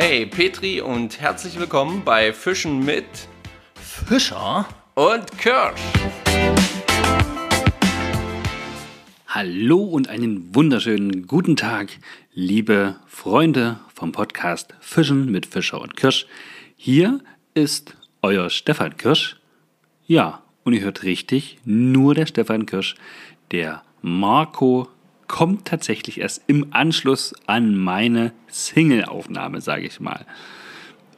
Hey 0.00 0.26
Petri 0.26 0.80
und 0.80 1.20
herzlich 1.20 1.58
willkommen 1.58 2.04
bei 2.04 2.32
Fischen 2.32 2.84
mit 2.84 3.04
Fischer 3.74 4.64
und 4.94 5.36
Kirsch. 5.38 5.80
Hallo 9.26 9.82
und 9.82 10.08
einen 10.08 10.54
wunderschönen 10.54 11.26
guten 11.26 11.56
Tag, 11.56 11.98
liebe 12.32 12.94
Freunde 13.08 13.80
vom 13.92 14.12
Podcast 14.12 14.72
Fischen 14.78 15.32
mit 15.32 15.46
Fischer 15.46 15.80
und 15.80 15.96
Kirsch. 15.96 16.26
Hier 16.76 17.18
ist 17.54 17.96
euer 18.22 18.50
Stefan 18.50 18.96
Kirsch. 18.96 19.40
Ja, 20.06 20.44
und 20.62 20.74
ihr 20.74 20.82
hört 20.82 21.02
richtig, 21.02 21.58
nur 21.64 22.14
der 22.14 22.26
Stefan 22.26 22.66
Kirsch. 22.66 22.94
Der 23.50 23.82
Marco 24.00 24.86
kommt 25.28 25.66
tatsächlich 25.66 26.20
erst 26.20 26.42
im 26.46 26.66
Anschluss 26.70 27.34
an 27.46 27.76
meine 27.76 28.32
Single-Aufnahme, 28.48 29.60
sage 29.60 29.86
ich 29.86 30.00
mal. 30.00 30.26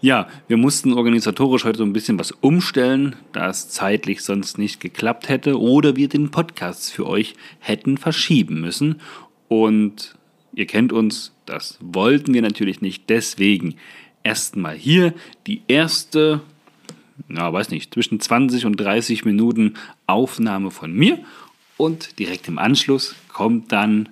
Ja, 0.02 0.28
wir 0.48 0.56
mussten 0.56 0.94
organisatorisch 0.94 1.64
heute 1.64 1.78
so 1.78 1.84
ein 1.84 1.92
bisschen 1.92 2.18
was 2.18 2.32
umstellen, 2.32 3.16
da 3.32 3.50
es 3.50 3.68
zeitlich 3.68 4.22
sonst 4.22 4.56
nicht 4.56 4.80
geklappt 4.80 5.28
hätte 5.28 5.60
oder 5.60 5.94
wir 5.94 6.08
den 6.08 6.30
Podcast 6.30 6.90
für 6.90 7.06
euch 7.06 7.34
hätten 7.58 7.98
verschieben 7.98 8.62
müssen. 8.62 9.00
Und 9.48 10.16
ihr 10.54 10.66
kennt 10.66 10.92
uns, 10.92 11.32
das 11.44 11.78
wollten 11.82 12.32
wir 12.32 12.40
natürlich 12.40 12.80
nicht. 12.80 13.10
Deswegen 13.10 13.76
erstmal 14.22 14.74
hier 14.74 15.12
die 15.46 15.62
erste, 15.68 16.40
na 17.28 17.52
weiß 17.52 17.70
nicht, 17.70 17.92
zwischen 17.92 18.20
20 18.20 18.64
und 18.64 18.76
30 18.76 19.26
Minuten 19.26 19.74
Aufnahme 20.06 20.70
von 20.70 20.94
mir. 20.94 21.18
Und 21.80 22.18
direkt 22.18 22.46
im 22.46 22.58
Anschluss 22.58 23.14
kommt 23.28 23.72
dann 23.72 24.10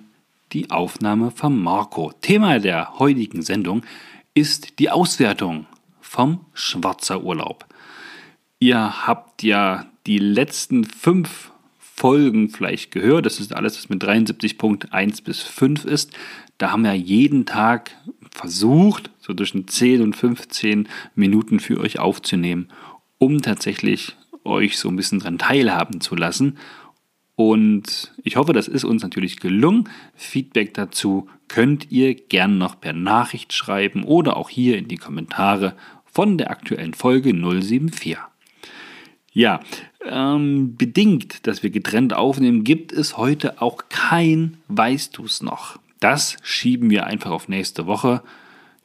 die 0.53 0.71
Aufnahme 0.71 1.29
von 1.29 1.55
Marco. 1.55 2.11
Thema 2.19 2.57
der 2.57 2.97
heutigen 2.97 3.43
Sendung 3.43 3.83
ist 4.33 4.79
die 4.79 4.89
Auswertung 4.89 5.67
vom 6.01 6.43
Schwarzer 6.55 7.23
Urlaub. 7.23 7.67
Ihr 8.57 9.05
habt 9.05 9.43
ja 9.43 9.85
die 10.07 10.17
letzten 10.17 10.83
fünf 10.83 11.51
Folgen 11.77 12.49
vielleicht 12.49 12.89
gehört. 12.89 13.27
Das 13.27 13.39
ist 13.39 13.53
alles, 13.53 13.77
was 13.77 13.87
mit 13.87 14.03
73.1 14.03 15.23
bis 15.23 15.43
5 15.43 15.85
ist. 15.85 16.11
Da 16.57 16.71
haben 16.71 16.81
wir 16.81 16.95
jeden 16.95 17.45
Tag 17.45 17.91
versucht, 18.31 19.11
so 19.19 19.31
zwischen 19.35 19.67
10 19.67 20.01
und 20.01 20.15
15 20.15 20.87
Minuten 21.13 21.59
für 21.59 21.79
euch 21.79 21.99
aufzunehmen, 21.99 22.69
um 23.19 23.43
tatsächlich 23.43 24.15
euch 24.43 24.79
so 24.79 24.89
ein 24.89 24.95
bisschen 24.95 25.19
daran 25.19 25.37
teilhaben 25.37 26.01
zu 26.01 26.15
lassen. 26.15 26.57
Und 27.39 28.11
ich 28.21 28.35
hoffe, 28.35 28.51
das 28.51 28.67
ist 28.67 28.83
uns 28.83 29.01
natürlich 29.01 29.39
gelungen. 29.39 29.87
Feedback 30.13 30.73
dazu 30.73 31.29
könnt 31.47 31.89
ihr 31.89 32.13
gern 32.13 32.57
noch 32.57 32.81
per 32.81 32.91
Nachricht 32.91 33.53
schreiben 33.53 34.03
oder 34.03 34.35
auch 34.35 34.49
hier 34.49 34.77
in 34.77 34.89
die 34.89 34.97
Kommentare 34.97 35.73
von 36.03 36.37
der 36.37 36.51
aktuellen 36.51 36.93
Folge 36.93 37.31
074. 37.33 38.17
Ja, 39.31 39.61
ähm, 40.05 40.75
bedingt, 40.75 41.47
dass 41.47 41.63
wir 41.63 41.69
getrennt 41.69 42.13
aufnehmen, 42.13 42.65
gibt 42.65 42.91
es 42.91 43.15
heute 43.15 43.61
auch 43.61 43.83
kein 43.87 44.57
Weißt 44.67 45.17
du's 45.17 45.41
noch. 45.41 45.79
Das 46.01 46.35
schieben 46.43 46.89
wir 46.89 47.05
einfach 47.05 47.31
auf 47.31 47.47
nächste 47.47 47.85
Woche. 47.85 48.21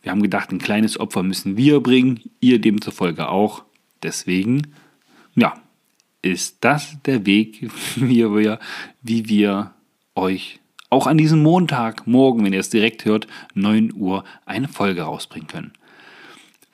Wir 0.00 0.12
haben 0.12 0.22
gedacht, 0.22 0.52
ein 0.52 0.60
kleines 0.60 1.00
Opfer 1.00 1.25
müssen 1.25 1.56
wir 1.56 1.80
bringen, 1.80 2.20
ihr 2.38 2.60
demzufolge 2.60 3.28
auch. 3.28 3.64
Deswegen, 4.05 4.69
ja, 5.34 5.55
ist 6.25 6.58
das 6.61 6.97
der 7.05 7.27
Weg, 7.27 7.70
wie 7.97 8.25
wir, 8.25 8.58
wie 9.03 9.28
wir 9.28 9.72
euch 10.14 10.61
auch 10.91 11.08
an 11.08 11.19
diesem 11.19 11.42
Montag, 11.42 12.06
morgen, 12.06 12.44
wenn 12.44 12.53
ihr 12.53 12.61
es 12.61 12.70
direkt 12.70 13.05
hört, 13.05 13.27
9 13.55 13.92
Uhr 13.94 14.22
eine 14.47 14.69
Folge 14.69 15.03
rausbringen 15.03 15.48
können. 15.48 15.72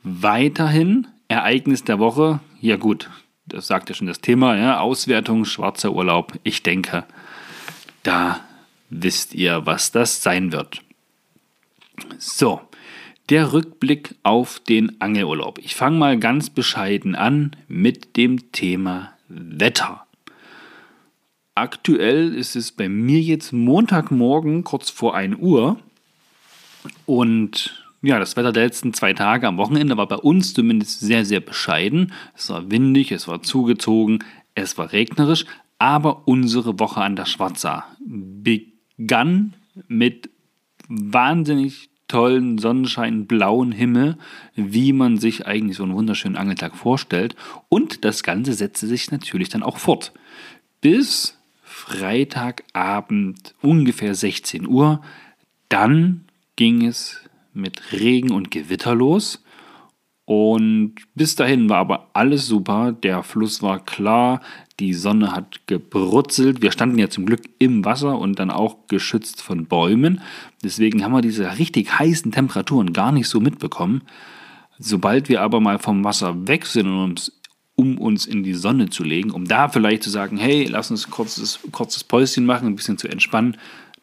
Weiterhin 0.02 1.06
Ereignis 1.28 1.84
der 1.84 1.98
Woche. 1.98 2.40
Ja 2.60 2.76
gut, 2.76 3.08
das 3.46 3.66
sagt 3.66 3.88
ja 3.88 3.94
schon 3.94 4.08
das 4.08 4.20
Thema. 4.20 4.56
Ja, 4.56 4.80
Auswertung, 4.80 5.46
schwarzer 5.46 5.92
Urlaub. 5.92 6.34
Ich 6.42 6.62
denke, 6.62 7.04
da 8.02 8.40
wisst 8.90 9.34
ihr, 9.34 9.64
was 9.64 9.90
das 9.90 10.22
sein 10.22 10.52
wird. 10.52 10.82
So, 12.18 12.60
der 13.30 13.52
Rückblick 13.52 14.16
auf 14.22 14.60
den 14.60 15.00
Angelurlaub. 15.00 15.58
Ich 15.58 15.74
fange 15.74 15.96
mal 15.96 16.18
ganz 16.18 16.50
bescheiden 16.50 17.14
an 17.14 17.56
mit 17.68 18.16
dem 18.18 18.52
Thema 18.52 19.12
Wetter. 19.30 20.06
Aktuell 21.54 22.34
ist 22.34 22.56
es 22.56 22.72
bei 22.72 22.88
mir 22.88 23.20
jetzt 23.20 23.52
Montagmorgen 23.52 24.64
kurz 24.64 24.90
vor 24.90 25.14
1 25.14 25.36
Uhr 25.38 25.78
und 27.06 27.84
ja, 28.02 28.18
das 28.18 28.36
Wetter 28.36 28.52
der 28.52 28.64
letzten 28.64 28.94
zwei 28.94 29.12
Tage 29.12 29.46
am 29.46 29.58
Wochenende 29.58 29.96
war 29.96 30.08
bei 30.08 30.16
uns 30.16 30.54
zumindest 30.54 31.00
sehr, 31.00 31.26
sehr 31.26 31.40
bescheiden. 31.40 32.12
Es 32.34 32.48
war 32.48 32.70
windig, 32.70 33.12
es 33.12 33.28
war 33.28 33.42
zugezogen, 33.42 34.24
es 34.54 34.78
war 34.78 34.92
regnerisch, 34.92 35.44
aber 35.78 36.26
unsere 36.26 36.78
Woche 36.78 37.02
an 37.02 37.16
der 37.16 37.26
Schwarza 37.26 37.84
begann 37.98 39.52
mit 39.86 40.30
wahnsinnig 40.88 41.89
tollen 42.10 42.58
Sonnenschein, 42.58 43.26
blauen 43.26 43.70
Himmel, 43.70 44.18
wie 44.56 44.92
man 44.92 45.16
sich 45.16 45.46
eigentlich 45.46 45.76
so 45.76 45.84
einen 45.84 45.94
wunderschönen 45.94 46.36
Angeltag 46.36 46.74
vorstellt. 46.74 47.36
Und 47.68 48.04
das 48.04 48.22
Ganze 48.22 48.52
setzte 48.52 48.88
sich 48.88 49.10
natürlich 49.12 49.48
dann 49.48 49.62
auch 49.62 49.78
fort. 49.78 50.12
Bis 50.80 51.38
Freitagabend 51.62 53.54
ungefähr 53.62 54.14
16 54.14 54.66
Uhr. 54.66 55.00
Dann 55.68 56.24
ging 56.56 56.84
es 56.84 57.20
mit 57.54 57.92
Regen 57.92 58.32
und 58.32 58.50
Gewitter 58.50 58.94
los. 58.94 59.44
Und 60.24 60.96
bis 61.14 61.36
dahin 61.36 61.68
war 61.68 61.78
aber 61.78 62.10
alles 62.12 62.46
super. 62.46 62.92
Der 62.92 63.22
Fluss 63.22 63.62
war 63.62 63.84
klar, 63.84 64.40
die 64.80 64.94
Sonne 64.94 65.32
hat 65.32 65.60
gebrutzelt. 65.66 66.62
Wir 66.62 66.72
standen 66.72 66.98
ja 66.98 67.10
zum 67.10 67.26
Glück 67.26 67.42
im 67.58 67.84
Wasser 67.84 68.18
und 68.18 68.38
dann 68.38 68.50
auch 68.50 68.88
geschützt 68.88 69.42
von 69.42 69.66
Bäumen. 69.66 70.22
Deswegen 70.64 71.04
haben 71.04 71.12
wir 71.12 71.20
diese 71.20 71.58
richtig 71.58 71.98
heißen 71.98 72.32
Temperaturen 72.32 72.92
gar 72.92 73.12
nicht 73.12 73.28
so 73.28 73.40
mitbekommen. 73.40 74.02
Sobald 74.78 75.28
wir 75.28 75.42
aber 75.42 75.60
mal 75.60 75.78
vom 75.78 76.02
Wasser 76.02 76.48
weg 76.48 76.64
sind, 76.64 76.86
um 76.86 77.04
uns, 77.04 77.32
um 77.76 77.98
uns 77.98 78.24
in 78.24 78.42
die 78.42 78.54
Sonne 78.54 78.88
zu 78.88 79.04
legen, 79.04 79.30
um 79.30 79.46
da 79.46 79.68
vielleicht 79.68 80.02
zu 80.02 80.10
sagen, 80.10 80.38
hey, 80.38 80.64
lass 80.64 80.90
uns 80.90 81.10
kurzes, 81.10 81.60
kurzes 81.70 82.02
Päuschen 82.02 82.46
machen, 82.46 82.66
ein 82.66 82.76
bisschen 82.76 82.96
zu 82.96 83.08
entspannen, 83.08 83.58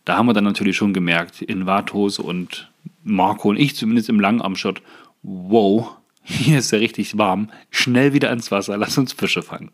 da 0.06 0.18
haben 0.18 0.28
wir 0.28 0.34
dann 0.34 0.44
natürlich 0.44 0.78
schon 0.78 0.94
gemerkt, 0.94 1.42
in 1.42 1.66
Warthose 1.66 2.22
und 2.22 2.72
Marco 3.04 3.50
und 3.50 3.58
ich 3.58 3.76
zumindest 3.76 4.10
im 4.10 4.20
Langarmshot, 4.20 4.82
wow, 5.24 5.98
hier 6.24 6.60
ist 6.60 6.72
ja 6.72 6.78
richtig 6.78 7.18
warm, 7.18 7.50
schnell 7.72 8.14
wieder 8.14 8.30
ans 8.30 8.52
Wasser, 8.52 8.78
lass 8.78 8.98
uns 8.98 9.14
Fische 9.14 9.42
fangen. 9.42 9.72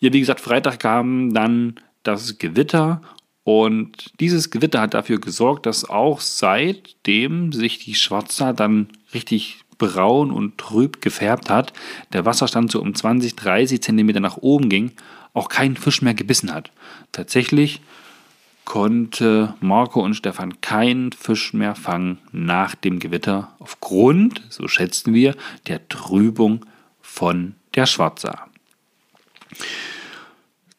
Ja, 0.00 0.12
wie 0.12 0.20
gesagt, 0.20 0.40
Freitag 0.40 0.80
kam 0.80 1.32
dann 1.32 1.76
das 2.02 2.38
Gewitter 2.38 3.00
und 3.44 4.12
dieses 4.20 4.50
Gewitter 4.50 4.80
hat 4.80 4.94
dafür 4.94 5.20
gesorgt, 5.20 5.66
dass 5.66 5.88
auch 5.88 6.20
seitdem 6.20 7.52
sich 7.52 7.78
die 7.78 7.94
Schwarza 7.94 8.52
dann 8.52 8.88
richtig 9.14 9.58
braun 9.78 10.30
und 10.30 10.58
trüb 10.58 11.00
gefärbt 11.00 11.48
hat, 11.48 11.72
der 12.12 12.24
Wasserstand 12.24 12.70
so 12.70 12.80
um 12.80 12.94
20, 12.94 13.36
30 13.36 13.82
Zentimeter 13.82 14.20
nach 14.20 14.38
oben 14.38 14.68
ging, 14.68 14.92
auch 15.32 15.48
kein 15.48 15.76
Fisch 15.76 16.02
mehr 16.02 16.14
gebissen 16.14 16.52
hat. 16.52 16.72
Tatsächlich 17.12 17.80
konnte 18.64 19.54
Marco 19.60 20.02
und 20.02 20.14
Stefan 20.14 20.60
keinen 20.60 21.12
Fisch 21.12 21.52
mehr 21.52 21.74
fangen 21.74 22.18
nach 22.32 22.74
dem 22.74 22.98
Gewitter 22.98 23.54
aufgrund, 23.60 24.42
so 24.48 24.66
schätzen 24.66 25.14
wir, 25.14 25.36
der 25.68 25.88
Trübung 25.88 26.66
von 27.00 27.54
der 27.74 27.86
Schwarza. 27.86 28.45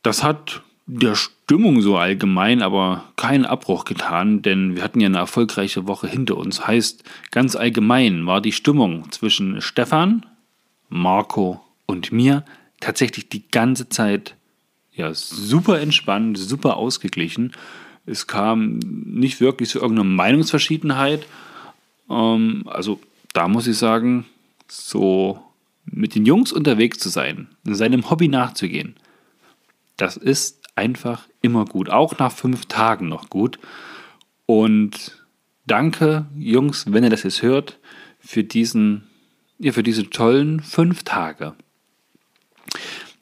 Das 0.03 0.23
hat 0.23 0.61
der 0.87 1.15
Stimmung 1.15 1.81
so 1.81 1.97
allgemein 1.97 2.61
aber 2.61 3.03
keinen 3.17 3.45
Abbruch 3.45 3.83
getan, 3.83 4.41
denn 4.41 4.75
wir 4.75 4.83
hatten 4.83 5.01
ja 5.01 5.07
eine 5.07 5.17
erfolgreiche 5.17 5.85
Woche 5.85 6.07
hinter 6.07 6.37
uns. 6.37 6.65
Heißt, 6.65 7.03
ganz 7.31 7.55
allgemein 7.55 8.25
war 8.25 8.39
die 8.39 8.53
Stimmung 8.53 9.11
zwischen 9.11 9.61
Stefan, 9.61 10.25
Marco 10.89 11.61
und 11.85 12.11
mir 12.13 12.45
tatsächlich 12.79 13.27
die 13.27 13.47
ganze 13.49 13.89
Zeit 13.89 14.35
ja, 14.93 15.13
super 15.13 15.79
entspannt, 15.79 16.37
super 16.37 16.77
ausgeglichen. 16.77 17.53
Es 18.05 18.25
kam 18.25 18.79
nicht 18.79 19.41
wirklich 19.41 19.69
zu 19.69 19.79
irgendeiner 19.79 20.09
Meinungsverschiedenheit. 20.09 21.27
Ähm, 22.09 22.63
also 22.65 22.99
da 23.33 23.47
muss 23.47 23.67
ich 23.67 23.77
sagen, 23.77 24.25
so 24.69 25.43
mit 25.89 26.15
den 26.15 26.25
Jungs 26.25 26.51
unterwegs 26.51 26.99
zu 26.99 27.09
sein, 27.09 27.47
seinem 27.63 28.09
Hobby 28.09 28.27
nachzugehen, 28.27 28.95
das 29.97 30.17
ist 30.17 30.61
einfach 30.75 31.27
immer 31.41 31.65
gut. 31.65 31.89
Auch 31.89 32.19
nach 32.19 32.31
fünf 32.31 32.67
Tagen 32.67 33.09
noch 33.09 33.29
gut. 33.29 33.57
Und 34.45 35.25
danke, 35.65 36.27
Jungs, 36.37 36.85
wenn 36.87 37.03
ihr 37.03 37.09
das 37.09 37.23
jetzt 37.23 37.41
hört, 37.41 37.79
für 38.19 38.43
diesen, 38.43 39.03
ja, 39.57 39.71
für 39.71 39.83
diese 39.83 40.09
tollen 40.09 40.59
fünf 40.59 41.03
Tage. 41.03 41.55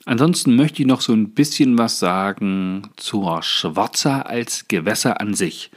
Ansonsten 0.06 0.56
möchte 0.56 0.82
ich 0.82 0.88
noch 0.88 1.02
so 1.02 1.14
ein 1.14 1.32
bisschen 1.32 1.78
was 1.78 2.00
sagen 2.00 2.90
zur 2.98 3.42
Schwarzer 3.42 4.28
als 4.28 4.68
Gewässer 4.68 5.20
an 5.20 5.34
sich. 5.34 5.72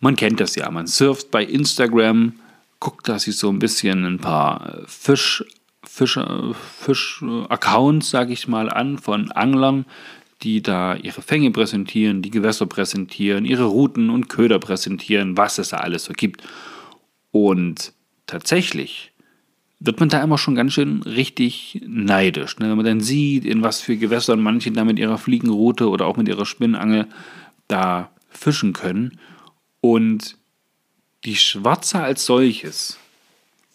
Man 0.00 0.16
kennt 0.16 0.40
das 0.40 0.56
ja, 0.56 0.70
man 0.70 0.86
surft 0.86 1.30
bei 1.30 1.44
Instagram 1.44 2.32
guckt 2.80 3.08
da 3.08 3.18
sich 3.18 3.36
so 3.36 3.50
ein 3.50 3.58
bisschen 3.58 4.04
ein 4.04 4.18
paar 4.18 4.78
Fisch, 4.86 5.44
Fisch, 6.00 6.18
Fisch-Accounts, 6.80 8.08
sage 8.08 8.32
ich 8.32 8.48
mal, 8.48 8.70
an 8.70 8.96
von 8.96 9.30
Anglern, 9.32 9.84
die 10.42 10.62
da 10.62 10.94
ihre 10.94 11.20
Fänge 11.20 11.50
präsentieren, 11.50 12.22
die 12.22 12.30
Gewässer 12.30 12.64
präsentieren, 12.64 13.44
ihre 13.44 13.64
Routen 13.64 14.08
und 14.08 14.30
Köder 14.30 14.58
präsentieren, 14.58 15.36
was 15.36 15.58
es 15.58 15.68
da 15.68 15.76
alles 15.78 16.04
so 16.04 16.14
gibt. 16.14 16.42
Und 17.32 17.92
tatsächlich 18.26 19.12
wird 19.78 20.00
man 20.00 20.08
da 20.08 20.22
immer 20.22 20.38
schon 20.38 20.54
ganz 20.54 20.72
schön 20.72 21.02
richtig 21.02 21.82
neidisch. 21.86 22.58
Ne? 22.58 22.70
Wenn 22.70 22.76
man 22.76 22.86
dann 22.86 23.00
sieht, 23.00 23.44
in 23.44 23.62
was 23.62 23.82
für 23.82 23.98
Gewässern 23.98 24.40
manche 24.40 24.72
da 24.72 24.84
mit 24.84 24.98
ihrer 24.98 25.18
Fliegenroute 25.18 25.90
oder 25.90 26.06
auch 26.06 26.16
mit 26.16 26.28
ihrer 26.28 26.46
Spinnangel 26.46 27.08
da 27.68 28.10
fischen 28.30 28.72
können. 28.72 29.18
Und 29.82 30.38
die 31.26 31.36
Schwarze 31.36 32.00
als 32.00 32.24
solches 32.24 32.98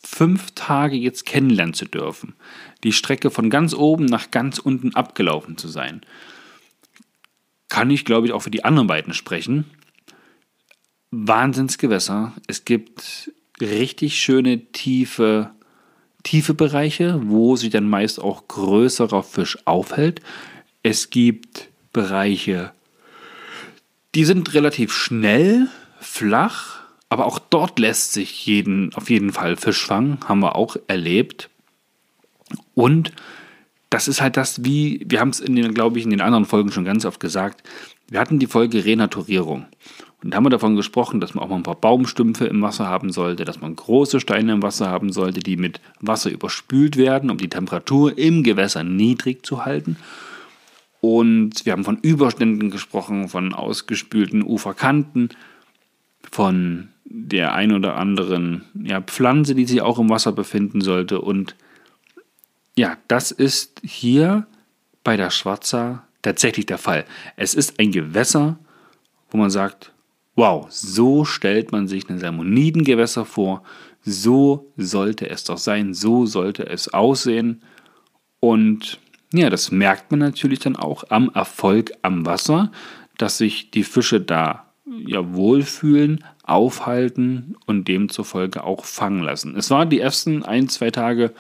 fünf 0.06 0.52
Tage 0.52 0.96
jetzt 0.96 1.26
kennenlernen 1.26 1.74
zu 1.74 1.86
dürfen, 1.86 2.36
die 2.84 2.94
Strecke 2.94 3.32
von 3.32 3.50
ganz 3.50 3.74
oben 3.74 4.06
nach 4.06 4.32
ganz 4.32 4.60
unten 4.60 4.96
abgelaufen 4.96 5.58
zu 5.58 5.68
sein, 5.68 6.02
kann 7.70 7.90
ich, 7.90 8.06
glaube 8.06 8.28
ich, 8.28 8.34
auch 8.34 8.42
für 8.42 8.52
die 8.52 8.64
anderen 8.64 8.88
beiden 8.88 9.14
sprechen. 9.14 9.66
Wahnsinnsgewässer. 11.12 12.34
Es 12.48 12.66
gibt 12.66 13.32
richtig 13.60 14.20
schöne 14.20 14.72
tiefe, 14.72 15.52
tiefe 16.24 16.54
Bereiche, 16.54 17.20
wo 17.24 17.56
sich 17.56 17.72
dann 17.72 17.90
meist 17.90 18.20
auch 18.20 18.48
größerer 18.48 19.24
Fisch 19.24 19.58
aufhält. 19.66 20.22
Es 20.84 21.10
gibt 21.10 21.70
Bereiche, 21.92 22.74
die 24.14 24.26
sind 24.26 24.54
relativ 24.54 24.94
schnell, 24.94 25.68
flach, 26.00 26.85
aber 27.10 27.26
auch 27.26 27.40
dort 27.40 27.80
lässt 27.80 28.14
sich 28.14 28.46
jeden, 28.46 28.94
auf 28.96 29.10
jeden 29.10 29.32
Fall 29.32 29.56
Fisch 29.56 29.86
fangen, 29.86 30.18
haben 30.26 30.40
wir 30.40 30.56
auch 30.56 30.76
erlebt. 30.88 31.50
Und 32.74 33.12
das 33.90 34.08
ist 34.08 34.22
halt 34.22 34.38
das, 34.38 34.66
wie, 34.66 35.06
wir 35.08 35.20
haben 35.20 35.30
es 35.30 35.40
in 35.40 35.56
den, 35.56 35.74
glaube 35.74 36.00
ich, 36.00 36.06
in 36.06 36.12
den 36.12 36.22
anderen 36.22 36.46
Folgen 36.46 36.72
schon 36.72 36.86
ganz 36.86 37.06
oft 37.06 37.20
gesagt, 37.20 37.64
wir 38.10 38.20
hatten 38.20 38.40
die 38.40 38.48
Folge 38.48 38.86
Renaturierung. 38.86 39.66
Und 40.22 40.32
da 40.32 40.38
haben 40.38 40.46
wir 40.46 40.50
davon 40.50 40.76
gesprochen, 40.76 41.20
dass 41.20 41.36
man 41.36 41.44
auch 41.44 41.50
mal 41.50 41.58
ein 41.58 41.64
paar 41.64 41.76
Baumstümpfe 41.80 42.46
im 42.46 42.62
Wasser 42.62 42.88
haben 42.88 43.12
sollte, 43.12 43.46
dass 43.46 43.62
man 43.62 43.76
große 43.76 44.20
Steine 44.20 44.54
im 44.54 44.64
Wasser 44.64 44.90
haben 44.90 45.12
sollte, 45.12 45.40
die 45.40 45.56
mit 45.56 45.80
Wasser 46.00 46.32
überspült 46.32 46.98
werden, 46.98 47.30
um 47.30 47.38
die 47.38 47.50
Temperatur 47.50 48.18
im 48.18 48.44
Gewässer 48.44 48.84
niedrig 48.84 49.46
zu 49.46 49.66
halten. 49.66 49.98
Und 51.00 51.66
wir 51.66 51.74
haben 51.74 51.84
von 51.84 52.00
Überständen 52.00 52.72
gesprochen, 52.72 53.30
von 53.30 53.54
ausgespülten 53.54 54.42
Uferkanten, 54.42 55.30
von 56.32 56.90
der 57.06 57.54
ein 57.54 57.72
oder 57.72 57.98
anderen 57.98 58.66
ja, 58.74 59.02
Pflanze, 59.02 59.56
die 59.56 59.66
sich 59.66 59.82
auch 59.82 60.00
im 60.00 60.10
Wasser 60.10 60.32
befinden 60.32 60.82
sollte. 60.82 61.22
Und 61.22 61.56
ja, 62.76 62.98
das 63.08 63.32
ist 63.32 63.80
hier 63.84 64.48
bei 65.04 65.16
der 65.16 65.30
Schwarzer 65.30 66.04
tatsächlich 66.22 66.66
der 66.66 66.80
Fall. 66.80 67.06
Es 67.38 67.54
ist 67.54 67.80
ein 67.80 67.92
Gewässer, 67.92 68.58
wo 69.30 69.38
man 69.38 69.50
sagt, 69.50 69.94
wow, 70.36 70.66
so 70.70 71.24
stellt 71.24 71.72
man 71.72 71.88
sich 71.88 72.10
ein 72.10 72.20
Salmonidengewässer 72.20 73.24
vor, 73.24 73.64
so 74.02 74.72
sollte 74.76 75.30
es 75.30 75.44
doch 75.44 75.58
sein, 75.58 75.94
so 75.94 76.26
sollte 76.26 76.68
es 76.68 76.94
aussehen. 76.94 77.62
Und 78.40 79.00
ja, 79.34 79.50
das 79.50 79.72
merkt 79.72 80.12
man 80.12 80.20
natürlich 80.20 80.60
dann 80.60 80.76
auch 80.76 81.06
am 81.10 81.30
Erfolg 81.34 81.92
am 82.02 82.26
Wasser, 82.26 82.72
dass 83.18 83.38
sich 83.38 83.72
die 83.72 83.84
Fische 83.84 84.22
da 84.22 84.65
ja 84.86 85.34
wohlfühlen, 85.34 86.24
aufhalten 86.44 87.56
und 87.66 87.88
demzufolge 87.88 88.64
auch 88.64 88.86
fangen 88.86 89.24
lassen. 89.24 89.56
Es 89.56 89.70
war 89.70 89.86
die 89.86 90.00
ersten 90.00 90.44
ein, 90.44 90.70
zwei 90.70 90.92
Tage 90.92 91.34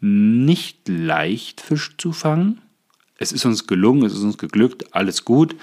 nicht 0.00 0.88
leicht, 0.88 1.60
Fisch 1.60 1.96
zu 1.96 2.12
fangen. 2.12 2.60
Es 3.18 3.32
ist 3.32 3.44
uns 3.44 3.66
gelungen, 3.66 4.04
es 4.04 4.14
ist 4.14 4.22
uns 4.22 4.38
geglückt, 4.38 4.94
alles 4.94 5.24
gut. 5.24 5.56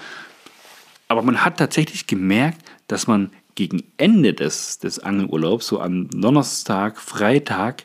Aber 1.08 1.22
man 1.22 1.44
hat 1.44 1.58
tatsächlich 1.58 2.06
gemerkt, 2.06 2.62
dass 2.88 3.06
man 3.06 3.30
gegen 3.54 3.82
Ende 3.96 4.34
des, 4.34 4.78
des 4.78 4.98
Angelurlaubs, 4.98 5.66
so 5.66 5.80
am 5.80 6.10
Donnerstag, 6.10 6.98
Freitag, 6.98 7.84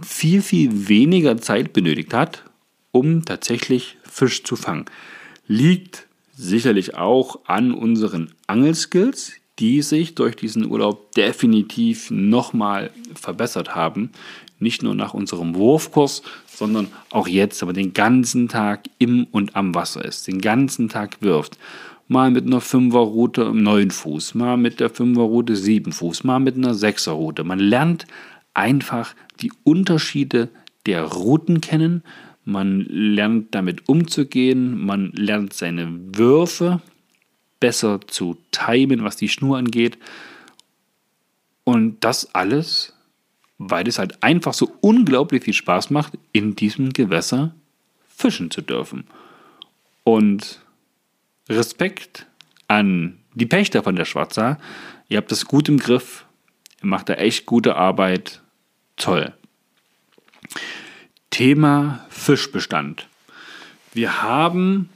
viel, 0.00 0.42
viel 0.42 0.88
weniger 0.88 1.38
Zeit 1.38 1.72
benötigt 1.72 2.12
hat, 2.14 2.44
um 2.90 3.24
tatsächlich 3.24 3.98
Fisch 4.02 4.42
zu 4.42 4.56
fangen. 4.56 4.86
Liegt 5.46 6.08
sicherlich 6.40 6.96
auch 6.96 7.40
an 7.44 7.72
unseren 7.72 8.32
Angelskills, 8.46 9.32
die 9.58 9.82
sich 9.82 10.14
durch 10.14 10.36
diesen 10.36 10.70
Urlaub 10.70 11.12
definitiv 11.12 12.10
nochmal 12.10 12.90
verbessert 13.14 13.74
haben. 13.74 14.10
Nicht 14.58 14.82
nur 14.82 14.94
nach 14.94 15.14
unserem 15.14 15.54
Wurfkurs, 15.54 16.22
sondern 16.46 16.88
auch 17.10 17.28
jetzt, 17.28 17.62
aber 17.62 17.72
den 17.72 17.92
ganzen 17.92 18.48
Tag 18.48 18.84
im 18.98 19.26
und 19.30 19.54
am 19.54 19.74
Wasser 19.74 20.04
ist, 20.04 20.26
den 20.26 20.40
ganzen 20.40 20.88
Tag 20.88 21.18
wirft. 21.20 21.58
Mal 22.08 22.30
mit 22.30 22.46
einer 22.46 22.60
Fünferroute 22.60 23.42
im 23.42 23.62
9 23.62 23.90
Fuß, 23.90 24.34
mal 24.34 24.56
mit 24.56 24.80
der 24.80 24.90
Fünferroute 24.90 25.54
7 25.54 25.92
Fuß, 25.92 26.24
mal 26.24 26.40
mit 26.40 26.56
einer 26.56 26.74
Sechserroute. 26.74 27.44
Man 27.44 27.58
lernt 27.58 28.06
einfach 28.54 29.14
die 29.40 29.52
Unterschiede 29.62 30.48
der 30.86 31.04
Routen 31.04 31.60
kennen, 31.60 32.02
man 32.50 32.80
lernt 32.88 33.54
damit 33.54 33.88
umzugehen, 33.88 34.84
man 34.84 35.12
lernt 35.12 35.52
seine 35.52 35.88
Würfe 36.16 36.80
besser 37.60 38.00
zu 38.06 38.36
timen, 38.50 39.04
was 39.04 39.16
die 39.16 39.28
Schnur 39.28 39.58
angeht. 39.58 39.98
Und 41.64 42.02
das 42.04 42.34
alles, 42.34 42.94
weil 43.58 43.86
es 43.86 43.98
halt 43.98 44.22
einfach 44.22 44.54
so 44.54 44.72
unglaublich 44.80 45.44
viel 45.44 45.54
Spaß 45.54 45.90
macht, 45.90 46.18
in 46.32 46.56
diesem 46.56 46.92
Gewässer 46.92 47.54
fischen 48.08 48.50
zu 48.50 48.62
dürfen. 48.62 49.04
Und 50.04 50.60
Respekt 51.48 52.26
an 52.68 53.18
die 53.34 53.46
Pächter 53.46 53.82
von 53.82 53.96
der 53.96 54.04
Schwarza. 54.04 54.58
Ihr 55.08 55.18
habt 55.18 55.30
das 55.30 55.44
gut 55.44 55.68
im 55.68 55.78
Griff. 55.78 56.24
Ihr 56.82 56.88
macht 56.88 57.08
da 57.08 57.14
echt 57.14 57.46
gute 57.46 57.76
Arbeit. 57.76 58.40
Toll. 58.96 59.32
Thema 61.30 62.04
Fischbestand. 62.10 63.08
Wir 63.92 64.22
haben 64.22 64.90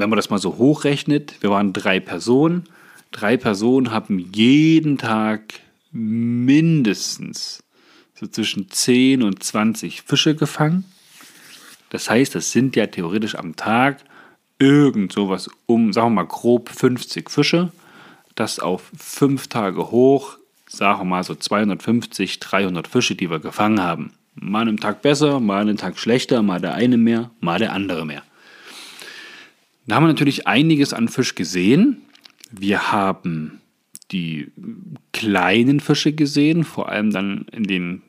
wenn 0.00 0.10
man 0.10 0.16
das 0.16 0.30
mal 0.30 0.38
so 0.38 0.56
hochrechnet, 0.56 1.36
wir 1.40 1.50
waren 1.50 1.72
drei 1.72 2.00
Personen. 2.00 2.64
Drei 3.10 3.36
Personen 3.36 3.92
haben 3.92 4.18
jeden 4.18 4.98
Tag 4.98 5.54
mindestens 5.92 7.62
so 8.14 8.26
zwischen 8.26 8.70
10 8.70 9.22
und 9.22 9.42
20 9.42 10.02
Fische 10.02 10.34
gefangen. 10.34 10.84
Das 11.90 12.10
heißt, 12.10 12.34
das 12.34 12.50
sind 12.50 12.74
ja 12.74 12.86
theoretisch 12.86 13.36
am 13.36 13.54
Tag 13.54 13.98
irgend 14.58 15.12
sowas 15.12 15.48
um, 15.66 15.92
sagen 15.92 16.08
wir 16.08 16.22
mal 16.22 16.26
grob 16.26 16.68
50 16.70 17.30
Fische. 17.30 17.72
Das 18.34 18.58
auf 18.58 18.90
fünf 18.96 19.46
Tage 19.46 19.92
hoch, 19.92 20.38
sagen 20.66 21.00
wir 21.00 21.04
mal 21.04 21.22
so 21.22 21.36
250, 21.36 22.40
300 22.40 22.88
Fische, 22.88 23.14
die 23.14 23.30
wir 23.30 23.38
gefangen 23.38 23.80
haben. 23.80 24.12
Mal 24.34 24.62
einen 24.62 24.78
Tag 24.78 25.02
besser, 25.02 25.40
mal 25.40 25.60
einen 25.60 25.76
Tag 25.76 25.98
schlechter, 25.98 26.42
mal 26.42 26.60
der 26.60 26.74
eine 26.74 26.96
mehr, 26.96 27.30
mal 27.40 27.58
der 27.58 27.72
andere 27.72 28.04
mehr. 28.04 28.22
Da 29.86 29.96
haben 29.96 30.04
wir 30.04 30.08
natürlich 30.08 30.46
einiges 30.46 30.92
an 30.92 31.08
Fisch 31.08 31.34
gesehen. 31.34 32.02
Wir 32.50 32.92
haben 32.92 33.60
die 34.10 34.50
kleinen 35.12 35.80
Fische 35.80 36.12
gesehen, 36.12 36.64
vor 36.64 36.88
allem 36.88 37.10
dann 37.10 37.46
in 37.52 37.64
den 37.64 38.02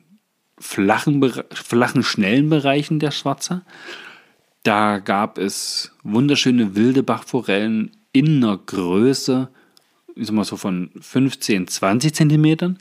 flachen, 0.58 1.22
flachen 1.52 2.02
schnellen 2.02 2.48
Bereichen 2.48 2.98
der 2.98 3.10
Schwarzer. 3.10 3.64
Da 4.62 4.98
gab 4.98 5.38
es 5.38 5.92
wunderschöne 6.02 6.74
wilde 6.74 7.02
Bachforellen 7.02 7.90
in 8.12 8.42
einer 8.42 8.56
Größe, 8.56 9.48
ich 10.14 10.26
sag 10.26 10.34
mal 10.34 10.44
so 10.44 10.56
von 10.56 10.90
15, 10.98 11.68
20 11.68 12.14
Zentimetern. 12.14 12.78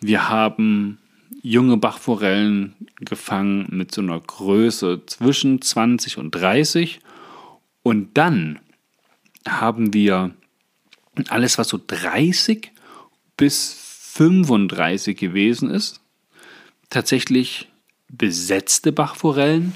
Wir 0.00 0.28
haben 0.28 0.98
junge 1.42 1.76
Bachforellen 1.76 2.74
gefangen 3.00 3.66
mit 3.70 3.92
so 3.92 4.00
einer 4.00 4.20
Größe 4.20 5.02
zwischen 5.06 5.60
20 5.60 6.18
und 6.18 6.30
30 6.30 7.00
und 7.82 8.16
dann 8.16 8.58
haben 9.46 9.92
wir 9.92 10.34
alles, 11.28 11.58
was 11.58 11.68
so 11.68 11.78
30 11.86 12.72
bis 13.36 13.74
35 14.14 15.16
gewesen 15.16 15.70
ist, 15.70 16.00
tatsächlich 16.90 17.68
besetzte 18.08 18.92
Bachforellen 18.92 19.74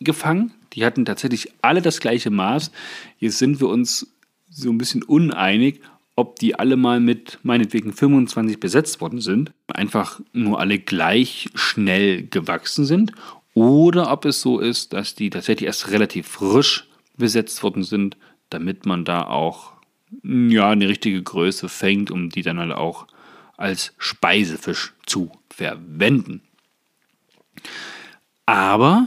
gefangen. 0.00 0.52
Die 0.72 0.84
hatten 0.84 1.04
tatsächlich 1.04 1.52
alle 1.62 1.82
das 1.82 2.00
gleiche 2.00 2.30
Maß. 2.30 2.70
Jetzt 3.18 3.38
sind 3.38 3.60
wir 3.60 3.68
uns 3.68 4.08
so 4.50 4.70
ein 4.70 4.78
bisschen 4.78 5.02
uneinig, 5.02 5.80
ob 6.18 6.40
die 6.40 6.56
alle 6.58 6.76
mal 6.76 6.98
mit 6.98 7.38
meinetwegen 7.44 7.92
25 7.92 8.58
besetzt 8.58 9.00
worden 9.00 9.20
sind, 9.20 9.52
einfach 9.68 10.20
nur 10.32 10.58
alle 10.58 10.80
gleich 10.80 11.48
schnell 11.54 12.26
gewachsen 12.26 12.84
sind, 12.84 13.12
oder 13.54 14.10
ob 14.10 14.24
es 14.24 14.40
so 14.40 14.58
ist, 14.58 14.92
dass 14.92 15.14
die 15.14 15.30
tatsächlich 15.30 15.68
erst 15.68 15.92
relativ 15.92 16.26
frisch 16.26 16.88
besetzt 17.16 17.62
worden 17.62 17.84
sind, 17.84 18.16
damit 18.50 18.84
man 18.84 19.04
da 19.04 19.28
auch 19.28 19.74
ja, 20.24 20.70
eine 20.70 20.88
richtige 20.88 21.22
Größe 21.22 21.68
fängt, 21.68 22.10
um 22.10 22.30
die 22.30 22.42
dann 22.42 22.58
halt 22.58 22.72
auch 22.72 23.06
als 23.56 23.94
Speisefisch 23.98 24.94
zu 25.06 25.30
verwenden. 25.50 26.42
Aber 28.44 29.06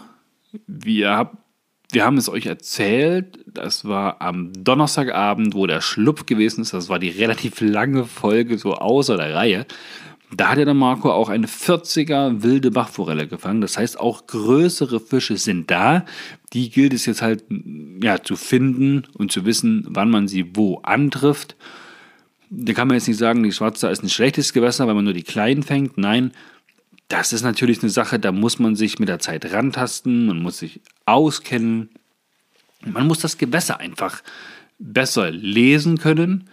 wir, 0.66 1.12
hab, 1.12 1.38
wir 1.94 2.06
haben 2.06 2.18
es 2.18 2.30
euch 2.30 2.46
erzählt, 2.46 3.40
das 3.46 3.86
war 3.86 4.22
am 4.22 4.52
Donnerstagabend, 4.54 5.54
wo 5.54 5.68
der 5.68 5.82
Schlupf 5.82 6.26
gewesen 6.26 6.62
ist. 6.62 6.74
Das 6.74 6.90
war 6.90 7.00
die 7.00 7.10
relativ 7.10 7.60
lange 7.62 8.06
Folge, 8.06 8.58
so 8.58 8.76
außer 8.76 9.18
der 9.18 9.36
Reihe. 9.36 9.66
Da 10.34 10.50
hat 10.50 10.58
ja 10.58 10.66
der 10.66 10.74
Marco 10.74 11.12
auch 11.12 11.28
eine 11.28 11.48
40er 11.48 12.42
wilde 12.42 12.72
Bachforelle 12.72 13.28
gefangen. 13.28 13.60
Das 13.60 13.78
heißt, 13.78 14.00
auch 14.00 14.28
größere 14.28 15.02
Fische 15.02 15.36
sind 15.36 15.70
da. 15.70 16.06
Die 16.54 16.70
gilt 16.70 16.94
es 16.94 17.06
jetzt 17.06 17.22
halt 17.22 17.44
ja, 18.02 18.24
zu 18.24 18.38
finden 18.38 19.04
und 19.18 19.32
zu 19.32 19.46
wissen, 19.46 19.86
wann 19.90 20.10
man 20.10 20.30
sie 20.30 20.56
wo 20.56 20.78
antrifft. 20.84 21.58
Da 22.50 22.74
kann 22.74 22.88
man 22.88 22.96
jetzt 22.96 23.08
nicht 23.10 23.18
sagen, 23.18 23.44
die 23.44 23.52
Schwarze 23.52 23.90
ist 23.90 24.04
ein 24.04 24.10
schlechtes 24.10 24.54
Gewässer, 24.54 24.88
weil 24.88 24.96
man 24.96 25.04
nur 25.04 25.14
die 25.14 25.24
kleinen 25.24 25.64
fängt. 25.64 25.98
Nein, 25.98 26.32
das 27.12 27.34
ist 27.34 27.44
natürlich 27.44 27.82
eine 27.82 27.90
Sache, 27.90 28.20
da 28.20 28.32
muss 28.32 28.60
man 28.60 28.76
sich 28.76 29.00
mit 29.00 29.10
der 29.10 29.20
Zeit 29.20 29.52
rantasten, 29.54 30.28
man 30.28 30.42
muss 30.42 30.60
sich 30.60 30.82
auskennen. 31.06 31.90
Man 32.86 33.08
muss 33.08 33.20
das 33.20 33.38
Gewässer 33.38 33.80
einfach 33.80 34.22
besser 34.80 35.30
lesen 35.30 36.00
können 36.00 36.50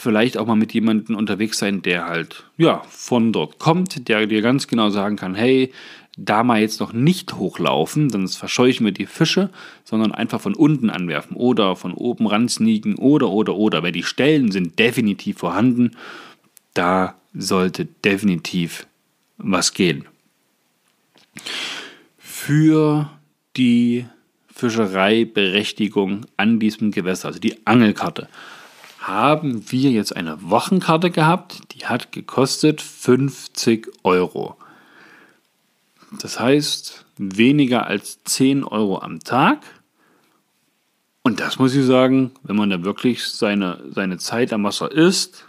vielleicht 0.00 0.36
auch 0.38 0.46
mal 0.46 0.56
mit 0.56 0.72
jemandem 0.72 1.16
unterwegs 1.16 1.58
sein, 1.58 1.82
der 1.82 2.06
halt, 2.06 2.44
ja, 2.56 2.82
von 2.88 3.32
dort 3.32 3.58
kommt, 3.58 4.08
der 4.08 4.26
dir 4.26 4.42
ganz 4.42 4.66
genau 4.66 4.90
sagen 4.90 5.16
kann, 5.16 5.34
hey, 5.34 5.72
da 6.16 6.42
mal 6.42 6.60
jetzt 6.60 6.80
noch 6.80 6.92
nicht 6.92 7.34
hochlaufen, 7.34 8.10
sonst 8.10 8.36
verscheuchen 8.36 8.84
wir 8.84 8.92
die 8.92 9.06
Fische, 9.06 9.50
sondern 9.84 10.12
einfach 10.12 10.40
von 10.40 10.54
unten 10.54 10.90
anwerfen 10.90 11.36
oder 11.36 11.76
von 11.76 11.94
oben 11.94 12.26
ransneaken 12.26 12.96
oder, 12.96 13.30
oder, 13.30 13.54
oder. 13.56 13.82
Weil 13.82 13.92
die 13.92 14.02
Stellen 14.02 14.50
sind 14.50 14.78
definitiv 14.78 15.38
vorhanden, 15.38 15.92
da 16.74 17.14
sollte 17.32 17.86
definitiv 17.86 18.86
was 19.42 19.72
gehen. 19.72 20.06
Für 22.18 23.10
die 23.56 24.06
Fischereiberechtigung 24.54 26.26
an 26.36 26.60
diesem 26.60 26.90
Gewässer, 26.90 27.28
also 27.28 27.40
die 27.40 27.66
Angelkarte, 27.66 28.28
haben 28.98 29.70
wir 29.70 29.90
jetzt 29.90 30.14
eine 30.14 30.38
Wochenkarte 30.42 31.10
gehabt, 31.10 31.62
die 31.72 31.86
hat 31.86 32.12
gekostet 32.12 32.82
50 32.82 33.88
Euro. 34.02 34.56
Das 36.20 36.38
heißt, 36.38 37.06
weniger 37.16 37.86
als 37.86 38.22
10 38.24 38.64
Euro 38.64 38.98
am 38.98 39.20
Tag. 39.20 39.62
Und 41.22 41.40
das 41.40 41.58
muss 41.58 41.74
ich 41.74 41.86
sagen, 41.86 42.32
wenn 42.42 42.56
man 42.56 42.70
da 42.70 42.82
wirklich 42.84 43.24
seine, 43.24 43.82
seine 43.94 44.18
Zeit 44.18 44.52
am 44.52 44.64
Wasser 44.64 44.90
ist, 44.90 45.46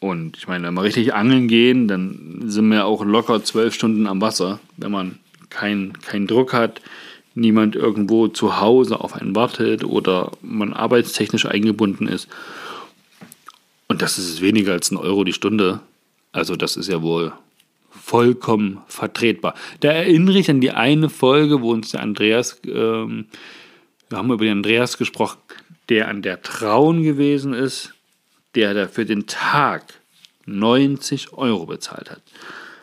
und 0.00 0.36
ich 0.36 0.46
meine, 0.46 0.66
wenn 0.66 0.74
wir 0.74 0.84
richtig 0.84 1.14
angeln 1.14 1.48
gehen, 1.48 1.88
dann 1.88 2.42
sind 2.46 2.70
wir 2.70 2.86
auch 2.86 3.04
locker 3.04 3.42
12 3.42 3.74
Stunden 3.74 4.06
am 4.06 4.20
Wasser, 4.20 4.60
wenn 4.76 4.92
man 4.92 5.18
keinen 5.50 5.94
kein 6.00 6.26
Druck 6.26 6.52
hat, 6.52 6.80
niemand 7.34 7.74
irgendwo 7.74 8.28
zu 8.28 8.60
Hause 8.60 9.00
auf 9.00 9.14
einen 9.14 9.34
wartet 9.34 9.84
oder 9.84 10.32
man 10.42 10.72
arbeitstechnisch 10.72 11.46
eingebunden 11.46 12.06
ist. 12.06 12.28
Und 13.88 14.02
das 14.02 14.18
ist 14.18 14.40
weniger 14.40 14.72
als 14.72 14.90
ein 14.90 14.96
Euro 14.98 15.24
die 15.24 15.32
Stunde. 15.32 15.80
Also 16.32 16.54
das 16.56 16.76
ist 16.76 16.88
ja 16.88 17.02
wohl 17.02 17.32
vollkommen 17.90 18.78
vertretbar. 18.86 19.54
Da 19.80 19.90
erinnere 19.90 20.38
ich 20.38 20.50
an 20.50 20.60
die 20.60 20.70
eine 20.70 21.08
Folge, 21.08 21.60
wo 21.62 21.72
uns 21.72 21.90
der 21.90 22.02
Andreas, 22.02 22.60
ähm, 22.66 23.26
wir 24.08 24.18
haben 24.18 24.30
über 24.30 24.44
den 24.44 24.58
Andreas 24.58 24.96
gesprochen, 24.96 25.38
der 25.88 26.08
an 26.08 26.22
der 26.22 26.42
Traun 26.42 27.02
gewesen 27.02 27.52
ist, 27.52 27.94
der 28.54 28.74
da 28.74 28.88
für 28.88 29.04
den 29.04 29.26
Tag 29.26 29.94
90 30.46 31.32
Euro 31.34 31.66
bezahlt 31.66 32.10
hat. 32.10 32.22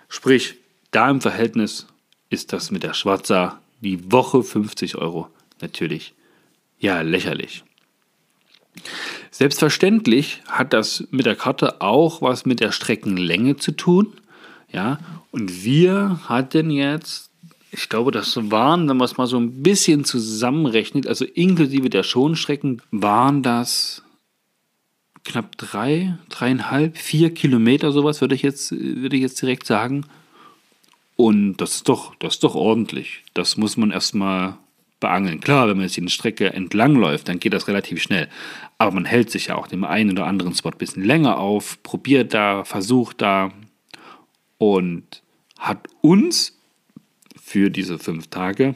Sprich, 0.07 0.55
da 0.91 1.09
im 1.09 1.21
Verhältnis 1.21 1.87
ist 2.29 2.53
das 2.53 2.71
mit 2.71 2.83
der 2.83 2.93
Schwarzer 2.93 3.59
die 3.81 4.11
Woche 4.11 4.43
50 4.43 4.95
Euro 4.95 5.29
natürlich 5.61 6.13
ja 6.79 7.01
lächerlich. 7.01 7.63
Selbstverständlich 9.31 10.41
hat 10.47 10.73
das 10.73 11.07
mit 11.11 11.25
der 11.25 11.35
Karte 11.35 11.81
auch 11.81 12.21
was 12.21 12.45
mit 12.45 12.59
der 12.59 12.71
Streckenlänge 12.71 13.57
zu 13.57 13.71
tun. 13.71 14.13
Ja, 14.71 14.99
und 15.31 15.63
wir 15.63 16.21
hatten 16.27 16.69
jetzt, 16.69 17.29
ich 17.71 17.89
glaube, 17.89 18.11
das 18.11 18.37
waren, 18.51 18.87
wenn 18.89 18.97
man 18.97 19.05
es 19.05 19.17
mal 19.17 19.27
so 19.27 19.37
ein 19.37 19.63
bisschen 19.63 20.03
zusammenrechnet, 20.05 21.07
also 21.07 21.25
inklusive 21.25 21.89
der 21.89 22.03
Schonstrecken, 22.03 22.81
waren 22.91 23.43
das 23.43 24.03
knapp 25.25 25.57
drei, 25.57 26.17
dreieinhalb, 26.29 26.97
vier 26.97 27.33
Kilometer, 27.33 27.91
sowas 27.91 28.21
würde 28.21 28.35
ich 28.35 28.43
jetzt, 28.43 28.71
würde 28.71 29.15
ich 29.15 29.21
jetzt 29.21 29.41
direkt 29.41 29.65
sagen. 29.65 30.05
Und 31.17 31.57
das 31.57 31.75
ist 31.75 31.89
doch, 31.89 32.15
das 32.15 32.35
ist 32.35 32.43
doch 32.43 32.55
ordentlich. 32.55 33.23
Das 33.33 33.57
muss 33.57 33.77
man 33.77 33.91
erstmal 33.91 34.57
beangeln. 34.99 35.39
Klar, 35.41 35.67
wenn 35.67 35.77
man 35.77 35.85
jetzt 35.85 35.97
die 35.97 36.09
Strecke 36.09 36.53
entlang 36.53 36.95
läuft, 36.95 37.27
dann 37.27 37.39
geht 37.39 37.53
das 37.53 37.67
relativ 37.67 38.01
schnell. 38.01 38.29
Aber 38.77 38.91
man 38.91 39.05
hält 39.05 39.31
sich 39.31 39.47
ja 39.47 39.55
auch 39.55 39.67
dem 39.67 39.83
einen 39.83 40.11
oder 40.11 40.25
anderen 40.25 40.53
Spot 40.53 40.69
ein 40.69 40.77
bisschen 40.77 41.03
länger 41.03 41.37
auf, 41.37 41.81
probiert 41.83 42.33
da, 42.33 42.63
versucht 42.63 43.21
da 43.21 43.51
und 44.57 45.21
hat 45.57 45.87
uns 46.01 46.57
für 47.41 47.69
diese 47.69 47.99
fünf 47.99 48.27
Tage 48.27 48.75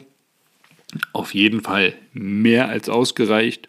auf 1.12 1.34
jeden 1.34 1.60
Fall 1.60 1.94
mehr 2.12 2.68
als 2.68 2.88
ausgereicht. 2.88 3.68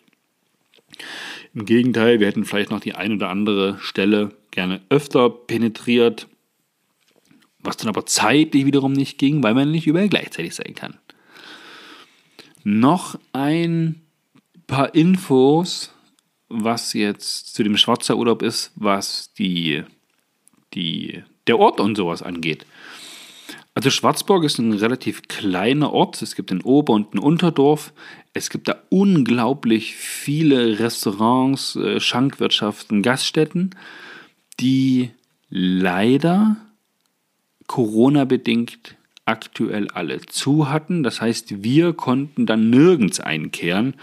Im 1.54 1.66
Gegenteil, 1.66 2.20
wir 2.20 2.28
hätten 2.28 2.46
vielleicht 2.46 2.72
noch 2.72 2.80
die 2.80 2.96
ein 2.96 3.14
oder 3.14 3.30
andere 3.30 3.78
Stelle 3.80 4.34
gerne 4.52 4.82
öfter 4.90 5.30
penetriert, 5.30 6.28
was 7.60 7.78
dann 7.78 7.90
aber 7.90 8.06
zeitlich 8.06 8.66
wiederum 8.66 8.94
nicht 8.94 9.18
ging, 9.18 9.44
weil 9.44 9.54
man 9.54 9.72
nicht 9.72 9.88
überall 9.88 10.10
gleichzeitig 10.10 10.56
sein 10.56 10.74
kann. 10.76 10.98
Noch 12.64 13.20
ein 13.34 14.02
paar 14.68 14.96
Infos, 14.96 15.94
was 16.48 16.94
jetzt 16.94 17.54
zu 17.54 17.64
dem 17.64 17.76
Schwarzer 17.78 18.18
Urlaub 18.18 18.42
ist, 18.44 18.72
was 18.76 19.34
die, 19.34 19.84
die, 20.74 21.24
der 21.48 21.60
Ort 21.60 21.80
und 21.80 21.96
sowas 21.96 22.22
angeht. 22.22 22.66
Also 23.74 23.90
Schwarzburg 23.90 24.44
ist 24.44 24.60
ein 24.60 24.74
relativ 24.74 25.24
kleiner 25.24 25.94
Ort. 25.94 26.22
Es 26.22 26.36
gibt 26.36 26.52
ein 26.52 26.62
Ober- 26.62 26.94
und 26.94 27.14
ein 27.14 27.20
Unterdorf. 27.20 27.94
Es 28.34 28.50
gibt 28.50 28.68
da 28.68 28.78
unglaublich 28.90 29.96
viele 29.96 30.80
Restaurants, 30.80 31.76
äh, 31.76 32.00
Schankwirtschaften, 32.00 33.02
Gaststätten, 33.02 33.72
die 34.60 35.12
leider 35.50 36.58
Corona-bedingt 37.68 38.96
aktuell 39.26 39.90
alle 39.90 40.22
zu 40.22 40.70
hatten. 40.70 41.04
Das 41.04 41.22
heißt, 41.22 41.64
wir 41.64 41.94
konnten 41.94 42.46
dann 42.46 42.70
nirgends 42.70 43.20
einkehren, 43.20 43.96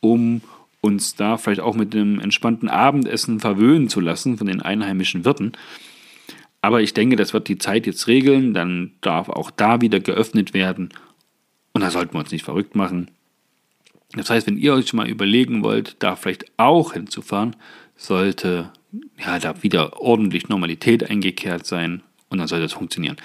um 0.00 0.40
uns 0.80 1.14
da 1.14 1.36
vielleicht 1.36 1.60
auch 1.60 1.74
mit 1.74 1.94
einem 1.94 2.20
entspannten 2.20 2.68
Abendessen 2.68 3.40
verwöhnen 3.40 3.88
zu 3.88 4.00
lassen 4.00 4.38
von 4.38 4.46
den 4.46 4.62
einheimischen 4.62 5.24
Wirten. 5.24 5.52
Aber 6.60 6.80
ich 6.80 6.94
denke, 6.94 7.16
das 7.16 7.32
wird 7.34 7.48
die 7.48 7.58
Zeit 7.58 7.86
jetzt 7.86 8.06
regeln. 8.06 8.54
Dann 8.54 8.92
darf 9.00 9.28
auch 9.28 9.50
da 9.50 9.80
wieder 9.80 10.00
geöffnet 10.00 10.54
werden. 10.54 10.90
Und 11.72 11.82
da 11.82 11.90
sollten 11.90 12.14
wir 12.14 12.20
uns 12.20 12.32
nicht 12.32 12.44
verrückt 12.44 12.74
machen. 12.74 13.10
Das 14.12 14.30
heißt, 14.30 14.46
wenn 14.46 14.56
ihr 14.56 14.74
euch 14.74 14.92
mal 14.92 15.08
überlegen 15.08 15.62
wollt, 15.62 15.96
da 15.98 16.16
vielleicht 16.16 16.46
auch 16.56 16.94
hinzufahren, 16.94 17.56
sollte 17.96 18.72
ja 19.18 19.38
da 19.38 19.62
wieder 19.62 20.00
ordentlich 20.00 20.48
Normalität 20.48 21.10
eingekehrt 21.10 21.66
sein 21.66 22.02
und 22.30 22.38
dann 22.38 22.48
soll 22.48 22.60
das 22.60 22.72
funktionieren. 22.72 23.16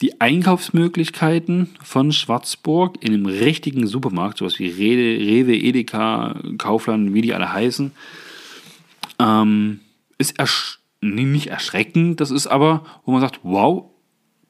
Die 0.00 0.20
Einkaufsmöglichkeiten 0.20 1.70
von 1.82 2.12
Schwarzburg 2.12 3.02
in 3.02 3.14
einem 3.14 3.26
richtigen 3.26 3.86
Supermarkt, 3.86 4.38
sowas 4.38 4.58
wie 4.58 4.68
Rewe, 4.68 5.56
Edeka, 5.56 6.40
Kaufland, 6.58 7.14
wie 7.14 7.22
die 7.22 7.34
alle 7.34 7.52
heißen, 7.52 7.92
ähm, 9.18 9.80
ist 10.18 10.38
ersch 10.38 10.78
nicht 11.00 11.46
erschreckend, 11.46 12.20
das 12.20 12.32
ist 12.32 12.48
aber, 12.48 12.84
wo 13.04 13.12
man 13.12 13.20
sagt, 13.20 13.38
wow, 13.44 13.84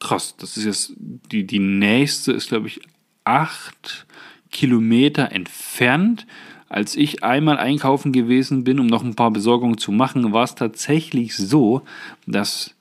krass, 0.01 0.35
das 0.39 0.57
ist 0.57 0.65
jetzt, 0.65 0.93
die, 0.97 1.47
die 1.47 1.59
nächste 1.59 2.33
ist, 2.33 2.49
glaube 2.49 2.69
ich, 2.69 2.81
acht 3.25 4.07
Kilometer 4.51 5.33
entfernt. 5.33 6.27
Als 6.69 6.97
ich 6.97 7.25
einmal 7.25 7.59
einkaufen 7.59 8.13
gewesen 8.13 8.65
bin, 8.65 8.79
um 8.79 8.87
noch 8.87 9.03
ein 9.03 9.15
paar 9.15 9.31
Besorgungen 9.31 9.79
zu 9.79 9.91
machen, 9.91 10.33
war 10.33 10.45
es 10.45 10.55
tatsächlich 10.55 11.35
so, 11.37 11.83
dass 12.27 12.75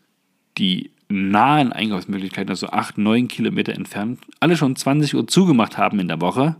die 0.58 0.92
nahen 1.10 1.72
Einkaufsmöglichkeiten, 1.72 2.50
also 2.50 2.68
8, 2.68 2.98
9 2.98 3.28
Kilometer 3.28 3.74
entfernt, 3.74 4.20
alle 4.40 4.58
schon 4.58 4.76
20 4.76 5.16
Uhr 5.16 5.28
zugemacht 5.28 5.78
haben 5.78 6.00
in 6.00 6.08
der 6.10 6.20
Woche. 6.20 6.58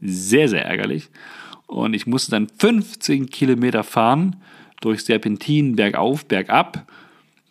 Sehr, 0.00 0.48
sehr 0.48 0.64
ärgerlich. 0.64 1.10
Und 1.66 1.94
ich 1.94 2.06
musste 2.06 2.32
dann 2.32 2.48
15 2.58 3.30
Kilometer 3.30 3.84
fahren 3.84 4.36
durch 4.80 5.04
Serpentin, 5.04 5.76
bergauf, 5.76 6.26
bergab, 6.26 6.86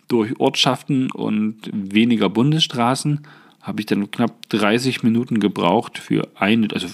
durch 0.07 0.39
Ortschaften 0.39 1.09
und 1.11 1.69
weniger 1.71 2.29
Bundesstraßen. 2.29 3.21
Habe 3.63 3.79
ich 3.79 3.87
dann 3.87 4.11
knapp 4.11 4.47
30 4.49 5.01
Minuten 5.01 5.39
gebraucht 5.39 5.97
für 5.97 6.27
eine, 6.35 6.67
also 6.71 6.87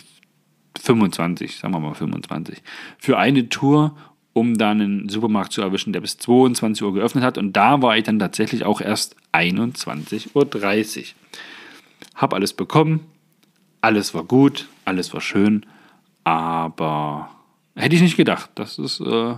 25, 0.81 1.57
sagen 1.57 1.73
wir 1.73 1.79
mal 1.81 1.93
25, 1.93 2.63
für 2.97 3.17
eine 3.17 3.49
Tour 3.49 3.95
um 4.39 4.57
dann 4.57 4.81
einen 4.81 5.09
Supermarkt 5.09 5.51
zu 5.51 5.61
erwischen, 5.61 5.91
der 5.91 6.01
bis 6.01 6.17
22 6.17 6.83
Uhr 6.83 6.93
geöffnet 6.93 7.23
hat. 7.23 7.37
Und 7.37 7.53
da 7.53 7.81
war 7.81 7.97
ich 7.97 8.03
dann 8.03 8.19
tatsächlich 8.19 8.63
auch 8.63 8.79
erst 8.79 9.15
21.30 9.33 10.33
Uhr. 10.33 11.05
Hab 12.15 12.33
alles 12.33 12.53
bekommen, 12.53 13.05
alles 13.81 14.13
war 14.13 14.23
gut, 14.23 14.67
alles 14.85 15.13
war 15.13 15.21
schön, 15.21 15.65
aber 16.23 17.29
hätte 17.75 17.95
ich 17.95 18.01
nicht 18.01 18.17
gedacht, 18.17 18.51
dass 18.55 18.77
es 18.77 18.99
äh, 18.99 19.35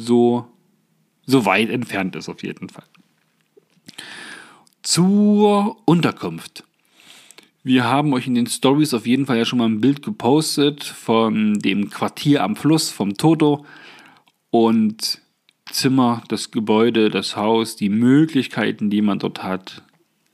so, 0.00 0.46
so 1.26 1.46
weit 1.46 1.70
entfernt 1.70 2.16
ist, 2.16 2.28
auf 2.28 2.42
jeden 2.42 2.68
Fall. 2.68 2.84
Zur 4.82 5.76
Unterkunft. 5.84 6.64
Wir 7.62 7.84
haben 7.84 8.12
euch 8.14 8.26
in 8.26 8.34
den 8.34 8.48
Stories 8.48 8.92
auf 8.94 9.06
jeden 9.06 9.26
Fall 9.26 9.38
ja 9.38 9.44
schon 9.44 9.60
mal 9.60 9.68
ein 9.68 9.80
Bild 9.80 10.02
gepostet 10.02 10.82
von 10.82 11.60
dem 11.60 11.88
Quartier 11.88 12.42
am 12.42 12.56
Fluss, 12.56 12.90
vom 12.90 13.16
Toto. 13.16 13.64
Und 14.50 15.20
Zimmer, 15.70 16.24
das 16.26 16.50
Gebäude, 16.50 17.10
das 17.10 17.36
Haus, 17.36 17.76
die 17.76 17.90
Möglichkeiten, 17.90 18.90
die 18.90 19.02
man 19.02 19.20
dort 19.20 19.44
hat, 19.44 19.84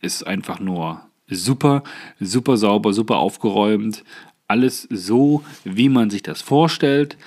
ist 0.01 0.27
einfach 0.27 0.61
nur 0.61 1.03
super, 1.29 1.83
super 2.19 2.57
sauber, 2.57 2.95
super 2.95 3.19
aufgeräumt. 3.19 4.03
Alles 4.47 4.89
so, 4.91 5.45
wie 5.65 5.91
man 5.91 6.09
sich 6.09 6.23
das 6.23 6.41
vorstellt. 6.41 7.19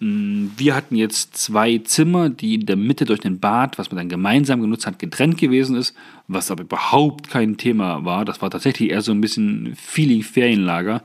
Mm, 0.00 0.48
wir 0.56 0.74
hatten 0.74 0.96
jetzt 0.96 1.36
zwei 1.36 1.78
Zimmer, 1.78 2.30
die 2.30 2.54
in 2.54 2.66
der 2.66 2.76
Mitte 2.76 3.04
durch 3.04 3.20
den 3.20 3.40
Bad, 3.40 3.78
was 3.78 3.90
man 3.90 3.96
dann 3.98 4.08
gemeinsam 4.08 4.60
genutzt 4.60 4.86
hat, 4.86 4.98
getrennt 4.98 5.38
gewesen 5.38 5.76
ist, 5.76 5.94
was 6.28 6.50
aber 6.50 6.62
überhaupt 6.62 7.30
kein 7.30 7.56
Thema 7.56 8.04
war. 8.04 8.24
Das 8.24 8.40
war 8.42 8.50
tatsächlich 8.50 8.90
eher 8.90 9.02
so 9.02 9.12
ein 9.12 9.20
bisschen 9.20 9.74
Feeling-Ferienlager. 9.76 11.02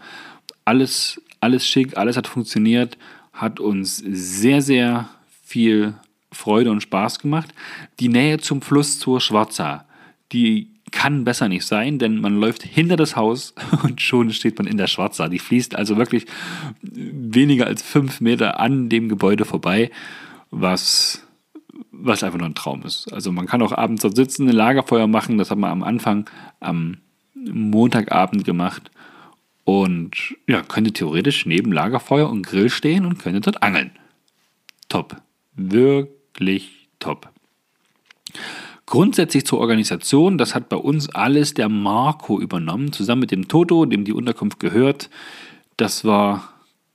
Alles, 0.65 1.21
alles 1.39 1.67
schick, 1.67 1.97
alles 1.97 2.17
hat 2.17 2.27
funktioniert, 2.27 2.97
hat 3.33 3.59
uns 3.59 3.97
sehr, 3.97 4.61
sehr 4.61 5.09
viel 5.43 5.95
Freude 6.31 6.71
und 6.71 6.81
Spaß 6.81 7.19
gemacht. 7.19 7.53
Die 7.99 8.09
Nähe 8.09 8.39
zum 8.39 8.61
Fluss 8.61 8.99
zur 8.99 9.21
Schwarza, 9.21 9.85
die 10.31 10.72
kann 10.93 11.23
besser 11.23 11.49
nicht 11.49 11.65
sein, 11.65 11.97
denn 11.97 12.21
man 12.21 12.39
läuft 12.39 12.63
hinter 12.63 12.95
das 12.95 13.15
Haus 13.15 13.53
und 13.83 13.99
schon 13.99 14.31
steht 14.31 14.57
man 14.57 14.67
in 14.67 14.77
der 14.77 14.87
Schwarza. 14.87 15.27
Die 15.27 15.39
fließt 15.39 15.75
also 15.75 15.97
wirklich 15.97 16.25
weniger 16.81 17.67
als 17.67 17.81
fünf 17.81 18.21
Meter 18.21 18.59
an 18.59 18.89
dem 18.89 19.09
Gebäude 19.09 19.43
vorbei, 19.43 19.91
was, 20.51 21.27
was 21.91 22.23
einfach 22.23 22.37
nur 22.37 22.47
ein 22.47 22.55
Traum 22.55 22.83
ist. 22.83 23.11
Also 23.11 23.31
man 23.31 23.47
kann 23.47 23.61
auch 23.63 23.73
abends 23.73 24.03
dort 24.03 24.15
sitzen, 24.15 24.47
ein 24.47 24.55
Lagerfeuer 24.55 25.07
machen. 25.07 25.37
Das 25.37 25.51
haben 25.51 25.61
wir 25.61 25.69
am 25.69 25.83
Anfang 25.83 26.29
am 26.59 26.97
Montagabend 27.33 28.45
gemacht. 28.45 28.91
Und 29.65 30.35
ja, 30.47 30.61
könnte 30.61 30.93
theoretisch 30.93 31.45
neben 31.45 31.71
Lagerfeuer 31.71 32.29
und 32.29 32.45
Grill 32.45 32.69
stehen 32.69 33.05
und 33.05 33.17
könnte 33.17 33.41
dort 33.41 33.63
angeln. 33.63 33.91
Top. 34.89 35.15
Wirklich 35.55 36.87
top. 36.99 37.29
Grundsätzlich 38.93 39.43
zur 39.43 39.57
Organisation, 39.57 40.37
das 40.37 40.53
hat 40.53 40.69
bei 40.69 40.75
uns 40.75 41.09
alles 41.09 41.55
der 41.55 41.67
Marco 41.67 42.39
übernommen, 42.39 42.93
zusammen 42.93 43.21
mit 43.21 43.31
dem 43.31 43.47
Toto, 43.47 43.85
dem 43.85 44.05
die 44.05 44.13
Unterkunft 44.13 44.59
gehört. 44.59 45.09
Das 45.77 46.05
war 46.05 46.53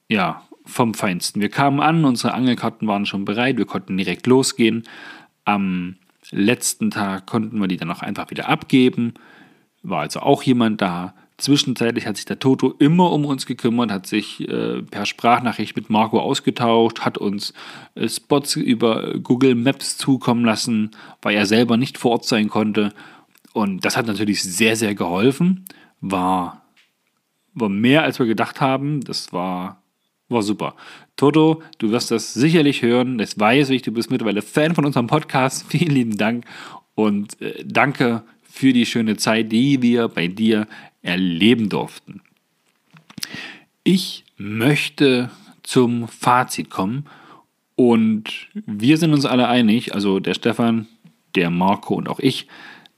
ja 0.08 0.42
vom 0.64 0.94
Feinsten. 0.94 1.40
Wir 1.40 1.48
kamen 1.48 1.80
an, 1.80 2.04
unsere 2.04 2.34
Angelkarten 2.34 2.86
waren 2.86 3.04
schon 3.04 3.24
bereit, 3.24 3.56
wir 3.56 3.66
konnten 3.66 3.96
direkt 3.96 4.28
losgehen. 4.28 4.84
Am 5.44 5.96
letzten 6.30 6.92
Tag 6.92 7.26
konnten 7.26 7.58
wir 7.58 7.66
die 7.66 7.78
dann 7.78 7.90
auch 7.90 8.02
einfach 8.02 8.30
wieder 8.30 8.48
abgeben. 8.48 9.14
War 9.82 10.02
also 10.02 10.20
auch 10.20 10.44
jemand 10.44 10.80
da. 10.80 11.14
Zwischenzeitlich 11.38 12.06
hat 12.06 12.16
sich 12.16 12.24
der 12.24 12.40
Toto 12.40 12.74
immer 12.80 13.12
um 13.12 13.24
uns 13.24 13.46
gekümmert, 13.46 13.92
hat 13.92 14.08
sich 14.08 14.40
äh, 14.48 14.82
per 14.82 15.06
Sprachnachricht 15.06 15.76
mit 15.76 15.88
Marco 15.88 16.18
ausgetauscht, 16.18 17.00
hat 17.00 17.16
uns 17.16 17.54
äh, 17.94 18.08
Spots 18.08 18.56
über 18.56 19.14
Google 19.20 19.54
Maps 19.54 19.96
zukommen 19.96 20.44
lassen, 20.44 20.90
weil 21.22 21.36
er 21.36 21.46
selber 21.46 21.76
nicht 21.76 21.96
vor 21.96 22.10
Ort 22.10 22.24
sein 22.24 22.48
konnte. 22.48 22.92
Und 23.52 23.84
das 23.84 23.96
hat 23.96 24.08
natürlich 24.08 24.42
sehr, 24.42 24.74
sehr 24.74 24.96
geholfen. 24.96 25.64
War, 26.00 26.62
war 27.54 27.68
mehr, 27.68 28.02
als 28.02 28.18
wir 28.18 28.26
gedacht 28.26 28.60
haben. 28.60 29.00
Das 29.02 29.32
war, 29.32 29.80
war 30.28 30.42
super. 30.42 30.74
Toto, 31.14 31.62
du 31.78 31.92
wirst 31.92 32.10
das 32.10 32.34
sicherlich 32.34 32.82
hören. 32.82 33.16
Das 33.16 33.38
weiß 33.38 33.70
ich, 33.70 33.82
du 33.82 33.92
bist 33.92 34.10
mittlerweile 34.10 34.42
Fan 34.42 34.74
von 34.74 34.84
unserem 34.84 35.06
Podcast. 35.06 35.66
Vielen 35.68 35.94
lieben 35.94 36.16
Dank 36.16 36.46
und 36.96 37.40
äh, 37.40 37.64
danke 37.64 38.24
für 38.42 38.72
die 38.72 38.86
schöne 38.86 39.16
Zeit, 39.16 39.52
die 39.52 39.82
wir 39.82 40.08
bei 40.08 40.26
dir 40.26 40.66
erleben 41.02 41.68
durften. 41.68 42.20
Ich 43.84 44.24
möchte 44.36 45.30
zum 45.62 46.08
Fazit 46.08 46.70
kommen 46.70 47.06
und 47.76 48.48
wir 48.54 48.96
sind 48.96 49.12
uns 49.12 49.24
alle 49.24 49.48
einig, 49.48 49.94
also 49.94 50.20
der 50.20 50.34
Stefan, 50.34 50.88
der 51.34 51.50
Marco 51.50 51.94
und 51.94 52.08
auch 52.08 52.20
ich, 52.20 52.48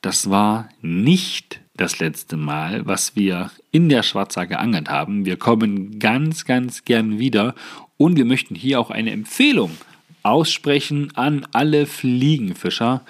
das 0.03 0.31
war 0.31 0.69
nicht 0.81 1.61
das 1.75 1.99
letzte 1.99 2.37
Mal, 2.37 2.87
was 2.87 3.17
wir 3.17 3.51
in 3.71 3.89
der 3.89 4.03
Schwarza 4.03 4.45
geangelt 4.45 4.89
haben. 4.89 5.25
Wir 5.25 5.37
kommen 5.37 5.99
ganz, 5.99 6.45
ganz 6.45 6.85
gern 6.85 7.19
wieder 7.19 7.55
und 7.97 8.17
wir 8.17 8.25
möchten 8.25 8.55
hier 8.55 8.81
auch 8.81 8.91
eine 8.91 9.11
Empfehlung 9.11 9.73
aussprechen 10.23 11.13
an 11.17 11.47
alle 11.53 11.87
Fliegenfischer. 11.87 13.03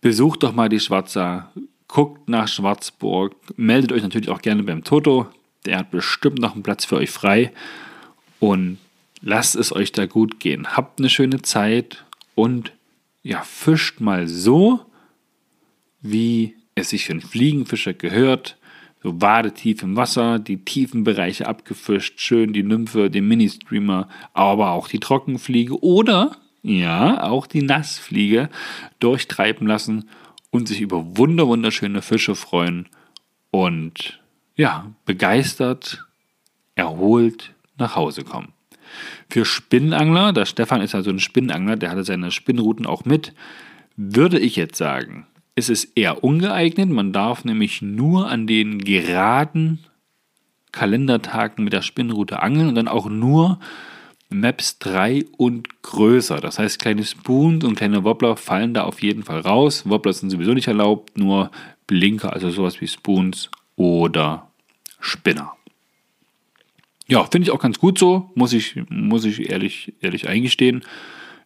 Besucht 0.00 0.42
doch 0.42 0.54
mal 0.54 0.68
die 0.68 0.80
Schwarza, 0.80 1.50
guckt 1.88 2.28
nach 2.28 2.46
Schwarzburg, 2.46 3.34
meldet 3.56 3.92
euch 3.92 4.02
natürlich 4.02 4.28
auch 4.28 4.42
gerne 4.42 4.62
beim 4.62 4.84
Toto, 4.84 5.26
der 5.64 5.78
hat 5.78 5.90
bestimmt 5.90 6.38
noch 6.38 6.54
einen 6.54 6.62
Platz 6.62 6.84
für 6.84 6.96
euch 6.96 7.10
frei 7.10 7.52
und 8.38 8.78
lasst 9.20 9.56
es 9.56 9.74
euch 9.74 9.92
da 9.92 10.06
gut 10.06 10.38
gehen. 10.38 10.76
Habt 10.76 11.00
eine 11.00 11.10
schöne 11.10 11.42
Zeit 11.42 12.04
und 12.34 12.72
ja, 13.22 13.42
fischt 13.42 14.00
mal 14.00 14.28
so, 14.28 14.80
wie 16.00 16.54
es 16.74 16.90
sich 16.90 17.06
für 17.06 17.12
einen 17.12 17.20
Fliegenfischer 17.20 17.94
gehört. 17.94 18.56
So 19.02 19.20
wadetief 19.20 19.82
im 19.82 19.96
Wasser, 19.96 20.38
die 20.38 20.64
tiefen 20.64 21.04
Bereiche 21.04 21.46
abgefischt, 21.46 22.20
schön 22.20 22.52
die 22.52 22.62
Nymphe, 22.62 23.10
den 23.10 23.28
Mini-Streamer, 23.28 24.08
aber 24.32 24.72
auch 24.72 24.88
die 24.88 25.00
Trockenfliege 25.00 25.82
oder, 25.82 26.36
ja, 26.62 27.22
auch 27.22 27.46
die 27.46 27.62
Nassfliege 27.62 28.50
durchtreiben 28.98 29.66
lassen 29.66 30.08
und 30.50 30.68
sich 30.68 30.80
über 30.80 31.16
wunder 31.16 31.46
wunderschöne 31.46 32.02
Fische 32.02 32.34
freuen 32.34 32.88
und 33.50 34.20
ja, 34.56 34.92
begeistert, 35.04 36.04
erholt 36.74 37.54
nach 37.76 37.96
Hause 37.96 38.24
kommen. 38.24 38.52
Für 39.30 39.44
Spinnangler, 39.44 40.32
der 40.32 40.46
Stefan 40.46 40.80
ist 40.80 40.94
also 40.94 41.10
ein 41.10 41.20
Spinnangler, 41.20 41.76
der 41.76 41.90
hatte 41.90 42.04
seine 42.04 42.30
Spinnrouten 42.30 42.86
auch 42.86 43.04
mit, 43.04 43.34
würde 43.96 44.38
ich 44.38 44.56
jetzt 44.56 44.78
sagen, 44.78 45.26
ist 45.54 45.70
es 45.70 45.84
eher 45.84 46.24
ungeeignet. 46.24 46.88
Man 46.88 47.12
darf 47.12 47.44
nämlich 47.44 47.82
nur 47.82 48.30
an 48.30 48.46
den 48.46 48.78
geraden 48.78 49.80
Kalendertagen 50.72 51.64
mit 51.64 51.72
der 51.72 51.82
Spinnrute 51.82 52.42
angeln 52.42 52.68
und 52.68 52.74
dann 52.74 52.88
auch 52.88 53.08
nur 53.08 53.58
Maps 54.30 54.78
3 54.78 55.24
und 55.36 55.82
größer. 55.82 56.40
Das 56.40 56.58
heißt, 56.58 56.78
kleine 56.78 57.04
Spoons 57.04 57.64
und 57.64 57.76
kleine 57.76 58.04
Wobbler 58.04 58.36
fallen 58.36 58.74
da 58.74 58.84
auf 58.84 59.02
jeden 59.02 59.22
Fall 59.22 59.40
raus. 59.40 59.88
Wobbler 59.88 60.12
sind 60.12 60.30
sowieso 60.30 60.52
nicht 60.52 60.68
erlaubt, 60.68 61.16
nur 61.16 61.50
Blinker, 61.86 62.32
also 62.32 62.50
sowas 62.50 62.80
wie 62.80 62.88
Spoons 62.88 63.50
oder 63.76 64.50
Spinner. 65.00 65.54
Ja, 67.06 67.24
finde 67.24 67.46
ich 67.46 67.50
auch 67.52 67.60
ganz 67.60 67.78
gut 67.78 67.98
so, 67.98 68.30
muss 68.34 68.52
ich, 68.52 68.76
muss 68.90 69.24
ich 69.24 69.48
ehrlich, 69.48 69.94
ehrlich 70.00 70.28
eingestehen. 70.28 70.84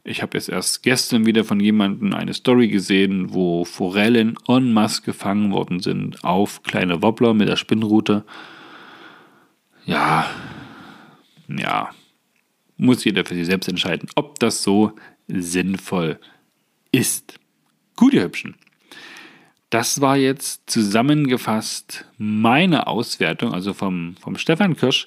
Ich 0.02 0.20
habe 0.20 0.36
jetzt 0.36 0.48
erst 0.48 0.82
gestern 0.82 1.26
wieder 1.26 1.44
von 1.44 1.60
jemandem 1.60 2.12
eine 2.12 2.34
Story 2.34 2.66
gesehen, 2.66 3.32
wo 3.32 3.64
Forellen 3.64 4.36
en 4.48 4.72
masse 4.72 5.02
gefangen 5.02 5.52
worden 5.52 5.78
sind 5.78 6.24
auf 6.24 6.64
kleine 6.64 7.00
Wobbler 7.02 7.34
mit 7.34 7.48
der 7.48 7.54
Spinnrute. 7.54 8.24
Ja, 9.86 10.26
ja, 11.46 11.90
muss 12.82 13.04
jeder 13.04 13.24
für 13.24 13.34
sich 13.34 13.46
selbst 13.46 13.68
entscheiden, 13.68 14.08
ob 14.16 14.38
das 14.40 14.62
so 14.62 14.92
sinnvoll 15.28 16.18
ist. 16.90 17.38
Gut, 17.96 18.12
ihr 18.12 18.24
Hübschen. 18.24 18.56
Das 19.70 20.00
war 20.00 20.16
jetzt 20.16 20.68
zusammengefasst 20.68 22.04
meine 22.18 22.88
Auswertung, 22.88 23.54
also 23.54 23.72
vom, 23.72 24.16
vom 24.20 24.36
Stefan 24.36 24.76
Kirsch, 24.76 25.06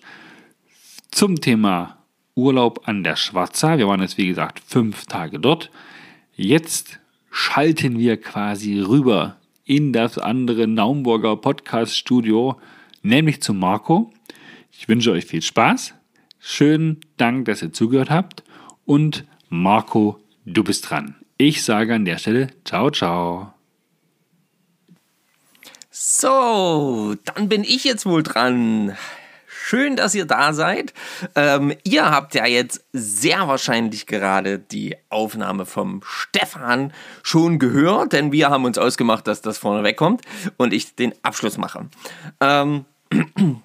zum 1.11 1.39
Thema 1.39 1.97
Urlaub 2.33 2.87
an 2.87 3.03
der 3.03 3.17
Schwarza. 3.17 3.77
Wir 3.77 3.87
waren 3.87 4.01
jetzt, 4.01 4.17
wie 4.17 4.27
gesagt, 4.27 4.61
fünf 4.65 5.05
Tage 5.05 5.39
dort. 5.39 5.69
Jetzt 6.35 6.99
schalten 7.29 7.99
wir 7.99 8.19
quasi 8.19 8.79
rüber 8.79 9.37
in 9.65 9.93
das 9.93 10.17
andere 10.17 10.67
Naumburger 10.67 11.35
Podcast-Studio, 11.35 12.59
nämlich 13.03 13.41
zu 13.41 13.53
Marco. 13.53 14.13
Ich 14.71 14.87
wünsche 14.87 15.11
euch 15.11 15.25
viel 15.25 15.41
Spaß. 15.41 15.93
Schönen 16.47 17.01
Dank, 17.17 17.45
dass 17.45 17.63
ihr 17.63 17.73
zugehört 17.73 18.11
habt. 18.11 18.43
Und 18.85 19.25
Marco, 19.49 20.19
du 20.45 20.63
bist 20.63 20.91
dran. 20.91 21.15
Ich 21.37 21.63
sage 21.63 21.95
an 21.95 22.05
der 22.05 22.19
Stelle 22.19 22.49
ciao, 22.63 22.91
ciao. 22.91 23.51
So, 25.89 27.15
dann 27.25 27.49
bin 27.49 27.63
ich 27.63 27.83
jetzt 27.83 28.05
wohl 28.05 28.21
dran. 28.21 28.95
schön, 29.47 29.95
dass 29.95 30.13
ihr 30.13 30.25
da 30.25 30.53
seid. 30.53 30.93
Ähm, 31.33 31.73
ihr 31.83 32.11
habt 32.11 32.35
ja 32.35 32.45
jetzt 32.45 32.85
sehr 32.93 33.47
wahrscheinlich 33.47 34.05
gerade 34.05 34.59
die 34.59 34.95
Aufnahme 35.09 35.65
vom 35.65 36.03
Stefan 36.05 36.93
schon 37.23 37.57
gehört, 37.57 38.13
denn 38.13 38.31
wir 38.31 38.51
haben 38.51 38.65
uns 38.65 38.77
ausgemacht, 38.77 39.25
dass 39.25 39.41
das 39.41 39.57
vorne 39.57 39.83
wegkommt 39.83 40.21
und 40.57 40.73
ich 40.73 40.95
den 40.95 41.15
Abschluss 41.23 41.57
mache. 41.57 41.87
Ähm, 42.39 42.85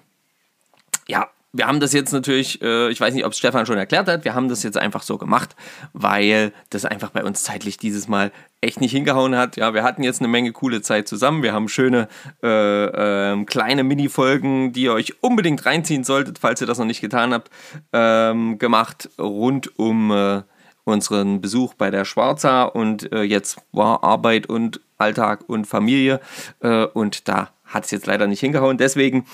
ja, 1.07 1.29
wir 1.53 1.67
haben 1.67 1.79
das 1.81 1.91
jetzt 1.91 2.13
natürlich, 2.13 2.61
äh, 2.61 2.89
ich 2.89 3.01
weiß 3.01 3.13
nicht, 3.13 3.25
ob 3.25 3.33
es 3.33 3.37
Stefan 3.37 3.65
schon 3.65 3.77
erklärt 3.77 4.07
hat, 4.07 4.23
wir 4.23 4.33
haben 4.33 4.47
das 4.47 4.63
jetzt 4.63 4.77
einfach 4.77 5.03
so 5.03 5.17
gemacht, 5.17 5.55
weil 5.91 6.53
das 6.69 6.85
einfach 6.85 7.09
bei 7.09 7.23
uns 7.23 7.43
zeitlich 7.43 7.77
dieses 7.77 8.07
Mal 8.07 8.31
echt 8.61 8.79
nicht 8.79 8.91
hingehauen 8.91 9.35
hat. 9.35 9.57
Ja, 9.57 9.73
wir 9.73 9.83
hatten 9.83 10.03
jetzt 10.03 10.21
eine 10.21 10.29
Menge 10.29 10.53
coole 10.53 10.81
Zeit 10.81 11.07
zusammen. 11.07 11.43
Wir 11.43 11.51
haben 11.51 11.67
schöne 11.67 12.07
äh, 12.41 13.33
äh, 13.33 13.45
kleine 13.45 13.83
Mini-Folgen, 13.83 14.71
die 14.71 14.83
ihr 14.83 14.93
euch 14.93 15.21
unbedingt 15.21 15.65
reinziehen 15.65 16.03
solltet, 16.03 16.39
falls 16.39 16.61
ihr 16.61 16.67
das 16.67 16.77
noch 16.77 16.85
nicht 16.85 17.01
getan 17.01 17.33
habt, 17.33 17.49
ähm, 17.91 18.57
gemacht 18.57 19.09
rund 19.19 19.77
um 19.77 20.11
äh, 20.11 20.43
unseren 20.83 21.41
Besuch 21.41 21.73
bei 21.73 21.91
der 21.91 22.05
Schwarza 22.05 22.63
und 22.63 23.11
äh, 23.11 23.21
jetzt 23.23 23.57
war 23.71 24.03
Arbeit 24.03 24.47
und 24.47 24.79
Alltag 24.97 25.43
und 25.47 25.65
Familie 25.65 26.19
äh, 26.61 26.85
und 26.85 27.27
da 27.27 27.49
hat 27.65 27.85
es 27.85 27.91
jetzt 27.91 28.07
leider 28.07 28.27
nicht 28.27 28.39
hingehauen. 28.39 28.77
Deswegen 28.77 29.25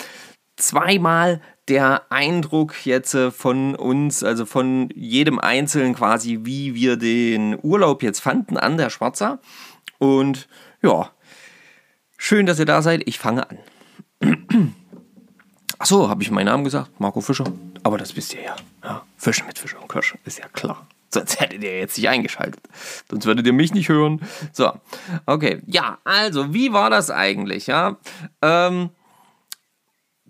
zweimal 0.58 1.42
der 1.68 2.04
Eindruck 2.12 2.86
jetzt 2.86 3.14
äh, 3.14 3.32
von 3.32 3.76
uns, 3.76 4.24
also 4.24 4.46
von 4.46 4.90
jedem 4.96 5.40
Einzelnen 5.40 5.96
quasi, 5.96 6.40
wie 6.44 6.76
wir 6.76 6.98
den 6.98 7.58
Urlaub 7.62 8.04
jetzt 8.04 8.20
fanden 8.20 8.58
an 8.58 8.78
der 8.78 8.90
Schwarza. 8.90 9.40
Und 9.98 10.48
ja, 10.82 11.10
schön, 12.18 12.46
dass 12.46 12.60
ihr 12.60 12.66
da 12.66 12.82
seid. 12.82 13.04
Ich 13.06 13.20
fange 13.20 13.46
an. 13.50 13.58
Achso, 15.80 16.10
habe 16.10 16.24
ich 16.24 16.32
meinen 16.32 16.46
Namen 16.46 16.64
gesagt? 16.64 17.00
Marco 17.00 17.22
Fischer. 17.22 17.46
Aber 17.84 17.98
das 17.98 18.16
wisst 18.16 18.34
ihr 18.34 18.42
ja. 18.42 18.56
ja. 18.84 19.04
Fischen 19.18 19.46
mit 19.48 19.60
Fischer 19.60 19.80
und 19.82 19.90
Kirsch, 19.90 20.16
ist 20.26 20.40
ja 20.40 20.48
klar. 20.48 20.88
Sonst 21.10 21.40
hättet 21.40 21.64
ihr 21.64 21.80
jetzt 21.80 21.98
nicht 21.98 22.10
eingeschaltet. 22.10 22.62
Sonst 23.10 23.26
würdet 23.26 23.46
ihr 23.46 23.54
mich 23.54 23.74
nicht 23.74 23.88
hören. 23.88 24.22
So, 24.52 24.74
okay. 25.26 25.62
Ja, 25.66 26.00
also, 26.04 26.54
wie 26.54 26.74
war 26.74 26.90
das 26.90 27.12
eigentlich? 27.12 27.68
Ja, 27.68 27.98
ähm, 28.42 28.90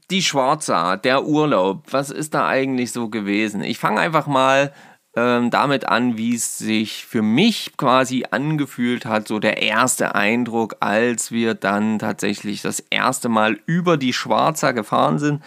die 0.09 0.21
Schwarza, 0.21 0.97
der 0.97 1.25
Urlaub, 1.25 1.83
was 1.91 2.09
ist 2.09 2.33
da 2.33 2.47
eigentlich 2.47 2.91
so 2.91 3.09
gewesen? 3.09 3.61
Ich 3.63 3.77
fange 3.77 3.99
einfach 3.99 4.27
mal 4.27 4.73
ähm, 5.15 5.49
damit 5.49 5.87
an, 5.87 6.17
wie 6.17 6.35
es 6.35 6.57
sich 6.57 7.05
für 7.05 7.21
mich 7.21 7.75
quasi 7.75 8.25
angefühlt 8.29 9.05
hat, 9.05 9.27
so 9.27 9.39
der 9.39 9.61
erste 9.61 10.15
Eindruck, 10.15 10.77
als 10.79 11.31
wir 11.31 11.55
dann 11.55 11.99
tatsächlich 11.99 12.61
das 12.61 12.79
erste 12.79 13.27
Mal 13.27 13.59
über 13.65 13.97
die 13.97 14.13
Schwarza 14.13 14.71
gefahren 14.71 15.19
sind 15.19 15.41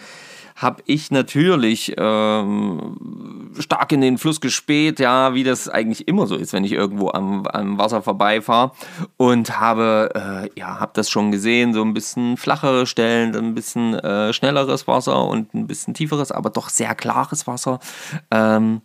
habe 0.61 0.83
ich 0.85 1.09
natürlich 1.09 1.93
ähm, 1.97 3.51
stark 3.59 3.91
in 3.91 4.01
den 4.01 4.17
Fluss 4.17 4.41
gespäht, 4.41 4.99
ja, 4.99 5.33
wie 5.33 5.43
das 5.43 5.67
eigentlich 5.67 6.07
immer 6.07 6.27
so 6.27 6.35
ist, 6.35 6.53
wenn 6.53 6.63
ich 6.63 6.73
irgendwo 6.73 7.09
am, 7.09 7.47
am 7.47 7.77
Wasser 7.77 8.01
vorbeifahre 8.01 8.71
und 9.17 9.59
habe, 9.59 10.49
äh, 10.53 10.59
ja, 10.59 10.79
habe 10.79 10.91
das 10.93 11.09
schon 11.09 11.31
gesehen, 11.31 11.73
so 11.73 11.81
ein 11.81 11.93
bisschen 11.93 12.37
flachere 12.37 12.85
Stellen, 12.85 13.35
ein 13.35 13.55
bisschen 13.55 13.95
äh, 13.95 14.33
schnelleres 14.33 14.87
Wasser 14.87 15.25
und 15.25 15.53
ein 15.53 15.67
bisschen 15.67 15.93
tieferes, 15.93 16.31
aber 16.31 16.51
doch 16.51 16.69
sehr 16.69 16.93
klares 16.93 17.47
Wasser. 17.47 17.79
Ähm, 18.29 18.81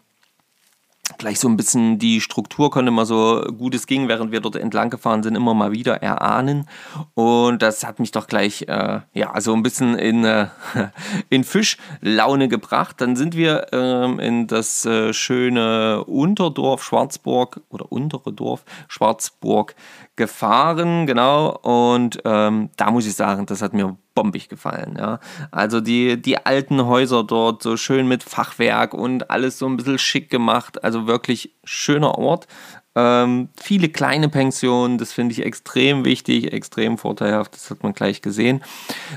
gleich 1.18 1.40
so 1.40 1.48
ein 1.48 1.56
bisschen 1.56 1.98
die 1.98 2.20
Struktur 2.20 2.70
konnte 2.70 2.90
man 2.90 3.06
so 3.06 3.42
gut 3.56 3.74
es 3.74 3.86
ging, 3.86 4.08
während 4.08 4.32
wir 4.32 4.40
dort 4.40 4.56
entlang 4.56 4.90
gefahren 4.90 5.22
sind, 5.22 5.36
immer 5.36 5.54
mal 5.54 5.72
wieder 5.72 6.02
erahnen. 6.02 6.68
Und 7.14 7.62
das 7.62 7.84
hat 7.84 8.00
mich 8.00 8.10
doch 8.10 8.26
gleich, 8.26 8.62
äh, 8.68 9.00
ja, 9.12 9.30
also 9.30 9.54
ein 9.54 9.62
bisschen 9.62 9.96
in, 9.98 10.24
äh, 10.24 10.48
in 11.30 11.44
Fischlaune 11.44 12.48
gebracht. 12.48 13.00
Dann 13.00 13.16
sind 13.16 13.36
wir 13.36 13.72
ähm, 13.72 14.18
in 14.18 14.46
das 14.46 14.84
äh, 14.84 15.12
schöne 15.12 16.04
Unterdorf 16.04 16.82
Schwarzburg 16.82 17.60
oder 17.70 17.90
untere 17.90 18.32
Dorf 18.32 18.64
Schwarzburg 18.88 19.74
gefahren, 20.16 21.06
genau. 21.06 21.56
Und 21.58 22.20
ähm, 22.24 22.70
da 22.76 22.90
muss 22.90 23.06
ich 23.06 23.14
sagen, 23.14 23.46
das 23.46 23.62
hat 23.62 23.74
mir 23.74 23.96
bombig 24.14 24.48
gefallen. 24.48 24.96
Ja. 24.98 25.20
Also 25.50 25.80
die, 25.80 26.20
die 26.20 26.44
alten 26.44 26.86
Häuser 26.86 27.22
dort 27.22 27.62
so 27.62 27.76
schön 27.76 28.08
mit 28.08 28.22
Fachwerk 28.22 28.94
und 28.94 29.30
alles 29.30 29.58
so 29.58 29.66
ein 29.66 29.76
bisschen 29.76 29.98
schick 29.98 30.30
gemacht. 30.30 30.82
Also 30.82 31.06
wirklich 31.06 31.54
schöner 31.64 32.18
Ort. 32.18 32.48
Ähm, 32.94 33.50
viele 33.60 33.90
kleine 33.90 34.30
Pensionen, 34.30 34.96
das 34.96 35.12
finde 35.12 35.32
ich 35.32 35.44
extrem 35.44 36.06
wichtig, 36.06 36.52
extrem 36.52 36.96
vorteilhaft. 36.96 37.54
Das 37.54 37.70
hat 37.70 37.82
man 37.82 37.92
gleich 37.92 38.22
gesehen. 38.22 38.64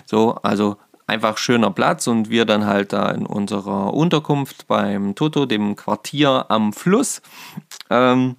So, 0.06 0.36
also 0.44 0.76
einfach 1.08 1.38
schöner 1.38 1.72
Platz 1.72 2.06
und 2.08 2.30
wir 2.30 2.46
dann 2.46 2.66
halt 2.66 2.94
da 2.94 3.10
in 3.10 3.26
unserer 3.26 3.94
Unterkunft 3.94 4.68
beim 4.68 5.16
Toto, 5.16 5.46
dem 5.46 5.76
Quartier 5.76 6.46
am 6.50 6.74
Fluss. 6.74 7.22
Ähm, 7.90 8.36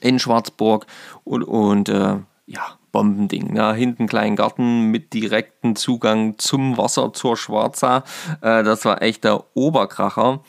in 0.00 0.18
Schwarzburg 0.18 0.86
und, 1.24 1.42
und 1.42 1.88
äh, 1.88 2.16
ja, 2.46 2.78
Bombending. 2.92 3.54
Ja, 3.54 3.72
hinten 3.72 4.06
kleinen 4.06 4.36
Garten 4.36 4.90
mit 4.90 5.12
direktem 5.12 5.76
Zugang 5.76 6.38
zum 6.38 6.76
Wasser 6.76 7.12
zur 7.12 7.36
Schwarza. 7.36 8.04
Äh, 8.40 8.62
das 8.64 8.84
war 8.84 9.02
echt 9.02 9.24
der 9.24 9.44
Oberkracher. 9.54 10.40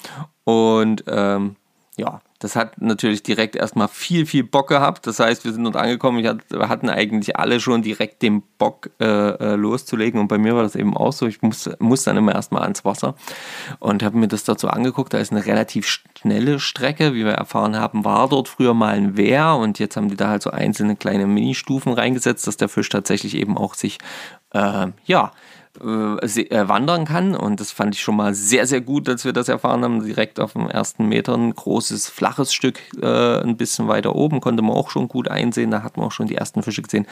Und 0.43 1.04
ähm, 1.08 1.56
ja, 1.97 2.21
das 2.41 2.56
hat 2.56 2.82
natürlich 2.82 3.21
direkt 3.21 3.56
erstmal 3.56 3.88
viel, 3.88 4.25
viel 4.25 4.43
Bock 4.43 4.69
gehabt. 4.69 5.06
Das 5.06 5.19
heißt, 5.19 5.45
wir 5.45 5.54
sind 5.54 5.63
dort 5.63 5.75
angekommen. 5.75 6.23
wir 6.23 6.69
hatten 6.69 6.89
eigentlich 6.89 7.38
alle 7.38 7.60
schon 7.60 7.84
direkt 7.84 8.23
den 8.23 8.41
Bock 8.58 8.89
äh, 8.99 9.06
äh, 9.06 9.56
loszulegen. 9.56 10.19
Und 10.19 10.27
bei 10.27 10.39
mir 10.39 10.56
war 10.56 10.63
das 10.63 10.75
eben 10.75 10.97
auch 10.97 11.13
so. 11.13 11.27
Ich 11.27 11.43
muss, 11.43 11.69
muss 11.77 12.04
dann 12.04 12.17
immer 12.17 12.34
erstmal 12.34 12.63
ans 12.63 12.84
Wasser 12.84 13.13
und 13.80 14.01
habe 14.01 14.17
mir 14.17 14.27
das 14.27 14.43
dazu 14.43 14.69
angeguckt. 14.69 15.13
Da 15.13 15.19
ist 15.19 15.32
eine 15.32 15.45
relativ 15.45 15.86
schnelle 16.19 16.60
Strecke. 16.60 17.13
Wie 17.13 17.25
wir 17.25 17.34
erfahren 17.34 17.77
haben, 17.77 18.06
war 18.06 18.27
dort 18.27 18.47
früher 18.47 18.73
mal 18.73 18.95
ein 18.95 19.17
Wehr. 19.17 19.54
Und 19.54 19.77
jetzt 19.77 19.95
haben 19.95 20.10
die 20.10 20.17
da 20.17 20.30
halt 20.30 20.41
so 20.41 20.49
einzelne 20.49 20.95
kleine 20.95 21.27
Ministufen 21.27 21.93
reingesetzt, 21.93 22.47
dass 22.47 22.58
der 22.58 22.69
Fisch 22.69 22.89
tatsächlich 22.89 23.36
eben 23.36 23.56
auch 23.56 23.75
sich, 23.75 23.99
äh, 24.56 24.88
ja, 25.06 25.32
wandern 25.79 27.05
kann. 27.05 27.36
Und 27.36 27.60
das 27.60 27.71
fand 27.71 27.95
ich 27.95 28.01
schon 28.01 28.15
mal 28.15 28.34
sehr, 28.34 28.67
sehr 28.67 28.81
gut, 28.81 29.07
als 29.07 29.25
wir 29.25 29.34
das 29.34 29.49
erfahren 29.49 29.84
haben. 29.84 30.03
Direkt 30.03 30.39
auf 30.39 30.53
dem 30.53 30.69
ersten 30.69 31.07
Meter 31.07 31.36
ein 31.36 31.53
großes, 31.53 32.10
flaches 32.10 32.53
Stück, 32.53 32.79
äh, 33.01 33.41
ein 33.41 33.57
bisschen 33.57 33.88
weiter 33.88 34.15
oben, 34.15 34.41
konnte 34.41 34.62
man 34.62 34.75
auch 34.75 34.89
schon 34.89 35.07
gut 35.07 35.27
einsehen. 35.27 35.71
Da 35.71 35.84
hat 35.84 35.97
man 35.97 36.07
auch 36.07 36.12
schon 36.12 36.27
die 36.27 36.36
ersten 36.36 36.63
Fische 36.63 36.81
gesehen. 36.81 37.07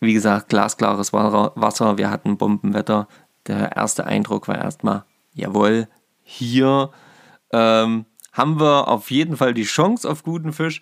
Wie 0.00 0.14
gesagt, 0.14 0.48
glasklares 0.48 1.12
Wasser, 1.12 1.98
wir 1.98 2.10
hatten 2.10 2.38
Bombenwetter. 2.38 3.06
Der 3.46 3.76
erste 3.76 4.06
Eindruck 4.06 4.48
war 4.48 4.56
erstmal, 4.56 5.04
jawohl, 5.34 5.88
hier 6.22 6.90
ähm, 7.52 8.06
haben 8.32 8.60
wir 8.60 8.88
auf 8.88 9.10
jeden 9.10 9.36
Fall 9.36 9.54
die 9.54 9.64
Chance 9.64 10.08
auf 10.08 10.22
guten 10.22 10.52
Fisch. 10.52 10.80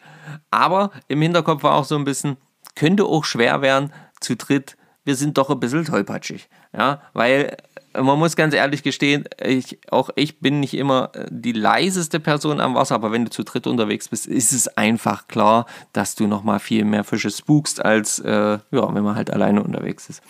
Aber 0.50 0.90
im 1.08 1.20
Hinterkopf 1.20 1.62
war 1.62 1.74
auch 1.74 1.84
so 1.84 1.96
ein 1.96 2.04
bisschen, 2.04 2.36
könnte 2.74 3.04
auch 3.04 3.24
schwer 3.24 3.60
werden, 3.60 3.92
zu 4.20 4.36
dritt 4.36 4.77
wir 5.08 5.16
sind 5.16 5.38
doch 5.38 5.48
ein 5.48 5.58
bisschen 5.58 5.86
tollpatschig. 5.86 6.50
Ja, 6.76 7.00
weil 7.14 7.56
äh, 7.94 8.02
man 8.02 8.18
muss 8.18 8.36
ganz 8.36 8.52
ehrlich 8.52 8.82
gestehen, 8.82 9.24
ich, 9.42 9.78
auch 9.90 10.10
ich 10.16 10.38
bin 10.38 10.60
nicht 10.60 10.74
immer 10.74 11.10
äh, 11.14 11.26
die 11.30 11.52
leiseste 11.52 12.20
Person 12.20 12.60
am 12.60 12.74
Wasser, 12.74 12.94
aber 12.94 13.10
wenn 13.10 13.24
du 13.24 13.30
zu 13.30 13.42
dritt 13.42 13.66
unterwegs 13.66 14.10
bist, 14.10 14.26
ist 14.26 14.52
es 14.52 14.68
einfach 14.76 15.26
klar, 15.26 15.64
dass 15.94 16.14
du 16.14 16.26
nochmal 16.26 16.60
viel 16.60 16.84
mehr 16.84 17.04
Fische 17.04 17.30
spukst, 17.30 17.82
als 17.82 18.18
äh, 18.18 18.58
ja, 18.70 18.94
wenn 18.94 19.02
man 19.02 19.16
halt 19.16 19.30
alleine 19.30 19.62
unterwegs 19.62 20.10
ist. 20.10 20.22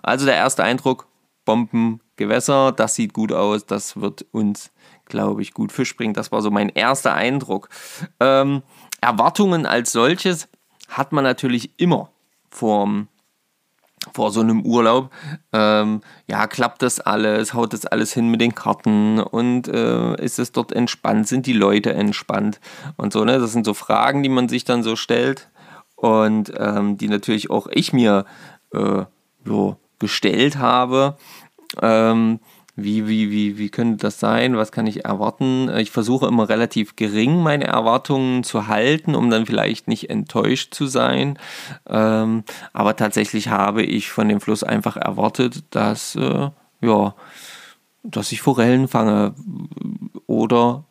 Also 0.00 0.26
der 0.26 0.36
erste 0.36 0.62
Eindruck, 0.62 1.08
Bombengewässer, 1.44 2.70
das 2.70 2.94
sieht 2.94 3.12
gut 3.12 3.32
aus, 3.32 3.66
das 3.66 4.00
wird 4.00 4.24
uns, 4.30 4.70
glaube 5.06 5.42
ich, 5.42 5.54
gut 5.54 5.72
Fisch 5.72 5.96
bringen. 5.96 6.14
Das 6.14 6.30
war 6.30 6.40
so 6.40 6.52
mein 6.52 6.68
erster 6.68 7.14
Eindruck. 7.14 7.68
Ähm, 8.20 8.62
Erwartungen 9.00 9.66
als 9.66 9.90
solches 9.90 10.46
hat 10.88 11.10
man 11.10 11.24
natürlich 11.24 11.72
immer 11.80 12.12
vorm 12.48 13.08
vor 14.12 14.30
so 14.30 14.40
einem 14.40 14.62
Urlaub, 14.62 15.10
ähm, 15.52 16.00
ja, 16.26 16.46
klappt 16.46 16.82
das 16.82 17.00
alles, 17.00 17.54
haut 17.54 17.72
das 17.72 17.84
alles 17.84 18.12
hin 18.12 18.28
mit 18.28 18.40
den 18.40 18.54
Karten 18.54 19.20
und 19.20 19.68
äh, 19.68 20.14
ist 20.22 20.38
es 20.38 20.52
dort 20.52 20.72
entspannt, 20.72 21.28
sind 21.28 21.46
die 21.46 21.52
Leute 21.52 21.92
entspannt 21.92 22.60
und 22.96 23.12
so, 23.12 23.24
ne? 23.24 23.38
Das 23.38 23.52
sind 23.52 23.66
so 23.66 23.74
Fragen, 23.74 24.22
die 24.22 24.28
man 24.28 24.48
sich 24.48 24.64
dann 24.64 24.82
so 24.82 24.96
stellt 24.96 25.50
und 25.96 26.52
ähm, 26.56 26.96
die 26.96 27.08
natürlich 27.08 27.50
auch 27.50 27.66
ich 27.70 27.92
mir 27.92 28.24
äh, 28.72 29.04
so 29.44 29.76
gestellt 29.98 30.56
habe. 30.56 31.16
Ähm, 31.80 32.40
wie, 32.76 33.08
wie, 33.08 33.30
wie, 33.30 33.58
wie 33.58 33.68
könnte 33.68 33.98
das 33.98 34.20
sein? 34.20 34.56
Was 34.56 34.72
kann 34.72 34.86
ich 34.86 35.04
erwarten? 35.04 35.68
Ich 35.78 35.90
versuche 35.90 36.26
immer 36.26 36.48
relativ 36.48 36.96
gering 36.96 37.42
meine 37.42 37.64
Erwartungen 37.66 38.44
zu 38.44 38.68
halten, 38.68 39.14
um 39.14 39.30
dann 39.30 39.46
vielleicht 39.46 39.88
nicht 39.88 40.08
enttäuscht 40.10 40.74
zu 40.74 40.86
sein. 40.86 41.38
Ähm, 41.88 42.44
aber 42.72 42.96
tatsächlich 42.96 43.48
habe 43.48 43.82
ich 43.82 44.10
von 44.10 44.28
dem 44.28 44.40
Fluss 44.40 44.62
einfach 44.62 44.96
erwartet, 44.96 45.64
dass, 45.70 46.14
äh, 46.14 46.50
ja, 46.80 47.14
dass 48.02 48.32
ich 48.32 48.40
Forellen 48.40 48.88
fange 48.88 49.34
oder 50.26 50.84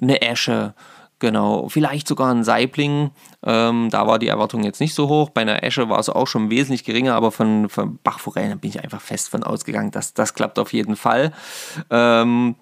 eine 0.00 0.22
Esche 0.22 0.74
Genau, 1.20 1.68
vielleicht 1.68 2.08
sogar 2.08 2.32
ein 2.32 2.44
Saibling. 2.44 3.10
Ähm, 3.44 3.88
da 3.90 4.06
war 4.06 4.18
die 4.18 4.28
Erwartung 4.28 4.64
jetzt 4.64 4.80
nicht 4.80 4.94
so 4.94 5.08
hoch. 5.08 5.28
Bei 5.28 5.42
einer 5.42 5.62
Esche 5.62 5.90
war 5.90 5.98
es 5.98 6.08
auch 6.08 6.26
schon 6.26 6.48
wesentlich 6.50 6.82
geringer, 6.82 7.14
aber 7.14 7.30
von, 7.30 7.68
von 7.68 7.98
Bachforellen 8.02 8.58
bin 8.58 8.70
ich 8.70 8.82
einfach 8.82 9.02
fest 9.02 9.28
von 9.28 9.44
ausgegangen, 9.44 9.90
dass 9.90 10.14
das 10.14 10.32
klappt 10.32 10.58
auf 10.58 10.72
jeden 10.72 10.96
Fall. 10.96 11.32
Ähm, 11.90 12.56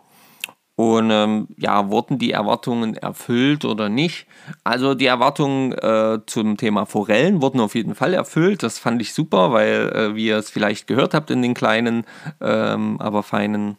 und 0.74 1.10
ähm, 1.10 1.48
ja, 1.56 1.88
wurden 1.88 2.18
die 2.18 2.32
Erwartungen 2.32 2.96
erfüllt 2.96 3.64
oder 3.64 3.88
nicht? 3.88 4.26
Also 4.64 4.94
die 4.94 5.06
Erwartungen 5.06 5.72
äh, 5.72 6.18
zum 6.26 6.56
Thema 6.56 6.84
Forellen 6.84 7.40
wurden 7.40 7.60
auf 7.60 7.76
jeden 7.76 7.94
Fall 7.94 8.12
erfüllt. 8.12 8.64
Das 8.64 8.78
fand 8.78 9.00
ich 9.02 9.14
super, 9.14 9.52
weil, 9.52 9.92
äh, 9.92 10.14
wie 10.16 10.26
ihr 10.26 10.36
es 10.36 10.50
vielleicht 10.50 10.88
gehört 10.88 11.14
habt 11.14 11.30
in 11.30 11.42
den 11.42 11.54
kleinen, 11.54 12.06
ähm, 12.40 13.00
aber 13.00 13.22
feinen 13.22 13.76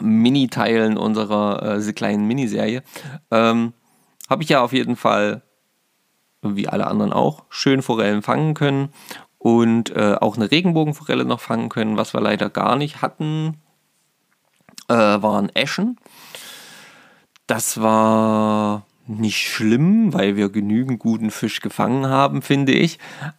Mini-Teilen 0.00 0.96
unserer 0.96 1.78
äh, 1.78 1.92
kleinen 1.92 2.26
Miniserie, 2.26 2.82
ähm, 3.30 3.72
habe 4.28 4.42
ich 4.42 4.48
ja 4.48 4.62
auf 4.62 4.72
jeden 4.72 4.96
Fall, 4.96 5.42
wie 6.42 6.68
alle 6.68 6.86
anderen 6.86 7.12
auch, 7.12 7.44
schön 7.48 7.82
Forellen 7.82 8.22
fangen 8.22 8.54
können 8.54 8.90
und 9.38 9.90
äh, 9.96 10.16
auch 10.20 10.36
eine 10.36 10.50
Regenbogenforelle 10.50 11.24
noch 11.24 11.40
fangen 11.40 11.68
können, 11.68 11.96
was 11.96 12.14
wir 12.14 12.20
leider 12.20 12.50
gar 12.50 12.76
nicht 12.76 13.02
hatten 13.02 13.56
äh, 14.88 14.94
waren 14.94 15.48
Eschen. 15.54 15.98
Das 17.46 17.80
war 17.80 18.86
nicht 19.18 19.38
schlimm, 19.38 20.12
weil 20.12 20.36
wir 20.36 20.50
genügend 20.50 21.00
guten 21.00 21.30
Fisch 21.30 21.60
gefangen 21.60 22.06
haben, 22.06 22.42
finde 22.42 22.72
ich. 22.72 22.98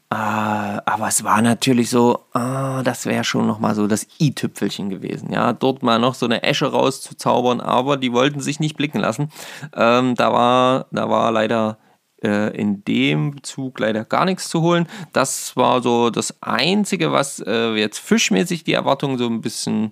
Äh, 0.09 0.15
aber 0.15 1.07
es 1.07 1.23
war 1.23 1.41
natürlich 1.41 1.89
so, 1.89 2.19
äh, 2.33 2.83
das 2.83 3.05
wäre 3.05 3.23
schon 3.23 3.47
nochmal 3.47 3.75
so 3.75 3.87
das 3.87 4.07
i-Tüpfelchen 4.19 4.89
gewesen. 4.89 5.31
Ja, 5.31 5.53
dort 5.53 5.83
mal 5.83 5.99
noch 5.99 6.15
so 6.15 6.25
eine 6.25 6.43
Esche 6.43 6.67
rauszuzaubern, 6.67 7.61
aber 7.61 7.97
die 7.97 8.11
wollten 8.11 8.41
sich 8.41 8.59
nicht 8.59 8.75
blicken 8.75 8.99
lassen. 8.99 9.31
Ähm, 9.75 10.15
da, 10.15 10.33
war, 10.33 10.87
da 10.91 11.09
war 11.09 11.31
leider 11.31 11.77
äh, 12.23 12.55
in 12.55 12.83
dem 12.85 13.43
Zug 13.43 13.79
leider 13.79 14.05
gar 14.05 14.25
nichts 14.25 14.49
zu 14.49 14.61
holen. 14.61 14.87
Das 15.13 15.55
war 15.55 15.81
so 15.81 16.09
das 16.09 16.35
Einzige, 16.41 17.11
was 17.11 17.39
äh, 17.45 17.73
jetzt 17.73 17.99
fischmäßig 17.99 18.63
die 18.63 18.73
Erwartungen 18.73 19.17
so 19.17 19.27
ein 19.27 19.41
bisschen 19.41 19.91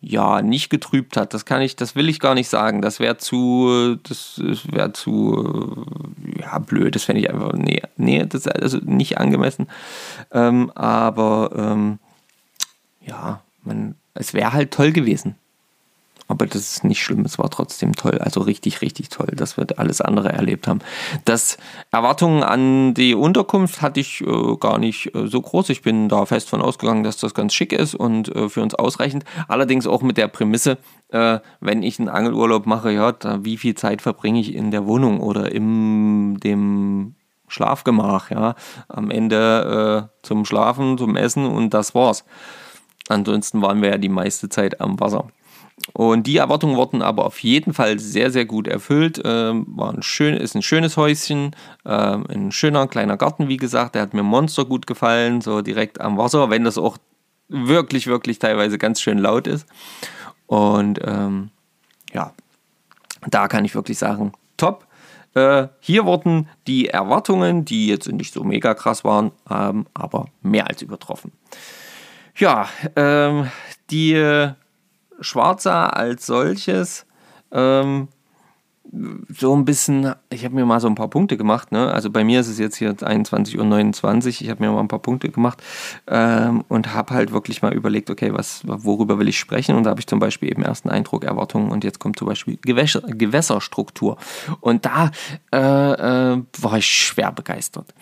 ja 0.00 0.42
nicht 0.42 0.70
getrübt 0.70 1.16
hat. 1.16 1.34
Das 1.34 1.44
kann 1.44 1.62
ich, 1.62 1.76
das 1.76 1.94
will 1.94 2.08
ich 2.08 2.20
gar 2.20 2.34
nicht 2.34 2.48
sagen. 2.48 2.82
Das 2.82 3.00
wäre 3.00 3.16
zu, 3.16 3.96
das 4.02 4.40
wäre 4.70 4.92
zu 4.92 5.86
ja 6.40 6.58
blöd. 6.58 6.94
Das 6.94 7.04
fände 7.04 7.22
ich 7.22 7.30
einfach 7.30 7.52
nee, 7.54 7.82
nee, 7.96 8.24
das 8.24 8.46
ist 8.46 8.48
also 8.48 8.78
nicht 8.82 9.18
angemessen. 9.18 9.68
Ähm, 10.32 10.70
aber 10.74 11.50
ähm, 11.56 11.98
ja, 13.04 13.40
man, 13.64 13.94
es 14.14 14.34
wäre 14.34 14.52
halt 14.52 14.72
toll 14.72 14.92
gewesen. 14.92 15.36
Aber 16.28 16.46
das 16.46 16.56
ist 16.56 16.84
nicht 16.84 17.02
schlimm, 17.02 17.22
es 17.24 17.38
war 17.38 17.48
trotzdem 17.48 17.94
toll. 17.94 18.18
Also 18.18 18.42
richtig, 18.42 18.82
richtig 18.82 19.08
toll, 19.08 19.28
dass 19.34 19.56
wir 19.56 19.66
alles 19.76 20.02
andere 20.02 20.28
erlebt 20.28 20.68
haben. 20.68 20.80
Das 21.24 21.56
Erwartungen 21.90 22.42
an 22.42 22.92
die 22.92 23.14
Unterkunft 23.14 23.80
hatte 23.80 24.00
ich 24.00 24.20
äh, 24.20 24.56
gar 24.60 24.78
nicht 24.78 25.14
äh, 25.14 25.26
so 25.26 25.40
groß. 25.40 25.70
Ich 25.70 25.80
bin 25.80 26.10
da 26.10 26.26
fest 26.26 26.50
von 26.50 26.60
ausgegangen, 26.60 27.02
dass 27.02 27.16
das 27.16 27.32
ganz 27.32 27.54
schick 27.54 27.72
ist 27.72 27.94
und 27.94 28.34
äh, 28.36 28.50
für 28.50 28.60
uns 28.60 28.74
ausreichend. 28.74 29.24
Allerdings 29.48 29.86
auch 29.86 30.02
mit 30.02 30.18
der 30.18 30.28
Prämisse, 30.28 30.76
äh, 31.08 31.38
wenn 31.60 31.82
ich 31.82 31.98
einen 31.98 32.10
Angelurlaub 32.10 32.66
mache, 32.66 32.92
ja, 32.92 33.12
da, 33.12 33.42
wie 33.42 33.56
viel 33.56 33.74
Zeit 33.74 34.02
verbringe 34.02 34.40
ich 34.40 34.54
in 34.54 34.70
der 34.70 34.86
Wohnung 34.86 35.20
oder 35.20 35.50
in 35.50 36.36
dem 36.40 37.14
Schlafgemach, 37.48 38.30
ja. 38.30 38.54
Am 38.88 39.10
Ende 39.10 40.10
äh, 40.12 40.26
zum 40.26 40.44
Schlafen, 40.44 40.98
zum 40.98 41.16
Essen 41.16 41.46
und 41.46 41.72
das 41.72 41.94
war's. 41.94 42.26
Ansonsten 43.08 43.62
waren 43.62 43.80
wir 43.80 43.88
ja 43.88 43.98
die 43.98 44.10
meiste 44.10 44.50
Zeit 44.50 44.82
am 44.82 45.00
Wasser. 45.00 45.28
Und 45.92 46.26
die 46.26 46.36
Erwartungen 46.36 46.76
wurden 46.76 47.02
aber 47.02 47.24
auf 47.24 47.38
jeden 47.40 47.72
Fall 47.72 47.98
sehr, 47.98 48.30
sehr 48.30 48.44
gut 48.44 48.68
erfüllt. 48.68 49.20
Ähm, 49.24 49.66
war 49.68 49.92
ein 49.92 50.02
schön, 50.02 50.34
ist 50.36 50.54
ein 50.54 50.62
schönes 50.62 50.96
Häuschen, 50.96 51.56
ähm, 51.84 52.26
ein 52.28 52.52
schöner 52.52 52.86
kleiner 52.86 53.16
Garten, 53.16 53.48
wie 53.48 53.56
gesagt. 53.56 53.94
Der 53.94 54.02
hat 54.02 54.14
mir 54.14 54.22
Monster 54.22 54.64
gut 54.64 54.86
gefallen, 54.86 55.40
so 55.40 55.62
direkt 55.62 56.00
am 56.00 56.18
Wasser, 56.18 56.50
wenn 56.50 56.64
das 56.64 56.78
auch 56.78 56.98
wirklich, 57.48 58.06
wirklich 58.06 58.38
teilweise 58.38 58.78
ganz 58.78 59.00
schön 59.00 59.18
laut 59.18 59.46
ist. 59.46 59.66
Und 60.46 61.00
ähm, 61.04 61.50
ja, 62.12 62.32
da 63.26 63.48
kann 63.48 63.64
ich 63.64 63.74
wirklich 63.74 63.98
sagen, 63.98 64.32
top. 64.56 64.86
Äh, 65.34 65.68
hier 65.80 66.04
wurden 66.04 66.48
die 66.66 66.88
Erwartungen, 66.88 67.64
die 67.64 67.86
jetzt 67.86 68.10
nicht 68.10 68.32
so 68.32 68.44
mega 68.44 68.74
krass 68.74 69.04
waren, 69.04 69.32
ähm, 69.50 69.86
aber 69.94 70.26
mehr 70.42 70.68
als 70.68 70.82
übertroffen. 70.82 71.32
Ja, 72.36 72.68
ähm, 72.96 73.50
die 73.90 74.14
Schwarzer 75.20 75.96
als 75.96 76.26
solches 76.26 77.06
ähm, 77.50 78.08
so 79.28 79.54
ein 79.54 79.64
bisschen, 79.64 80.14
ich 80.30 80.44
habe 80.44 80.54
mir 80.54 80.64
mal 80.64 80.80
so 80.80 80.88
ein 80.88 80.94
paar 80.94 81.08
Punkte 81.08 81.36
gemacht, 81.36 81.72
ne? 81.72 81.92
also 81.92 82.10
bei 82.10 82.24
mir 82.24 82.40
ist 82.40 82.48
es 82.48 82.58
jetzt 82.58 82.76
hier 82.76 82.94
21 83.00 83.58
und 83.58 83.68
29, 83.68 84.42
ich 84.42 84.50
habe 84.50 84.64
mir 84.64 84.72
mal 84.72 84.80
ein 84.80 84.88
paar 84.88 84.98
Punkte 85.00 85.28
gemacht 85.28 85.62
ähm, 86.06 86.64
und 86.68 86.94
habe 86.94 87.12
halt 87.12 87.32
wirklich 87.32 87.60
mal 87.60 87.74
überlegt, 87.74 88.08
okay, 88.08 88.32
was, 88.32 88.62
worüber 88.64 89.18
will 89.18 89.28
ich 89.28 89.38
sprechen 89.38 89.76
und 89.76 89.84
da 89.84 89.90
habe 89.90 90.00
ich 90.00 90.06
zum 90.06 90.18
Beispiel 90.18 90.50
eben 90.50 90.62
ersten 90.62 90.88
Eindruck, 90.88 91.24
Erwartungen 91.24 91.70
und 91.70 91.84
jetzt 91.84 91.98
kommt 91.98 92.18
zum 92.18 92.28
Beispiel 92.28 92.58
Gewässer, 92.62 93.02
Gewässerstruktur 93.02 94.16
und 94.60 94.86
da 94.86 95.10
äh, 95.52 96.32
äh, 96.32 96.42
war 96.58 96.78
ich 96.78 96.86
schwer 96.86 97.32
begeistert. 97.32 97.92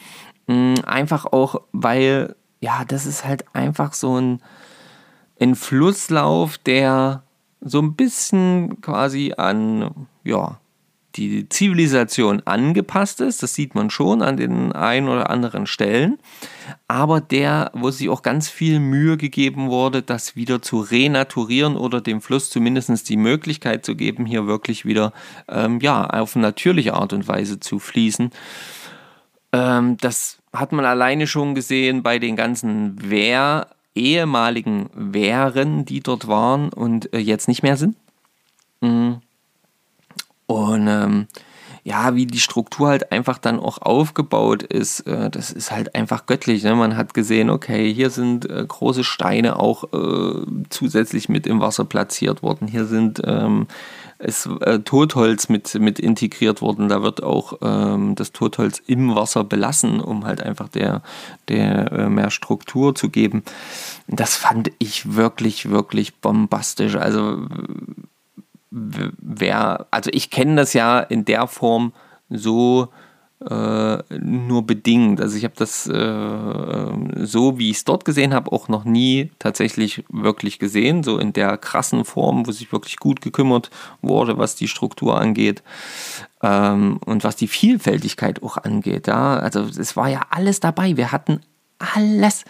Mhm, 0.46 0.76
einfach 0.87 1.26
auch, 1.26 1.62
weil, 1.72 2.37
ja, 2.61 2.85
das 2.87 3.07
ist 3.07 3.24
halt 3.24 3.44
einfach 3.55 3.92
so 3.92 4.20
ein 4.20 4.40
ein 5.40 5.55
Flusslauf, 5.55 6.59
der 6.59 7.22
so 7.61 7.81
ein 7.81 7.94
bisschen 7.94 8.81
quasi 8.81 9.35
an, 9.37 10.07
ja, 10.25 10.59
die 11.16 11.49
Zivilisation 11.49 12.42
angepasst 12.44 13.20
ist. 13.20 13.42
Das 13.42 13.55
sieht 13.55 13.75
man 13.75 13.90
schon 13.90 14.22
an 14.22 14.37
den 14.37 14.72
ein 14.72 15.09
oder 15.09 15.31
anderen 15.31 15.66
Stellen. 15.66 16.18
Aber 16.88 17.20
der, 17.20 17.70
wo 17.75 17.90
sich 17.90 18.09
auch 18.09 18.22
ganz 18.22 18.49
viel 18.49 18.81
Mühe 18.81 19.16
gegeben 19.16 19.68
wurde, 19.70 20.03
das 20.03 20.37
wieder 20.37 20.62
zu 20.62 20.81
renaturieren 20.81 21.77
oder 21.77 22.01
dem 22.01 22.20
Fluss 22.20 22.51
zumindest 22.51 23.09
die 23.09 23.16
Möglichkeit 23.16 23.85
zu 23.85 23.96
geben, 23.96 24.27
hier 24.27 24.46
wirklich 24.46 24.85
wieder 24.85 25.12
ähm, 25.49 25.81
ja, 25.81 26.07
auf 26.07 26.37
natürliche 26.37 26.94
Art 26.94 27.12
und 27.12 27.27
Weise 27.27 27.61
zu 27.61 27.79
fließen. 27.79 28.31
Ähm, 29.53 29.96
das 29.99 30.38
hat 30.53 30.72
man 30.72 30.85
alleine 30.85 31.27
schon 31.27 31.55
gesehen 31.55 32.03
bei 32.03 32.18
den 32.18 32.37
ganzen 32.37 33.11
Wehr 33.11 33.68
ehemaligen 33.96 34.90
Wehren, 34.94 35.85
die 35.85 36.00
dort 36.00 36.28
waren 36.28 36.68
und 36.72 37.12
äh, 37.12 37.18
jetzt 37.18 37.48
nicht 37.48 37.62
mehr 37.62 37.76
sind. 37.76 37.96
Mhm. 38.80 39.20
Und 40.46 40.87
ähm, 40.87 41.26
ja, 41.87 42.16
wie 42.16 42.26
die 42.26 42.40
Struktur 42.40 42.88
halt 42.88 43.12
einfach 43.12 43.38
dann 43.38 43.61
auch 43.61 43.78
aufgebaut 43.80 44.64
ist, 44.64 45.00
äh, 45.00 45.30
das 45.30 45.52
ist 45.52 45.70
halt 45.70 45.94
einfach 45.94 46.26
göttlich. 46.26 46.64
Ne? 46.64 46.74
Man 46.74 46.96
hat 46.96 47.14
gesehen, 47.14 47.48
okay, 47.48 47.92
hier 47.94 48.11
sind 48.11 48.48
äh, 48.50 48.64
große 48.66 49.04
Steine 49.04 49.59
auch 49.59 49.85
äh, 49.92 50.46
zusätzlich 50.68 51.28
mit 51.28 51.46
im 51.46 51.61
Wasser 51.61 51.85
platziert 51.85 52.42
worden. 52.42 52.66
Hier 52.66 52.87
sind 52.87 53.22
ähm, 53.24 53.68
ist 54.18 54.46
äh, 54.61 54.79
Totholz 54.81 55.48
mit, 55.48 55.74
mit 55.74 55.98
integriert 55.98 56.62
worden. 56.62 56.88
Da 56.88 57.02
wird 57.02 57.22
auch 57.22 57.59
ähm, 57.62 58.14
das 58.14 58.33
Totholz 58.33 58.83
im 58.87 59.14
Wasser 59.14 59.44
belassen, 59.44 60.00
um 60.00 60.24
halt 60.24 60.42
einfach 60.42 60.68
der, 60.68 61.02
der 61.48 61.92
äh, 61.92 62.09
mehr 62.09 62.31
Struktur 62.31 62.94
zu 62.94 63.11
geben. 63.11 63.42
Das 64.09 64.37
fand 64.37 64.70
ich 64.79 65.14
wirklich, 65.14 65.70
wirklich 65.70 66.16
bombastisch. 66.16 66.96
Also 66.96 67.46
wer, 68.70 69.87
also 69.90 70.11
ich 70.12 70.31
kenne 70.31 70.57
das 70.57 70.72
ja 70.72 71.00
in 71.00 71.24
der 71.24 71.46
Form 71.46 71.92
so 72.31 72.88
äh, 73.44 73.99
nur 74.18 74.66
bedingt. 74.66 75.20
Also 75.20 75.37
ich 75.37 75.44
habe 75.44 75.55
das 75.57 75.87
äh, 75.87 77.25
so, 77.25 77.59
wie 77.59 77.70
ich 77.70 77.79
es 77.79 77.85
dort 77.85 78.05
gesehen 78.05 78.33
habe, 78.33 78.51
auch 78.51 78.68
noch 78.68 78.85
nie 78.85 79.31
tatsächlich 79.38 80.05
wirklich 80.09 80.59
gesehen, 80.59 81.03
so 81.03 81.18
in 81.18 81.33
der 81.33 81.59
krassen 81.59 82.05
Form, 82.05 82.46
wo 82.46 82.53
sich 82.53 82.72
wirklich 82.72 82.96
gut 82.96 83.20
gekümmert 83.20 83.70
wurde, 84.01 84.38
was 84.38 84.55
die 84.55 84.68
Struktur 84.68 85.20
angeht 85.20 85.62
ähm, 86.42 86.99
und 87.05 87.25
was 87.25 87.37
die 87.37 87.49
Vielfältigkeit 87.49 88.42
auch 88.42 88.57
angeht. 88.57 89.07
Ja? 89.07 89.37
Also 89.37 89.61
es 89.62 89.96
war 89.96 90.09
ja 90.09 90.22
alles 90.31 90.61
dabei. 90.61 90.96
Wir 90.96 91.12
hatten 91.12 91.40
alles 91.79 92.44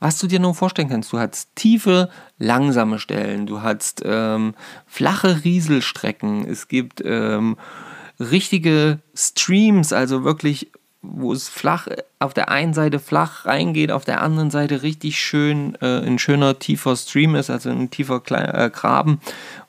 was 0.00 0.18
du 0.18 0.26
dir 0.26 0.40
nur 0.40 0.54
vorstellen 0.54 0.88
kannst. 0.88 1.12
Du 1.12 1.18
hattest 1.18 1.54
tiefe, 1.54 2.08
langsame 2.38 2.98
Stellen, 2.98 3.46
du 3.46 3.60
hattest 3.60 4.02
ähm, 4.02 4.54
flache 4.86 5.44
Rieselstrecken, 5.44 6.46
es 6.48 6.68
gibt 6.68 7.02
ähm, 7.04 7.58
richtige 8.20 8.98
Streams, 9.14 9.92
also 9.92 10.24
wirklich, 10.24 10.70
wo 11.02 11.32
es 11.32 11.48
flach 11.48 11.88
auf 12.18 12.34
der 12.34 12.50
einen 12.50 12.74
Seite 12.74 12.98
flach 12.98 13.46
reingeht, 13.46 13.90
auf 13.90 14.04
der 14.04 14.20
anderen 14.20 14.50
Seite 14.50 14.82
richtig 14.82 15.18
schön 15.18 15.74
äh, 15.80 16.00
ein 16.00 16.18
schöner 16.18 16.58
tiefer 16.58 16.94
Stream 16.94 17.34
ist, 17.34 17.48
also 17.48 17.70
ein 17.70 17.90
tiefer 17.90 18.20
Kle 18.20 18.52
äh, 18.52 18.70
Graben, 18.70 19.20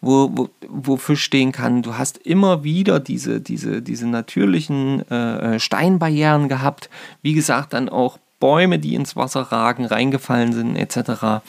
wo, 0.01 0.29
wo, 0.33 0.49
wo 0.67 0.97
Fisch 0.97 1.23
stehen 1.23 1.53
kann. 1.53 1.81
Du 1.81 1.97
hast 1.97 2.17
immer 2.17 2.65
wieder 2.65 2.99
diese, 2.99 3.39
diese, 3.39 3.81
diese 3.81 4.07
natürlichen 4.07 5.09
äh, 5.09 5.55
äh 5.55 5.59
Steinbarrieren 5.59 6.49
gehabt. 6.49 6.89
Wie 7.21 7.33
gesagt, 7.33 7.71
dann 7.73 7.87
auch 7.87 8.19
Bäume, 8.41 8.79
die 8.79 8.95
ins 8.95 9.15
Wasser 9.15 9.43
ragen, 9.43 9.85
reingefallen 9.85 10.51
sind, 10.51 10.75
etc. 10.75 11.41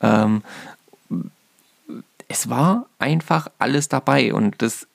Ähm, 0.00 0.42
es 2.28 2.48
war 2.48 2.86
einfach 3.00 3.48
alles 3.58 3.88
dabei 3.88 4.32
und 4.32 4.62
das 4.62 4.86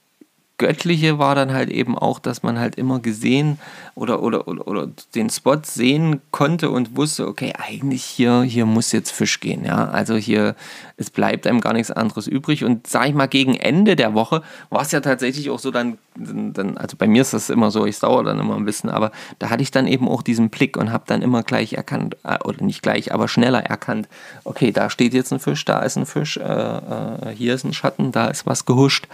Göttliche 0.58 1.18
war 1.18 1.34
dann 1.34 1.54
halt 1.54 1.70
eben 1.72 1.98
auch, 1.98 2.20
dass 2.20 2.44
man 2.44 2.60
halt 2.60 2.76
immer 2.76 3.00
gesehen 3.00 3.58
oder, 3.96 4.22
oder, 4.22 4.48
oder, 4.48 4.68
oder 4.68 4.90
den 5.16 5.32
Spot 5.32 5.58
sehen 5.64 6.22
konnte 6.30 6.70
und 6.70 6.96
wusste, 6.96 7.28
okay, 7.28 7.54
eigentlich 7.58 8.04
hier, 8.04 8.44
hier 8.44 8.68
muss 8.68 8.92
jetzt 8.92 9.12
Fisch 9.12 9.40
gehen. 9.40 9.66
Ja? 9.66 9.90
Also 9.90 10.16
hier, 10.16 10.56
es 10.98 11.10
bleibt 11.10 11.48
einem 11.48 11.62
gar 11.62 11.74
nichts 11.74 11.90
anderes 11.90 12.28
übrig. 12.28 12.64
Und 12.64 12.86
sag 12.86 13.08
ich 13.08 13.16
mal, 13.16 13.26
gegen 13.28 13.56
Ende 13.56 13.96
der 13.96 14.14
Woche 14.14 14.44
war 14.70 14.84
es 14.84 14.92
ja 14.92 15.00
tatsächlich 15.00 15.50
auch 15.50 15.58
so 15.58 15.72
dann, 15.72 15.98
dann, 16.16 16.78
also 16.78 16.96
bei 16.96 17.08
mir 17.08 17.24
ist 17.24 17.34
das 17.34 17.50
immer 17.50 17.72
so, 17.72 17.88
ich 17.88 17.98
dauere 17.98 18.24
dann 18.24 18.40
immer 18.40 18.56
ein 18.56 18.66
bisschen, 18.66 18.92
aber 18.92 19.12
da 19.40 19.50
hatte 19.50 19.64
ich 19.64 19.72
dann 19.72 19.88
eben 19.88 20.08
auch 20.08 20.22
diesen 20.22 20.52
Blick 20.52 20.78
und 20.78 20.92
habe 20.92 21.06
dann 21.08 21.24
immer 21.24 21.42
gleich 21.42 21.74
erkannt, 21.74 22.18
äh, 22.24 22.38
oder 22.44 22.64
nicht 22.64 22.84
gleich, 22.84 23.14
aber 23.14 23.28
schneller 23.28 23.64
erkannt, 23.64 24.08
okay, 24.44 24.72
da 24.72 24.92
steht 24.92 25.16
jetzt 25.16 25.34
ein 25.34 25.40
Fisch, 25.40 25.66
da 25.66 25.80
ist 25.80 25.98
ein 25.98 26.06
Fisch, 26.06 26.38
äh, 26.38 26.44
äh, 26.44 27.36
hier 27.36 27.56
ist 27.56 27.64
ein 27.64 27.74
Schatten, 27.74 28.12
da 28.12 28.28
ist 28.28 28.46
was 28.46 28.66
gehuscht. 28.66 29.08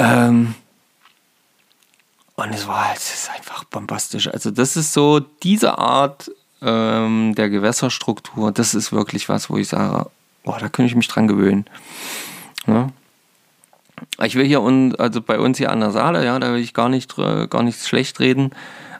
Ähm, 0.00 0.54
und 2.36 2.54
es 2.54 2.66
war 2.66 2.88
halt, 2.88 2.96
es 2.96 3.12
ist 3.12 3.30
einfach 3.30 3.64
bombastisch. 3.64 4.28
Also 4.28 4.50
das 4.50 4.76
ist 4.76 4.94
so 4.94 5.20
diese 5.20 5.78
Art 5.78 6.30
ähm, 6.62 7.34
der 7.34 7.50
Gewässerstruktur, 7.50 8.50
das 8.50 8.74
ist 8.74 8.92
wirklich 8.92 9.28
was, 9.28 9.50
wo 9.50 9.58
ich 9.58 9.68
sage, 9.68 10.10
boah, 10.42 10.58
da 10.58 10.68
könnte 10.68 10.88
ich 10.88 10.96
mich 10.96 11.08
dran 11.08 11.28
gewöhnen. 11.28 11.66
Ja? 12.66 12.88
Ich 14.22 14.34
will 14.36 14.46
hier 14.46 14.62
und 14.62 14.98
also 14.98 15.20
bei 15.20 15.38
uns 15.38 15.58
hier 15.58 15.70
an 15.70 15.80
der 15.80 15.90
Saale, 15.90 16.24
ja, 16.24 16.38
da 16.38 16.52
will 16.52 16.60
ich 16.60 16.72
gar 16.72 16.88
nicht 16.88 17.16
gar 17.16 17.62
nichts 17.62 17.86
schlecht 17.86 18.20
reden, 18.20 18.52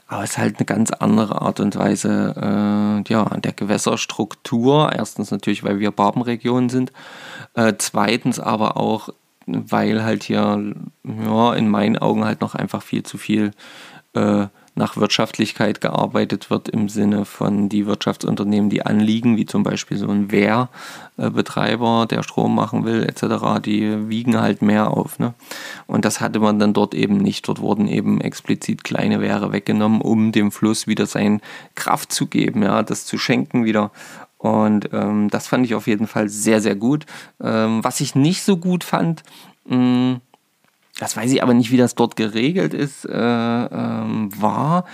aber 0.07 0.23
es 0.23 0.31
ist 0.31 0.37
halt 0.37 0.57
eine 0.57 0.65
ganz 0.65 0.91
andere 0.91 1.41
Art 1.41 1.59
und 1.59 1.75
Weise 1.75 2.35
äh, 2.37 3.11
ja, 3.11 3.25
der 3.37 3.53
Gewässerstruktur. 3.53 4.91
Erstens 4.93 5.31
natürlich, 5.31 5.63
weil 5.63 5.79
wir 5.79 5.91
Barbenregion 5.91 6.69
sind. 6.69 6.91
Äh, 7.55 7.73
zweitens 7.77 8.39
aber 8.39 8.77
auch 8.77 9.09
weil 9.69 10.03
halt 10.03 10.23
hier 10.23 10.73
ja, 11.03 11.53
in 11.53 11.69
meinen 11.69 11.97
Augen 11.97 12.25
halt 12.25 12.41
noch 12.41 12.55
einfach 12.55 12.81
viel 12.81 13.03
zu 13.03 13.17
viel 13.17 13.51
äh, 14.13 14.47
nach 14.73 14.95
Wirtschaftlichkeit 14.95 15.81
gearbeitet 15.81 16.49
wird 16.49 16.69
im 16.69 16.87
Sinne 16.87 17.25
von 17.25 17.67
die 17.67 17.85
Wirtschaftsunternehmen, 17.85 18.69
die 18.69 18.85
anliegen, 18.85 19.35
wie 19.35 19.45
zum 19.45 19.63
Beispiel 19.63 19.97
so 19.97 20.07
ein 20.07 20.31
Wehrbetreiber, 20.31 22.07
der 22.09 22.23
Strom 22.23 22.55
machen 22.55 22.85
will, 22.85 23.03
etc., 23.03 23.61
die 23.63 24.09
wiegen 24.09 24.39
halt 24.39 24.61
mehr 24.61 24.91
auf. 24.91 25.19
Ne? 25.19 25.33
Und 25.87 26.05
das 26.05 26.21
hatte 26.21 26.39
man 26.39 26.57
dann 26.57 26.73
dort 26.73 26.93
eben 26.93 27.17
nicht. 27.17 27.47
Dort 27.47 27.59
wurden 27.59 27.87
eben 27.87 28.21
explizit 28.21 28.83
kleine 28.83 29.19
Wehre 29.19 29.51
weggenommen, 29.51 30.01
um 30.01 30.31
dem 30.31 30.51
Fluss 30.51 30.87
wieder 30.87 31.05
seine 31.05 31.41
Kraft 31.75 32.13
zu 32.13 32.27
geben, 32.27 32.63
ja, 32.63 32.81
das 32.81 33.05
zu 33.05 33.17
schenken 33.17 33.65
wieder. 33.65 33.91
Und 34.41 34.89
ähm, 34.91 35.29
das 35.29 35.47
fand 35.47 35.67
ich 35.67 35.75
auf 35.75 35.85
jeden 35.85 36.07
Fall 36.07 36.27
sehr, 36.27 36.61
sehr 36.61 36.75
gut. 36.75 37.05
Ähm, 37.39 37.83
was 37.83 38.01
ich 38.01 38.15
nicht 38.15 38.41
so 38.41 38.57
gut 38.57 38.83
fand, 38.83 39.21
mh, 39.65 39.75
hm, 39.75 40.21
das 40.97 41.15
weiß 41.15 41.31
ich 41.31 41.43
aber 41.43 41.53
nicht, 41.53 41.71
wie 41.71 41.77
das 41.77 41.95
dort 41.95 42.15
geregelt 42.15 42.73
ist, 42.73 43.05
äh, 43.05 43.11
ähm, 43.11 44.29
war, 44.41 44.85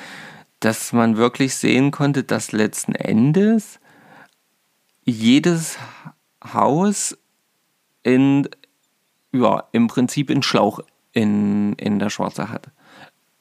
dass 0.60 0.92
man 0.92 1.16
wirklich 1.16 1.56
sehen 1.56 1.92
konnte, 1.92 2.24
dass 2.24 2.52
letzten 2.52 2.94
Endes 2.94 3.80
jedes 5.06 5.78
Haus 6.44 7.18
in, 8.04 8.50
ja, 9.32 9.64
im 9.72 9.88
Prinzip 9.88 10.30
einen 10.30 10.44
Schlauch 10.44 10.82
in, 11.14 11.74
in 11.74 12.00
der 12.00 12.10
Schwarze 12.10 12.50
hat. 12.50 12.70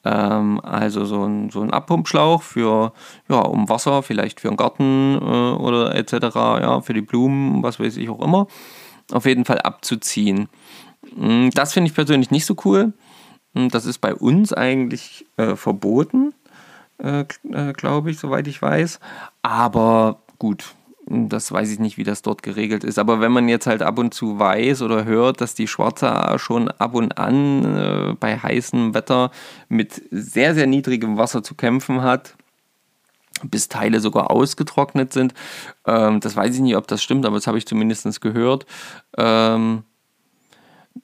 Ähm, 0.06 0.60
also 0.62 1.04
so 1.04 1.24
ein, 1.24 1.50
so 1.50 1.60
ein 1.62 1.72
Abpumpschlauch 1.72 2.42
für, 2.42 2.92
ja, 3.28 3.40
um 3.40 3.68
Wasser, 3.68 4.02
vielleicht 4.02 4.40
für 4.40 4.48
einen 4.48 4.56
Garten 4.56 5.18
äh, 5.20 5.24
oder 5.56 5.94
etc., 5.96 6.12
ja, 6.34 6.80
für 6.80 6.94
die 6.94 7.00
Blumen, 7.00 7.62
was 7.62 7.80
weiß 7.80 7.96
ich 7.96 8.08
auch 8.08 8.20
immer, 8.20 8.46
auf 9.12 9.26
jeden 9.26 9.44
Fall 9.44 9.58
abzuziehen. 9.58 10.48
Mm, 11.16 11.48
das 11.50 11.72
finde 11.72 11.90
ich 11.90 11.94
persönlich 11.94 12.30
nicht 12.30 12.46
so 12.46 12.54
cool. 12.64 12.92
Mm, 13.54 13.68
das 13.68 13.84
ist 13.84 13.98
bei 13.98 14.14
uns 14.14 14.52
eigentlich 14.52 15.26
äh, 15.38 15.56
verboten, 15.56 16.34
äh, 17.02 17.24
äh 17.52 17.72
glaube 17.72 18.10
ich, 18.12 18.18
soweit 18.20 18.46
ich 18.46 18.62
weiß. 18.62 19.00
Aber 19.42 20.20
gut, 20.38 20.74
das 21.08 21.52
weiß 21.52 21.70
ich 21.70 21.78
nicht, 21.78 21.98
wie 21.98 22.04
das 22.04 22.22
dort 22.22 22.42
geregelt 22.42 22.82
ist. 22.82 22.98
Aber 22.98 23.20
wenn 23.20 23.30
man 23.32 23.48
jetzt 23.48 23.66
halt 23.66 23.82
ab 23.82 23.98
und 23.98 24.12
zu 24.12 24.38
weiß 24.38 24.82
oder 24.82 25.04
hört, 25.04 25.40
dass 25.40 25.54
die 25.54 25.68
Schwarze 25.68 26.36
schon 26.38 26.68
ab 26.68 26.94
und 26.94 27.16
an 27.16 27.64
äh, 27.64 28.14
bei 28.18 28.36
heißem 28.36 28.92
Wetter 28.92 29.30
mit 29.68 30.02
sehr, 30.10 30.54
sehr 30.54 30.66
niedrigem 30.66 31.16
Wasser 31.16 31.42
zu 31.42 31.54
kämpfen 31.54 32.02
hat, 32.02 32.34
bis 33.44 33.68
Teile 33.68 34.00
sogar 34.00 34.30
ausgetrocknet 34.30 35.12
sind, 35.12 35.32
ähm, 35.86 36.20
das 36.20 36.34
weiß 36.34 36.54
ich 36.54 36.60
nicht, 36.60 36.76
ob 36.76 36.88
das 36.88 37.02
stimmt, 37.02 37.24
aber 37.24 37.36
das 37.36 37.46
habe 37.46 37.58
ich 37.58 37.66
zumindest 37.66 38.20
gehört, 38.20 38.66
ähm, 39.16 39.84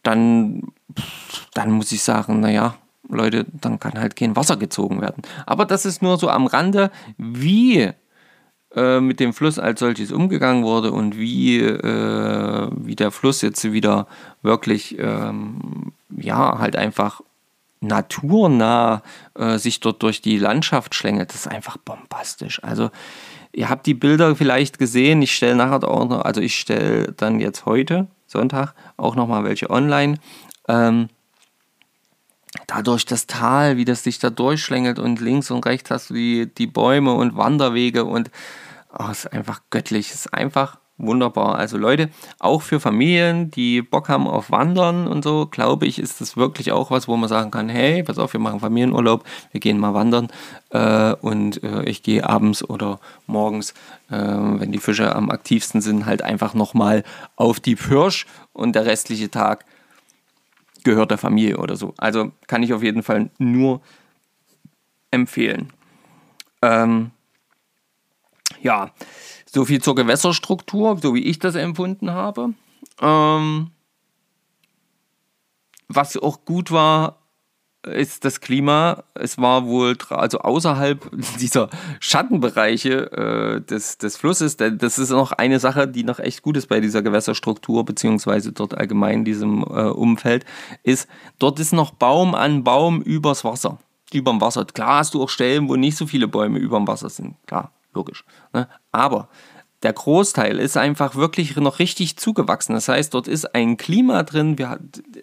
dann, 0.02 0.62
dann 1.54 1.70
muss 1.70 1.92
ich 1.92 2.02
sagen, 2.02 2.40
naja, 2.40 2.74
Leute, 3.08 3.46
dann 3.52 3.78
kann 3.78 4.00
halt 4.00 4.16
kein 4.16 4.34
Wasser 4.36 4.56
gezogen 4.56 5.00
werden. 5.00 5.22
Aber 5.46 5.64
das 5.66 5.84
ist 5.84 6.02
nur 6.02 6.16
so 6.18 6.28
am 6.28 6.46
Rande, 6.46 6.90
wie 7.18 7.92
äh, 8.74 9.00
mit 9.00 9.20
dem 9.20 9.32
Fluss 9.32 9.58
als 9.58 9.80
solches 9.80 10.12
umgegangen 10.12 10.64
wurde 10.64 10.92
und 10.92 11.18
wie, 11.18 11.60
äh, 11.60 12.68
wie 12.74 12.96
der 12.96 13.10
Fluss 13.10 13.42
jetzt 13.42 13.70
wieder 13.72 14.06
wirklich, 14.42 14.98
ähm, 14.98 15.92
ja, 16.16 16.58
halt 16.58 16.76
einfach 16.76 17.20
naturnah 17.80 19.02
äh, 19.34 19.58
sich 19.58 19.80
dort 19.80 20.02
durch 20.02 20.22
die 20.22 20.38
Landschaft 20.38 20.94
schlängelt. 20.94 21.30
Das 21.30 21.46
ist 21.46 21.48
einfach 21.48 21.76
bombastisch. 21.76 22.62
Also, 22.62 22.90
ihr 23.52 23.68
habt 23.68 23.86
die 23.86 23.94
Bilder 23.94 24.34
vielleicht 24.36 24.78
gesehen. 24.78 25.20
Ich 25.20 25.34
stelle 25.34 25.56
nachher 25.56 25.86
auch 25.86 26.08
noch, 26.08 26.24
also 26.24 26.40
ich 26.40 26.58
stelle 26.58 27.12
dann 27.12 27.40
jetzt 27.40 27.66
heute, 27.66 28.06
Sonntag, 28.26 28.74
auch 28.96 29.16
nochmal 29.16 29.44
welche 29.44 29.68
online. 29.68 30.18
Ähm, 30.68 31.08
dadurch 32.74 33.04
das 33.04 33.26
Tal, 33.26 33.76
wie 33.76 33.84
das 33.84 34.02
sich 34.02 34.18
da 34.18 34.30
durchschlängelt 34.30 34.98
und 34.98 35.20
links 35.20 35.50
und 35.50 35.66
rechts 35.66 35.90
hast 35.90 36.10
du 36.10 36.14
die, 36.14 36.52
die 36.54 36.66
Bäume 36.66 37.12
und 37.12 37.36
Wanderwege 37.36 38.04
und 38.04 38.30
oh, 38.98 39.08
es 39.10 39.24
ist 39.24 39.32
einfach 39.32 39.60
göttlich, 39.70 40.08
es 40.08 40.26
ist 40.26 40.34
einfach 40.34 40.78
wunderbar. 40.96 41.56
Also 41.56 41.76
Leute, 41.76 42.08
auch 42.38 42.62
für 42.62 42.80
Familien, 42.80 43.50
die 43.50 43.82
Bock 43.82 44.08
haben 44.08 44.26
auf 44.26 44.50
Wandern 44.50 45.06
und 45.06 45.24
so, 45.24 45.46
glaube 45.46 45.86
ich, 45.86 45.98
ist 45.98 46.20
das 46.20 46.36
wirklich 46.36 46.72
auch 46.72 46.90
was, 46.90 47.08
wo 47.08 47.16
man 47.16 47.28
sagen 47.28 47.50
kann, 47.50 47.68
hey, 47.68 48.02
pass 48.04 48.18
auf, 48.18 48.32
wir 48.32 48.40
machen 48.40 48.60
Familienurlaub, 48.60 49.24
wir 49.50 49.60
gehen 49.60 49.78
mal 49.78 49.94
wandern 49.94 50.28
äh, 50.70 51.12
und 51.14 51.62
äh, 51.62 51.82
ich 51.84 52.02
gehe 52.02 52.26
abends 52.26 52.62
oder 52.68 53.00
morgens, 53.26 53.72
äh, 54.10 54.16
wenn 54.16 54.72
die 54.72 54.78
Fische 54.78 55.14
am 55.14 55.30
aktivsten 55.30 55.80
sind, 55.80 56.06
halt 56.06 56.22
einfach 56.22 56.54
nochmal 56.54 57.04
auf 57.36 57.60
die 57.60 57.76
Pirsch 57.76 58.26
und 58.52 58.74
der 58.76 58.86
restliche 58.86 59.30
Tag 59.30 59.64
gehört 60.84 61.10
der 61.10 61.18
Familie 61.18 61.58
oder 61.58 61.76
so. 61.76 61.94
Also 61.98 62.32
kann 62.46 62.62
ich 62.62 62.72
auf 62.72 62.82
jeden 62.82 63.02
Fall 63.02 63.30
nur 63.38 63.80
empfehlen. 65.10 65.72
Ähm, 66.62 67.10
ja, 68.60 68.92
so 69.46 69.64
viel 69.64 69.82
zur 69.82 69.94
Gewässerstruktur, 69.94 70.98
so 70.98 71.14
wie 71.14 71.24
ich 71.24 71.38
das 71.38 71.54
empfunden 71.54 72.10
habe. 72.10 72.54
Ähm, 73.00 73.70
was 75.88 76.16
auch 76.16 76.44
gut 76.44 76.70
war, 76.70 77.21
ist 77.86 78.24
das 78.24 78.40
Klima. 78.40 79.04
Es 79.14 79.38
war 79.38 79.66
wohl, 79.66 79.96
also 80.10 80.38
außerhalb 80.38 81.10
dieser 81.40 81.68
Schattenbereiche 82.00 83.12
äh, 83.12 83.60
des, 83.60 83.98
des 83.98 84.16
Flusses, 84.16 84.56
das 84.56 84.98
ist 84.98 85.10
noch 85.10 85.32
eine 85.32 85.58
Sache, 85.58 85.88
die 85.88 86.04
noch 86.04 86.18
echt 86.18 86.42
gut 86.42 86.56
ist 86.56 86.68
bei 86.68 86.80
dieser 86.80 87.02
Gewässerstruktur, 87.02 87.84
beziehungsweise 87.84 88.52
dort 88.52 88.76
allgemein 88.76 89.20
in 89.20 89.24
diesem 89.24 89.62
äh, 89.62 89.88
Umfeld, 89.88 90.44
ist, 90.82 91.08
dort 91.38 91.58
ist 91.58 91.72
noch 91.72 91.92
Baum 91.92 92.34
an 92.34 92.64
Baum 92.64 93.02
übers 93.02 93.44
Wasser. 93.44 93.78
Überm 94.12 94.40
Wasser. 94.40 94.64
Klar 94.66 94.98
hast 94.98 95.14
du 95.14 95.22
auch 95.22 95.30
Stellen, 95.30 95.68
wo 95.68 95.76
nicht 95.76 95.96
so 95.96 96.06
viele 96.06 96.28
Bäume 96.28 96.58
überm 96.58 96.86
Wasser 96.86 97.08
sind. 97.08 97.34
Klar, 97.46 97.72
logisch. 97.94 98.24
Ne? 98.52 98.68
Aber 98.90 99.28
der 99.82 99.92
Großteil 99.92 100.58
ist 100.58 100.76
einfach 100.76 101.16
wirklich 101.16 101.56
noch 101.56 101.78
richtig 101.78 102.16
zugewachsen. 102.16 102.74
Das 102.74 102.88
heißt, 102.88 103.12
dort 103.14 103.26
ist 103.26 103.54
ein 103.54 103.76
Klima 103.76 104.22
drin. 104.22 104.56
Wir, 104.56 104.78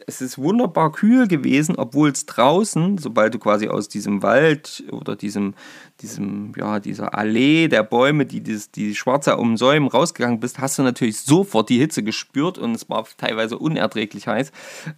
es 0.06 0.22
ist 0.22 0.38
wunderbar 0.38 0.92
kühl 0.92 1.28
gewesen, 1.28 1.76
obwohl 1.78 2.10
es 2.10 2.26
draußen, 2.26 2.98
sobald 2.98 3.34
du 3.34 3.40
quasi 3.40 3.70
aus 3.70 3.88
diesem 3.88 4.22
Wald 4.22 4.84
oder 4.92 5.16
diesem, 5.16 5.54
diesem, 6.02 6.54
ja, 6.58 6.80
dieser 6.80 7.16
Allee 7.16 7.68
der 7.68 7.84
Bäume, 7.84 8.26
die 8.26 8.42
dieses, 8.42 8.72
die 8.72 8.96
schwarze 8.96 9.38
umsäumen, 9.38 9.90
rausgegangen 9.90 10.40
bist, 10.40 10.60
hast 10.60 10.80
du 10.80 10.84
natürlich 10.84 11.20
sofort 11.20 11.70
die 11.70 11.78
Hitze 11.78 12.04
gespürt 12.04 12.58
und 12.58 12.76
es 12.76 12.90
war 12.90 13.06
teilweise 13.18 13.58
unerträglich 13.58 14.28
heiß. 14.28 14.52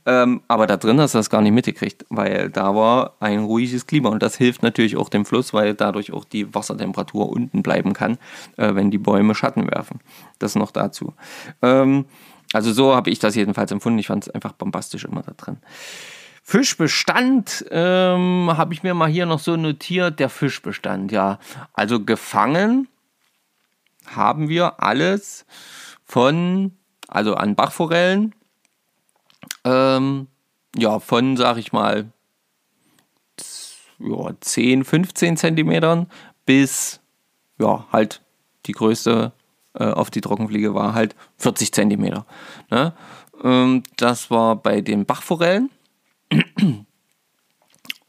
Ähm, 0.05 0.41
aber 0.47 0.67
da 0.67 0.77
drin 0.77 0.99
hast 0.99 1.13
du 1.13 1.19
das 1.19 1.29
gar 1.29 1.41
nicht 1.41 1.53
mitgekriegt, 1.53 2.05
weil 2.09 2.49
da 2.49 2.75
war 2.75 3.15
ein 3.19 3.39
ruhiges 3.39 3.87
Klima 3.87 4.09
und 4.09 4.21
das 4.21 4.35
hilft 4.35 4.63
natürlich 4.63 4.97
auch 4.97 5.09
dem 5.09 5.25
Fluss, 5.25 5.53
weil 5.53 5.73
dadurch 5.73 6.13
auch 6.13 6.25
die 6.25 6.53
Wassertemperatur 6.53 7.29
unten 7.29 7.63
bleiben 7.63 7.93
kann, 7.93 8.17
äh, 8.57 8.75
wenn 8.75 8.91
die 8.91 8.97
Bäume 8.97 9.35
Schatten 9.35 9.69
werfen. 9.69 9.99
Das 10.39 10.55
noch 10.55 10.71
dazu. 10.71 11.13
Ähm, 11.61 12.05
also 12.53 12.73
so 12.73 12.95
habe 12.95 13.09
ich 13.09 13.19
das 13.19 13.35
jedenfalls 13.35 13.71
empfunden. 13.71 13.99
Ich 13.99 14.07
fand 14.07 14.25
es 14.25 14.29
einfach 14.29 14.53
bombastisch 14.53 15.05
immer 15.05 15.23
da 15.23 15.31
drin. 15.31 15.57
Fischbestand 16.51 17.65
ähm, 17.71 18.51
habe 18.57 18.73
ich 18.73 18.83
mir 18.83 18.93
mal 18.93 19.07
hier 19.07 19.25
noch 19.25 19.39
so 19.39 19.55
notiert. 19.55 20.19
Der 20.19 20.27
Fischbestand, 20.27 21.09
ja. 21.13 21.39
Also 21.71 22.03
gefangen 22.03 22.89
haben 24.05 24.49
wir 24.49 24.83
alles 24.83 25.45
von, 26.03 26.77
also 27.07 27.35
an 27.35 27.55
Bachforellen, 27.55 28.35
ähm, 29.63 30.27
ja, 30.75 30.99
von, 30.99 31.37
sag 31.37 31.55
ich 31.55 31.71
mal, 31.71 32.11
ja, 33.99 34.31
10, 34.41 34.83
15 34.83 35.37
Zentimetern 35.37 36.11
bis, 36.45 36.99
ja, 37.59 37.87
halt 37.93 38.21
die 38.65 38.73
größte 38.73 39.31
äh, 39.75 39.85
auf 39.85 40.09
die 40.09 40.19
Trockenfliege 40.19 40.75
war 40.75 40.95
halt 40.95 41.15
40 41.37 41.71
Zentimeter. 41.71 42.25
Ne? 42.69 42.93
Ähm, 43.41 43.83
das 43.95 44.29
war 44.29 44.57
bei 44.57 44.81
den 44.81 45.05
Bachforellen. 45.05 45.69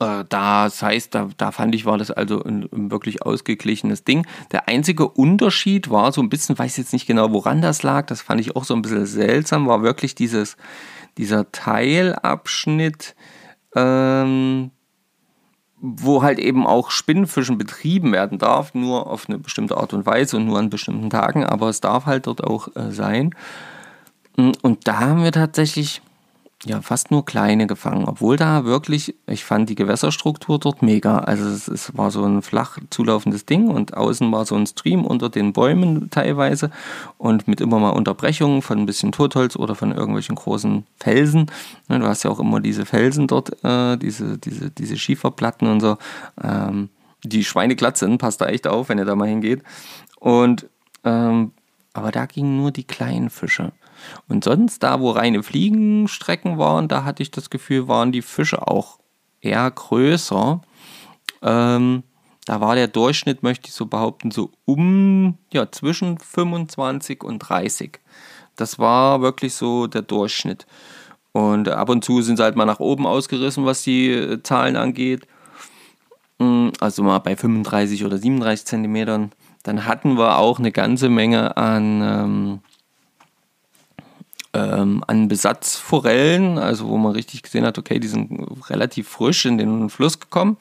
Äh, 0.02 0.24
das 0.28 0.82
heißt, 0.82 1.14
da, 1.14 1.28
da 1.36 1.52
fand 1.52 1.74
ich, 1.74 1.84
war 1.84 1.98
das 1.98 2.10
also 2.10 2.42
ein, 2.42 2.68
ein, 2.72 2.90
wirklich 2.90 3.22
ausgeglichenes 3.22 4.04
Ding. 4.04 4.26
Der 4.50 4.68
einzige 4.68 5.08
Unterschied 5.08 5.90
war 5.90 6.12
so 6.12 6.20
ein 6.20 6.28
bisschen, 6.28 6.58
weiß 6.58 6.76
jetzt 6.76 6.92
nicht 6.92 7.06
genau, 7.06 7.32
woran 7.32 7.62
das 7.62 7.82
lag, 7.82 8.06
das 8.06 8.20
fand 8.20 8.40
ich 8.40 8.56
auch 8.56 8.64
so 8.64 8.74
ein 8.74 8.82
bisschen 8.82 9.06
seltsam, 9.06 9.66
war 9.66 9.82
wirklich 9.82 10.14
dieses, 10.14 10.56
dieser 11.18 11.52
Teilabschnitt, 11.52 13.14
ähm, 13.76 14.70
wo 15.80 16.22
halt 16.22 16.38
eben 16.38 16.66
auch 16.66 16.90
Spinnenfischen 16.90 17.58
betrieben 17.58 18.12
werden 18.12 18.38
darf, 18.38 18.74
nur 18.74 19.08
auf 19.08 19.28
eine 19.28 19.38
bestimmte 19.38 19.76
Art 19.76 19.92
und 19.92 20.06
Weise 20.06 20.36
und 20.36 20.46
nur 20.46 20.58
an 20.58 20.70
bestimmten 20.70 21.10
Tagen, 21.10 21.44
aber 21.44 21.68
es 21.68 21.80
darf 21.80 22.06
halt 22.06 22.26
dort 22.26 22.44
auch 22.44 22.68
äh, 22.76 22.92
sein. 22.92 23.34
Und 24.36 24.88
da 24.88 25.00
haben 25.00 25.22
wir 25.22 25.32
tatsächlich 25.32 26.00
ja, 26.64 26.80
fast 26.80 27.10
nur 27.10 27.24
kleine 27.24 27.66
gefangen, 27.66 28.04
obwohl 28.04 28.36
da 28.36 28.64
wirklich, 28.64 29.16
ich 29.26 29.44
fand 29.44 29.68
die 29.68 29.74
Gewässerstruktur 29.74 30.60
dort 30.60 30.80
mega. 30.80 31.18
Also 31.18 31.44
es, 31.48 31.66
es, 31.66 31.96
war 31.96 32.12
so 32.12 32.24
ein 32.24 32.40
flach 32.40 32.78
zulaufendes 32.90 33.46
Ding 33.46 33.68
und 33.68 33.94
außen 33.96 34.30
war 34.30 34.44
so 34.44 34.54
ein 34.54 34.66
Stream 34.66 35.04
unter 35.04 35.28
den 35.28 35.52
Bäumen 35.52 36.08
teilweise 36.10 36.70
und 37.18 37.48
mit 37.48 37.60
immer 37.60 37.80
mal 37.80 37.90
Unterbrechungen 37.90 38.62
von 38.62 38.78
ein 38.78 38.86
bisschen 38.86 39.10
Totholz 39.10 39.56
oder 39.56 39.74
von 39.74 39.90
irgendwelchen 39.90 40.36
großen 40.36 40.86
Felsen. 40.98 41.50
Ne, 41.88 41.98
du 41.98 42.06
hast 42.06 42.22
ja 42.22 42.30
auch 42.30 42.38
immer 42.38 42.60
diese 42.60 42.86
Felsen 42.86 43.26
dort, 43.26 43.64
äh, 43.64 43.96
diese, 43.96 44.38
diese, 44.38 44.70
diese 44.70 44.96
Schieferplatten 44.96 45.66
und 45.66 45.80
so. 45.80 45.98
Ähm, 46.42 46.90
die 47.24 47.44
schweineglatt 47.44 47.96
sind, 47.96 48.18
passt 48.18 48.40
da 48.40 48.46
echt 48.46 48.68
auf, 48.68 48.88
wenn 48.88 48.98
ihr 48.98 49.04
da 49.04 49.16
mal 49.16 49.28
hingeht. 49.28 49.62
Und 50.20 50.68
ähm, 51.04 51.52
aber 51.92 52.10
da 52.10 52.26
gingen 52.26 52.56
nur 52.56 52.70
die 52.70 52.84
kleinen 52.84 53.30
Fische. 53.30 53.72
Und 54.28 54.44
sonst, 54.44 54.82
da 54.82 55.00
wo 55.00 55.10
reine 55.10 55.42
Fliegenstrecken 55.42 56.58
waren, 56.58 56.88
da 56.88 57.04
hatte 57.04 57.22
ich 57.22 57.30
das 57.30 57.50
Gefühl, 57.50 57.88
waren 57.88 58.12
die 58.12 58.22
Fische 58.22 58.66
auch 58.66 58.98
eher 59.40 59.70
größer. 59.70 60.60
Ähm, 61.42 62.02
da 62.44 62.60
war 62.60 62.74
der 62.74 62.88
Durchschnitt, 62.88 63.42
möchte 63.42 63.68
ich 63.68 63.74
so 63.74 63.86
behaupten, 63.86 64.30
so 64.30 64.50
um, 64.64 65.38
ja, 65.52 65.70
zwischen 65.70 66.18
25 66.18 67.22
und 67.22 67.38
30. 67.38 68.00
Das 68.56 68.78
war 68.78 69.20
wirklich 69.22 69.54
so 69.54 69.86
der 69.86 70.02
Durchschnitt. 70.02 70.66
Und 71.32 71.68
ab 71.68 71.88
und 71.88 72.04
zu 72.04 72.20
sind 72.20 72.36
sie 72.36 72.42
halt 72.42 72.56
mal 72.56 72.66
nach 72.66 72.80
oben 72.80 73.06
ausgerissen, 73.06 73.64
was 73.64 73.82
die 73.82 74.10
äh, 74.10 74.42
Zahlen 74.42 74.76
angeht. 74.76 75.26
Mm, 76.38 76.68
also 76.80 77.02
mal 77.02 77.18
bei 77.20 77.36
35 77.36 78.04
oder 78.04 78.18
37 78.18 78.66
Zentimetern. 78.66 79.32
Dann 79.62 79.86
hatten 79.86 80.18
wir 80.18 80.38
auch 80.38 80.58
eine 80.58 80.72
ganze 80.72 81.08
Menge 81.08 81.56
an 81.56 82.02
ähm, 82.02 82.60
ähm, 84.54 85.02
an 85.06 85.28
Besatzforellen, 85.28 86.58
also 86.58 86.88
wo 86.88 86.98
man 86.98 87.12
richtig 87.12 87.42
gesehen 87.42 87.64
hat, 87.64 87.78
okay, 87.78 87.98
die 87.98 88.08
sind 88.08 88.46
relativ 88.68 89.08
frisch 89.08 89.46
in 89.46 89.58
den 89.58 89.88
Fluss 89.90 90.20
gekommen. 90.20 90.56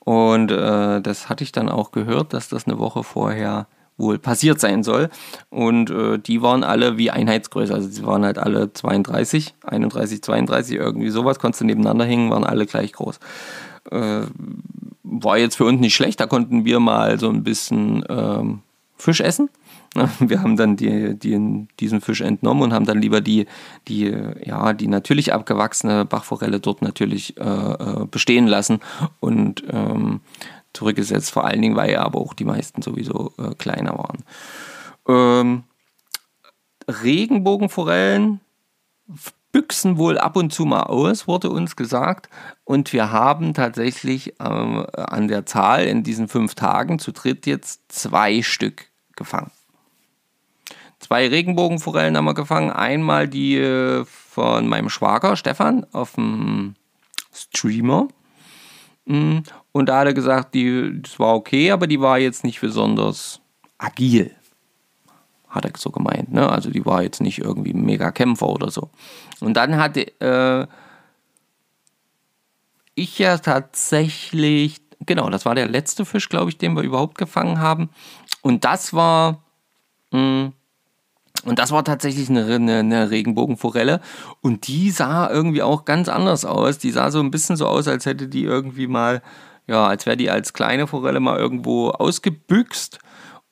Und 0.00 0.50
äh, 0.50 1.00
das 1.00 1.28
hatte 1.28 1.44
ich 1.44 1.52
dann 1.52 1.68
auch 1.68 1.92
gehört, 1.92 2.32
dass 2.32 2.48
das 2.48 2.66
eine 2.66 2.78
Woche 2.78 3.04
vorher 3.04 3.66
wohl 3.98 4.18
passiert 4.18 4.60
sein 4.60 4.82
soll. 4.82 5.10
Und 5.50 5.90
äh, 5.90 6.18
die 6.18 6.40
waren 6.40 6.64
alle 6.64 6.96
wie 6.96 7.10
Einheitsgröße. 7.10 7.74
Also 7.74 7.88
sie 7.88 8.06
waren 8.06 8.24
halt 8.24 8.38
alle 8.38 8.72
32, 8.72 9.54
31, 9.64 10.22
32, 10.22 10.76
irgendwie 10.76 11.10
sowas, 11.10 11.38
konntest 11.38 11.60
du 11.60 11.66
nebeneinander 11.66 12.06
hängen, 12.06 12.30
waren 12.30 12.44
alle 12.44 12.64
gleich 12.64 12.92
groß. 12.92 13.18
Äh, 13.90 14.22
war 15.02 15.38
jetzt 15.38 15.56
für 15.56 15.64
uns 15.64 15.80
nicht 15.80 15.94
schlecht, 15.94 16.20
da 16.20 16.26
konnten 16.26 16.64
wir 16.64 16.80
mal 16.80 17.18
so 17.18 17.28
ein 17.28 17.42
bisschen 17.42 18.04
ähm, 18.08 18.60
Fisch 18.96 19.20
essen. 19.20 19.48
Wir 20.20 20.42
haben 20.42 20.56
dann 20.56 20.76
die, 20.76 21.18
die, 21.18 21.66
diesen 21.80 22.00
Fisch 22.00 22.20
entnommen 22.20 22.62
und 22.62 22.72
haben 22.72 22.84
dann 22.84 23.00
lieber 23.00 23.20
die, 23.20 23.46
die, 23.88 24.14
ja, 24.44 24.72
die 24.72 24.88
natürlich 24.88 25.32
abgewachsene 25.32 26.04
Bachforelle 26.04 26.60
dort 26.60 26.82
natürlich 26.82 27.36
äh, 27.38 27.42
äh, 27.42 28.06
bestehen 28.10 28.46
lassen 28.46 28.80
und 29.20 29.64
ähm, 29.70 30.20
zurückgesetzt, 30.72 31.30
vor 31.30 31.44
allen 31.44 31.62
Dingen, 31.62 31.76
weil 31.76 31.92
ja 31.92 32.02
aber 32.02 32.20
auch 32.20 32.34
die 32.34 32.44
meisten 32.44 32.82
sowieso 32.82 33.32
äh, 33.38 33.54
kleiner 33.54 33.98
waren. 33.98 34.24
Ähm, 35.08 35.64
Regenbogenforellen 36.86 38.40
büchsen 39.52 39.96
wohl 39.96 40.18
ab 40.18 40.36
und 40.36 40.52
zu 40.52 40.64
mal 40.66 40.84
aus, 40.84 41.26
wurde 41.26 41.50
uns 41.50 41.76
gesagt. 41.76 42.28
Und 42.64 42.92
wir 42.92 43.10
haben 43.10 43.54
tatsächlich 43.54 44.38
äh, 44.40 44.44
an 44.44 45.28
der 45.28 45.46
Zahl 45.46 45.84
in 45.84 46.02
diesen 46.02 46.28
fünf 46.28 46.54
Tagen 46.54 46.98
zu 46.98 47.12
dritt 47.12 47.46
jetzt 47.46 47.90
zwei 47.90 48.42
Stück 48.42 48.86
gefangen. 49.16 49.50
Zwei 50.98 51.28
Regenbogenforellen 51.28 52.16
haben 52.16 52.24
wir 52.24 52.34
gefangen. 52.34 52.70
Einmal 52.70 53.28
die 53.28 53.56
äh, 53.56 54.04
von 54.04 54.66
meinem 54.66 54.90
Schwager 54.90 55.36
Stefan 55.36 55.86
auf 55.92 56.14
dem 56.14 56.74
Streamer. 57.32 58.08
Mm, 59.06 59.38
und 59.72 59.88
da 59.88 60.00
hat 60.00 60.06
er 60.08 60.14
gesagt, 60.14 60.54
die, 60.54 61.00
das 61.00 61.18
war 61.18 61.34
okay, 61.34 61.70
aber 61.70 61.86
die 61.86 62.00
war 62.00 62.18
jetzt 62.18 62.44
nicht 62.44 62.60
besonders 62.60 63.40
agil. 63.78 64.34
Hat 65.48 65.64
er 65.64 65.72
so 65.76 65.90
gemeint. 65.90 66.32
Ne? 66.32 66.48
Also 66.48 66.70
die 66.70 66.84
war 66.84 67.02
jetzt 67.02 67.20
nicht 67.20 67.38
irgendwie 67.38 67.72
mega 67.72 68.10
Kämpfer 68.10 68.48
oder 68.48 68.70
so. 68.70 68.90
Und 69.40 69.54
dann 69.54 69.76
hatte 69.76 70.02
äh, 70.20 70.66
ich 72.94 73.18
ja 73.18 73.38
tatsächlich, 73.38 74.80
genau, 75.06 75.30
das 75.30 75.46
war 75.46 75.54
der 75.54 75.68
letzte 75.68 76.04
Fisch, 76.04 76.28
glaube 76.28 76.50
ich, 76.50 76.58
den 76.58 76.74
wir 76.74 76.82
überhaupt 76.82 77.16
gefangen 77.16 77.60
haben. 77.60 77.88
Und 78.42 78.64
das 78.64 78.92
war, 78.92 79.42
mh, 80.10 80.20
mm, 80.20 80.52
und 81.44 81.58
das 81.58 81.70
war 81.70 81.84
tatsächlich 81.84 82.28
eine, 82.28 82.44
eine, 82.46 82.78
eine, 82.78 83.10
Regenbogenforelle. 83.10 84.00
Und 84.40 84.66
die 84.66 84.90
sah 84.90 85.30
irgendwie 85.30 85.62
auch 85.62 85.84
ganz 85.84 86.08
anders 86.08 86.44
aus. 86.44 86.78
Die 86.78 86.90
sah 86.90 87.10
so 87.10 87.20
ein 87.20 87.30
bisschen 87.30 87.56
so 87.56 87.66
aus, 87.66 87.86
als 87.86 88.06
hätte 88.06 88.26
die 88.28 88.42
irgendwie 88.42 88.86
mal, 88.86 89.22
ja, 89.66 89.86
als 89.86 90.04
wäre 90.06 90.16
die 90.16 90.30
als 90.30 90.52
kleine 90.52 90.86
Forelle 90.86 91.20
mal 91.20 91.38
irgendwo 91.38 91.90
ausgebüxt 91.90 92.98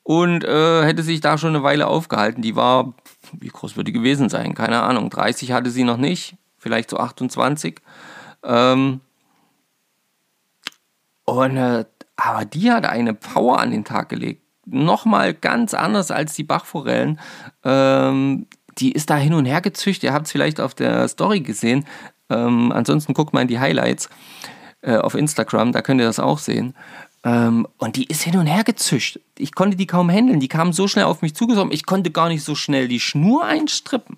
und 0.03 0.43
äh, 0.43 0.83
hätte 0.83 1.03
sich 1.03 1.21
da 1.21 1.37
schon 1.37 1.55
eine 1.55 1.63
Weile 1.63 1.87
aufgehalten. 1.87 2.41
Die 2.41 2.55
war, 2.55 2.93
wie 3.33 3.47
groß 3.47 3.77
würde 3.77 3.91
die 3.91 3.97
gewesen 3.97 4.29
sein? 4.29 4.53
Keine 4.53 4.81
Ahnung. 4.81 5.09
30 5.09 5.53
hatte 5.53 5.69
sie 5.69 5.83
noch 5.83 5.97
nicht, 5.97 6.35
vielleicht 6.57 6.89
so 6.89 6.97
28. 6.97 7.79
Ähm, 8.43 8.99
und, 11.25 11.57
äh, 11.57 11.85
aber 12.15 12.45
die 12.45 12.71
hat 12.71 12.85
eine 12.85 13.13
Power 13.13 13.59
an 13.59 13.71
den 13.71 13.85
Tag 13.85 14.09
gelegt 14.09 14.46
nochmal 14.69 15.33
ganz 15.33 15.73
anders 15.73 16.11
als 16.11 16.33
die 16.33 16.43
Bachforellen. 16.43 17.19
Ähm, 17.63 18.47
die 18.77 18.91
ist 18.91 19.09
da 19.09 19.15
hin 19.15 19.33
und 19.33 19.45
her 19.45 19.61
gezüchtet. 19.61 20.03
Ihr 20.03 20.13
habt 20.13 20.27
es 20.27 20.31
vielleicht 20.31 20.59
auf 20.59 20.75
der 20.75 21.07
Story 21.07 21.41
gesehen. 21.41 21.85
Ähm, 22.29 22.71
ansonsten 22.71 23.13
guckt 23.13 23.33
mal 23.33 23.41
in 23.41 23.47
die 23.47 23.59
Highlights 23.59 24.09
äh, 24.81 24.97
auf 24.97 25.15
Instagram, 25.15 25.71
da 25.71 25.81
könnt 25.81 26.01
ihr 26.01 26.07
das 26.07 26.19
auch 26.19 26.39
sehen. 26.39 26.75
Ähm, 27.23 27.67
und 27.77 27.95
die 27.95 28.05
ist 28.05 28.23
hin 28.23 28.37
und 28.37 28.47
her 28.47 28.63
gezüchtet. 28.63 29.23
Ich 29.37 29.55
konnte 29.55 29.75
die 29.75 29.87
kaum 29.87 30.09
handeln. 30.09 30.39
Die 30.39 30.47
kam 30.47 30.71
so 30.71 30.87
schnell 30.87 31.05
auf 31.05 31.21
mich 31.21 31.35
zugesoffen. 31.35 31.71
Ich 31.71 31.85
konnte 31.85 32.11
gar 32.11 32.29
nicht 32.29 32.43
so 32.43 32.55
schnell 32.55 32.87
die 32.87 32.99
Schnur 32.99 33.43
einstrippen. 33.43 34.17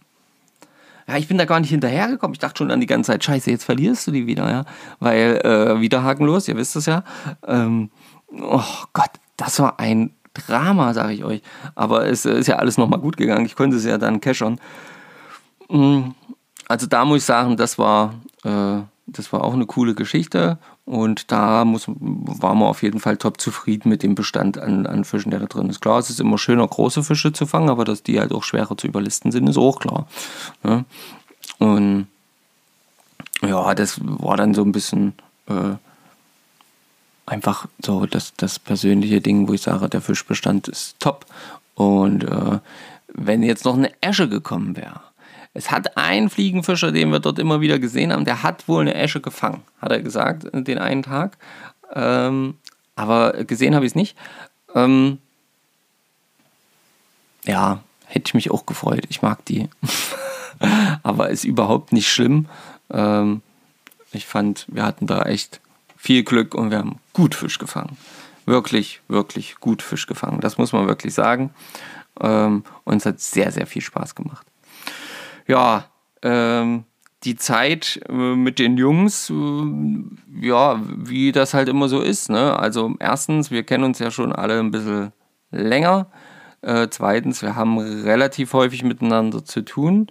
Ja, 1.07 1.17
ich 1.17 1.27
bin 1.27 1.39
da 1.39 1.45
gar 1.45 1.59
nicht 1.59 1.71
hinterhergekommen. 1.71 2.33
Ich 2.33 2.39
dachte 2.39 2.59
schon 2.59 2.71
an 2.71 2.81
die 2.81 2.85
ganze 2.85 3.11
Zeit, 3.11 3.23
scheiße, 3.23 3.49
jetzt 3.49 3.63
verlierst 3.63 4.05
du 4.05 4.11
die 4.11 4.27
wieder, 4.27 4.49
ja. 4.51 4.65
Weil, 4.99 5.41
äh, 5.43 5.81
wieder 5.81 6.03
hakenlos, 6.03 6.47
ihr 6.47 6.55
wisst 6.55 6.75
es 6.75 6.85
ja. 6.85 7.03
Ähm, 7.47 7.89
oh 8.31 8.63
Gott, 8.93 9.11
das 9.37 9.59
war 9.59 9.79
ein 9.79 10.13
Drama, 10.33 10.93
sage 10.93 11.13
ich 11.13 11.23
euch. 11.23 11.41
Aber 11.75 12.07
es 12.07 12.25
ist 12.25 12.47
ja 12.47 12.57
alles 12.57 12.77
nochmal 12.77 12.99
gut 12.99 13.17
gegangen. 13.17 13.45
Ich 13.45 13.55
konnte 13.55 13.77
es 13.77 13.85
ja 13.85 13.97
dann 13.97 14.21
cashern. 14.21 14.59
Mm, 15.69 16.11
also 16.67 16.87
da 16.87 17.05
muss 17.05 17.19
ich 17.19 17.25
sagen, 17.25 17.57
das 17.57 17.77
war, 17.77 18.15
äh, 18.43 18.81
das 19.07 19.33
war 19.33 19.43
auch 19.43 19.53
eine 19.53 19.65
coole 19.65 19.95
Geschichte. 19.95 20.57
Und 20.85 21.31
da 21.31 21.65
muss, 21.65 21.85
waren 21.87 22.57
wir 22.57 22.65
auf 22.65 22.81
jeden 22.81 22.99
Fall 22.99 23.17
top 23.17 23.39
zufrieden 23.39 23.89
mit 23.89 24.01
dem 24.01 24.15
Bestand 24.15 24.57
an, 24.57 24.87
an 24.87 25.05
Fischen, 25.05 25.29
der 25.29 25.39
da 25.39 25.45
drin 25.45 25.69
ist. 25.69 25.81
Klar, 25.81 25.99
es 25.99 26.09
ist 26.09 26.19
immer 26.19 26.39
schöner, 26.39 26.67
große 26.67 27.03
Fische 27.03 27.31
zu 27.31 27.45
fangen, 27.45 27.69
aber 27.69 27.85
dass 27.85 28.01
die 28.01 28.19
halt 28.19 28.31
auch 28.31 28.43
schwerer 28.43 28.75
zu 28.75 28.87
überlisten 28.87 29.31
sind, 29.31 29.47
ist 29.47 29.57
auch 29.57 29.79
klar. 29.79 30.07
Ja? 30.63 30.77
Ne? 30.77 30.85
Und 31.59 32.07
ja, 33.41 33.75
das 33.75 33.99
war 34.01 34.37
dann 34.37 34.53
so 34.53 34.63
ein 34.63 34.71
bisschen 34.71 35.13
äh, 35.47 35.75
einfach 37.29 37.67
so 37.83 38.05
das, 38.05 38.33
das 38.35 38.59
persönliche 38.59 39.21
Ding, 39.21 39.47
wo 39.47 39.53
ich 39.53 39.61
sage, 39.61 39.87
der 39.87 40.01
Fischbestand 40.01 40.67
ist 40.67 40.99
top. 40.99 41.25
Und 41.75 42.23
äh, 42.23 42.59
wenn 43.13 43.43
jetzt 43.43 43.65
noch 43.65 43.77
eine 43.77 43.91
Esche 44.01 44.27
gekommen 44.27 44.75
wäre, 44.75 45.01
es 45.53 45.71
hat 45.71 45.97
ein 45.97 46.29
Fliegenfischer, 46.29 46.91
den 46.91 47.11
wir 47.11 47.19
dort 47.19 47.39
immer 47.39 47.61
wieder 47.61 47.79
gesehen 47.79 48.11
haben, 48.11 48.25
der 48.25 48.43
hat 48.43 48.67
wohl 48.67 48.81
eine 48.81 48.93
Esche 48.93 49.19
gefangen, 49.19 49.63
hat 49.81 49.91
er 49.91 50.01
gesagt, 50.01 50.47
den 50.53 50.77
einen 50.77 51.03
Tag. 51.03 51.37
Ähm, 51.93 52.57
aber 52.95 53.43
gesehen 53.45 53.75
habe 53.75 53.85
ich 53.85 53.91
es 53.91 53.95
nicht. 53.95 54.17
Ähm, 54.75 55.17
ja, 57.45 57.81
hätte 58.05 58.29
ich 58.29 58.33
mich 58.33 58.51
auch 58.51 58.65
gefreut. 58.65 59.05
Ich 59.09 59.21
mag 59.21 59.43
die. 59.45 59.69
aber 61.03 61.29
ist 61.29 61.45
überhaupt 61.45 61.93
nicht 61.93 62.09
schlimm. 62.09 62.47
Ähm, 62.91 63.41
ich 64.11 64.25
fand, 64.25 64.65
wir 64.67 64.83
hatten 64.83 65.07
da 65.07 65.23
echt 65.23 65.61
viel 65.99 66.23
Glück 66.23 66.55
und 66.55 66.71
wir 66.71 66.77
haben 66.77 66.99
gut 67.11 67.35
Fisch 67.35 67.59
gefangen. 67.59 67.97
Wirklich, 68.45 69.01
wirklich 69.09 69.57
gut 69.59 69.81
Fisch 69.81 70.07
gefangen. 70.07 70.39
Das 70.39 70.57
muss 70.57 70.71
man 70.71 70.87
wirklich 70.87 71.13
sagen. 71.13 71.51
Ähm, 72.21 72.63
und 72.85 72.97
es 72.97 73.05
hat 73.05 73.19
sehr, 73.19 73.51
sehr 73.51 73.67
viel 73.67 73.81
Spaß 73.81 74.15
gemacht. 74.15 74.47
Ja, 75.45 75.85
ähm, 76.23 76.85
die 77.25 77.35
Zeit 77.35 77.99
äh, 78.07 78.13
mit 78.13 78.59
den 78.59 78.77
Jungs, 78.77 79.29
äh, 79.29 80.47
ja, 80.47 80.81
wie 80.85 81.33
das 81.33 81.53
halt 81.53 81.67
immer 81.67 81.89
so 81.89 81.99
ist. 81.99 82.29
Ne? 82.29 82.57
Also 82.57 82.95
erstens, 82.99 83.51
wir 83.51 83.63
kennen 83.63 83.83
uns 83.83 83.99
ja 83.99 84.09
schon 84.09 84.31
alle 84.31 84.57
ein 84.57 84.71
bisschen 84.71 85.11
länger. 85.51 86.07
Äh, 86.61 86.87
zweitens, 86.89 87.41
wir 87.41 87.57
haben 87.57 87.77
relativ 87.77 88.53
häufig 88.53 88.83
miteinander 88.83 89.43
zu 89.43 89.63
tun. 89.65 90.07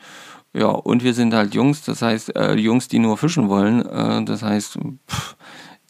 Ja, 0.53 0.67
und 0.67 1.03
wir 1.03 1.15
sind 1.15 1.35
halt 1.35 1.55
Jungs, 1.55 1.83
das 1.83 2.03
heißt, 2.03 2.37
äh, 2.37 2.55
Jungs, 2.55 2.89
die 2.89 2.99
nur 2.99 3.17
fischen 3.17 3.49
wollen. 3.49 3.87
Äh, 3.87 4.25
das 4.25 4.43
heißt, 4.43 4.79
pff, 5.09 5.37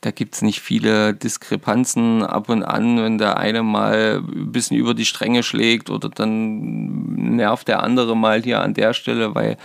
da 0.00 0.10
gibt 0.10 0.34
es 0.34 0.42
nicht 0.42 0.60
viele 0.60 1.14
Diskrepanzen 1.14 2.22
ab 2.22 2.48
und 2.48 2.62
an, 2.62 3.02
wenn 3.02 3.18
der 3.18 3.36
eine 3.38 3.62
mal 3.62 4.22
ein 4.22 4.52
bisschen 4.52 4.76
über 4.76 4.94
die 4.94 5.04
Stränge 5.04 5.42
schlägt 5.42 5.90
oder 5.90 6.08
dann 6.08 7.36
nervt 7.36 7.66
der 7.68 7.82
andere 7.82 8.16
mal 8.16 8.42
hier 8.42 8.60
an 8.60 8.74
der 8.74 8.92
Stelle, 8.92 9.34
weil 9.34 9.56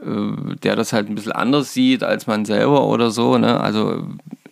äh, 0.00 0.56
der 0.62 0.76
das 0.76 0.92
halt 0.92 1.08
ein 1.08 1.16
bisschen 1.16 1.32
anders 1.32 1.72
sieht 1.72 2.04
als 2.04 2.26
man 2.26 2.44
selber 2.44 2.86
oder 2.86 3.10
so. 3.10 3.38
Ne? 3.38 3.60
Also 3.60 4.04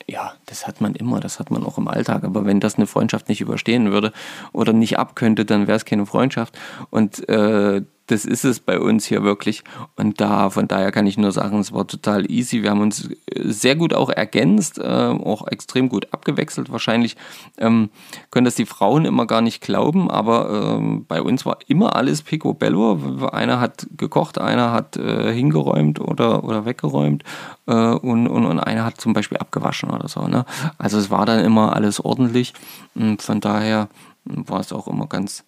ja, 0.08 0.32
das 0.46 0.66
hat 0.66 0.80
man 0.80 0.96
immer, 0.96 1.20
das 1.20 1.38
hat 1.38 1.52
man 1.52 1.64
auch 1.64 1.78
im 1.78 1.86
Alltag. 1.86 2.24
Aber 2.24 2.44
wenn 2.44 2.58
das 2.58 2.74
eine 2.74 2.88
Freundschaft 2.88 3.28
nicht 3.28 3.40
überstehen 3.40 3.92
würde 3.92 4.12
oder 4.52 4.72
nicht 4.72 4.98
abkönnte, 4.98 5.44
dann 5.44 5.68
wäre 5.68 5.76
es 5.76 5.84
keine 5.84 6.06
Freundschaft. 6.06 6.58
Und 6.90 7.28
äh, 7.28 7.82
das 8.10 8.24
ist 8.24 8.44
es 8.44 8.58
bei 8.60 8.80
uns 8.80 9.04
hier 9.04 9.22
wirklich. 9.22 9.62
Und 9.96 10.20
da, 10.20 10.50
von 10.50 10.66
daher 10.66 10.90
kann 10.90 11.06
ich 11.06 11.16
nur 11.16 11.30
sagen, 11.30 11.60
es 11.60 11.72
war 11.72 11.86
total 11.86 12.30
easy. 12.30 12.62
Wir 12.62 12.70
haben 12.70 12.80
uns 12.80 13.08
sehr 13.36 13.76
gut 13.76 13.94
auch 13.94 14.10
ergänzt, 14.10 14.78
äh, 14.78 14.82
auch 14.82 15.46
extrem 15.46 15.88
gut 15.88 16.08
abgewechselt. 16.12 16.72
Wahrscheinlich 16.72 17.16
ähm, 17.58 17.90
können 18.30 18.44
das 18.44 18.56
die 18.56 18.66
Frauen 18.66 19.04
immer 19.04 19.26
gar 19.26 19.42
nicht 19.42 19.60
glauben, 19.60 20.10
aber 20.10 20.76
ähm, 20.78 21.04
bei 21.06 21.22
uns 21.22 21.46
war 21.46 21.58
immer 21.68 21.94
alles 21.94 22.22
picobello. 22.22 23.28
Einer 23.30 23.60
hat 23.60 23.86
gekocht, 23.96 24.38
einer 24.38 24.72
hat 24.72 24.96
äh, 24.96 25.32
hingeräumt 25.32 26.00
oder, 26.00 26.42
oder 26.42 26.64
weggeräumt 26.64 27.22
äh, 27.66 27.72
und, 27.72 28.26
und, 28.26 28.44
und 28.44 28.58
einer 28.58 28.84
hat 28.84 29.00
zum 29.00 29.12
Beispiel 29.12 29.38
abgewaschen 29.38 29.90
oder 29.90 30.08
so. 30.08 30.26
Ne? 30.26 30.44
Also 30.78 30.98
es 30.98 31.10
war 31.10 31.26
dann 31.26 31.44
immer 31.44 31.76
alles 31.76 32.04
ordentlich. 32.04 32.54
Und 32.94 33.22
von 33.22 33.40
daher 33.40 33.88
war 34.24 34.60
es 34.60 34.72
auch 34.72 34.88
immer 34.88 35.06
ganz 35.06 35.44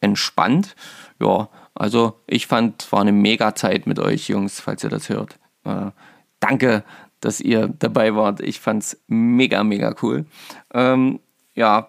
entspannt. 0.00 0.76
Ja, 1.20 1.48
also 1.78 2.18
ich 2.26 2.48
fand, 2.48 2.82
es 2.82 2.92
war 2.92 3.00
eine 3.00 3.12
mega 3.12 3.54
Zeit 3.54 3.86
mit 3.86 4.00
euch 4.00 4.28
Jungs, 4.28 4.60
falls 4.60 4.82
ihr 4.82 4.90
das 4.90 5.08
hört. 5.08 5.38
Äh, 5.64 5.92
danke, 6.40 6.82
dass 7.20 7.40
ihr 7.40 7.68
dabei 7.78 8.16
wart. 8.16 8.40
Ich 8.40 8.58
fand 8.58 8.82
es 8.82 9.00
mega, 9.06 9.62
mega 9.62 9.94
cool. 10.02 10.26
Ähm, 10.74 11.20
ja, 11.54 11.86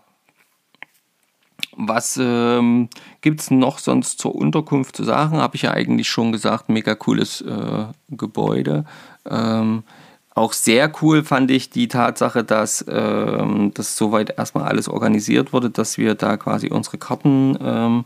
was 1.75 2.19
ähm, 2.21 2.89
gibt 3.21 3.41
es 3.41 3.49
noch 3.49 3.79
sonst 3.79 4.19
zur 4.19 4.35
Unterkunft 4.35 4.95
zu 4.95 5.03
sagen? 5.03 5.37
Habe 5.37 5.55
ich 5.55 5.63
ja 5.63 5.71
eigentlich 5.71 6.07
schon 6.07 6.31
gesagt, 6.31 6.69
mega 6.69 6.93
cooles 6.93 7.41
äh, 7.41 7.85
Gebäude. 8.09 8.85
Ähm, 9.27 9.83
auch 10.35 10.53
sehr 10.53 10.91
cool 11.01 11.23
fand 11.23 11.49
ich 11.49 11.71
die 11.71 11.87
Tatsache, 11.87 12.43
dass 12.43 12.85
ähm, 12.87 13.71
das 13.73 13.97
soweit 13.97 14.37
erstmal 14.37 14.65
alles 14.65 14.87
organisiert 14.87 15.51
wurde, 15.51 15.71
dass 15.71 15.97
wir 15.97 16.13
da 16.13 16.37
quasi 16.37 16.69
unsere 16.69 16.99
Karten 16.99 17.57
ähm, 17.59 18.05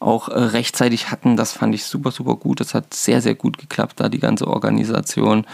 auch 0.00 0.28
äh, 0.28 0.38
rechtzeitig 0.38 1.10
hatten. 1.10 1.36
Das 1.36 1.52
fand 1.52 1.74
ich 1.74 1.84
super, 1.84 2.10
super 2.10 2.34
gut. 2.34 2.60
Das 2.60 2.74
hat 2.74 2.92
sehr, 2.92 3.20
sehr 3.20 3.34
gut 3.34 3.58
geklappt, 3.58 4.00
da 4.00 4.08
die 4.08 4.18
ganze 4.18 4.48
Organisation. 4.48 5.46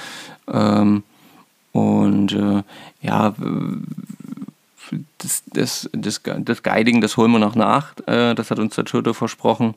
Ähm, 0.50 1.02
und 1.72 2.32
äh, 2.32 2.62
ja, 3.02 3.34
das, 5.18 5.42
das, 5.52 5.90
das, 5.92 6.20
das 6.22 6.62
Guiding, 6.62 7.00
das 7.00 7.16
holen 7.16 7.32
wir 7.32 7.38
noch 7.38 7.56
nach. 7.56 7.92
Äh, 8.06 8.34
das 8.34 8.50
hat 8.50 8.58
uns 8.58 8.76
der 8.76 8.84
Toto 8.84 9.12
versprochen. 9.12 9.74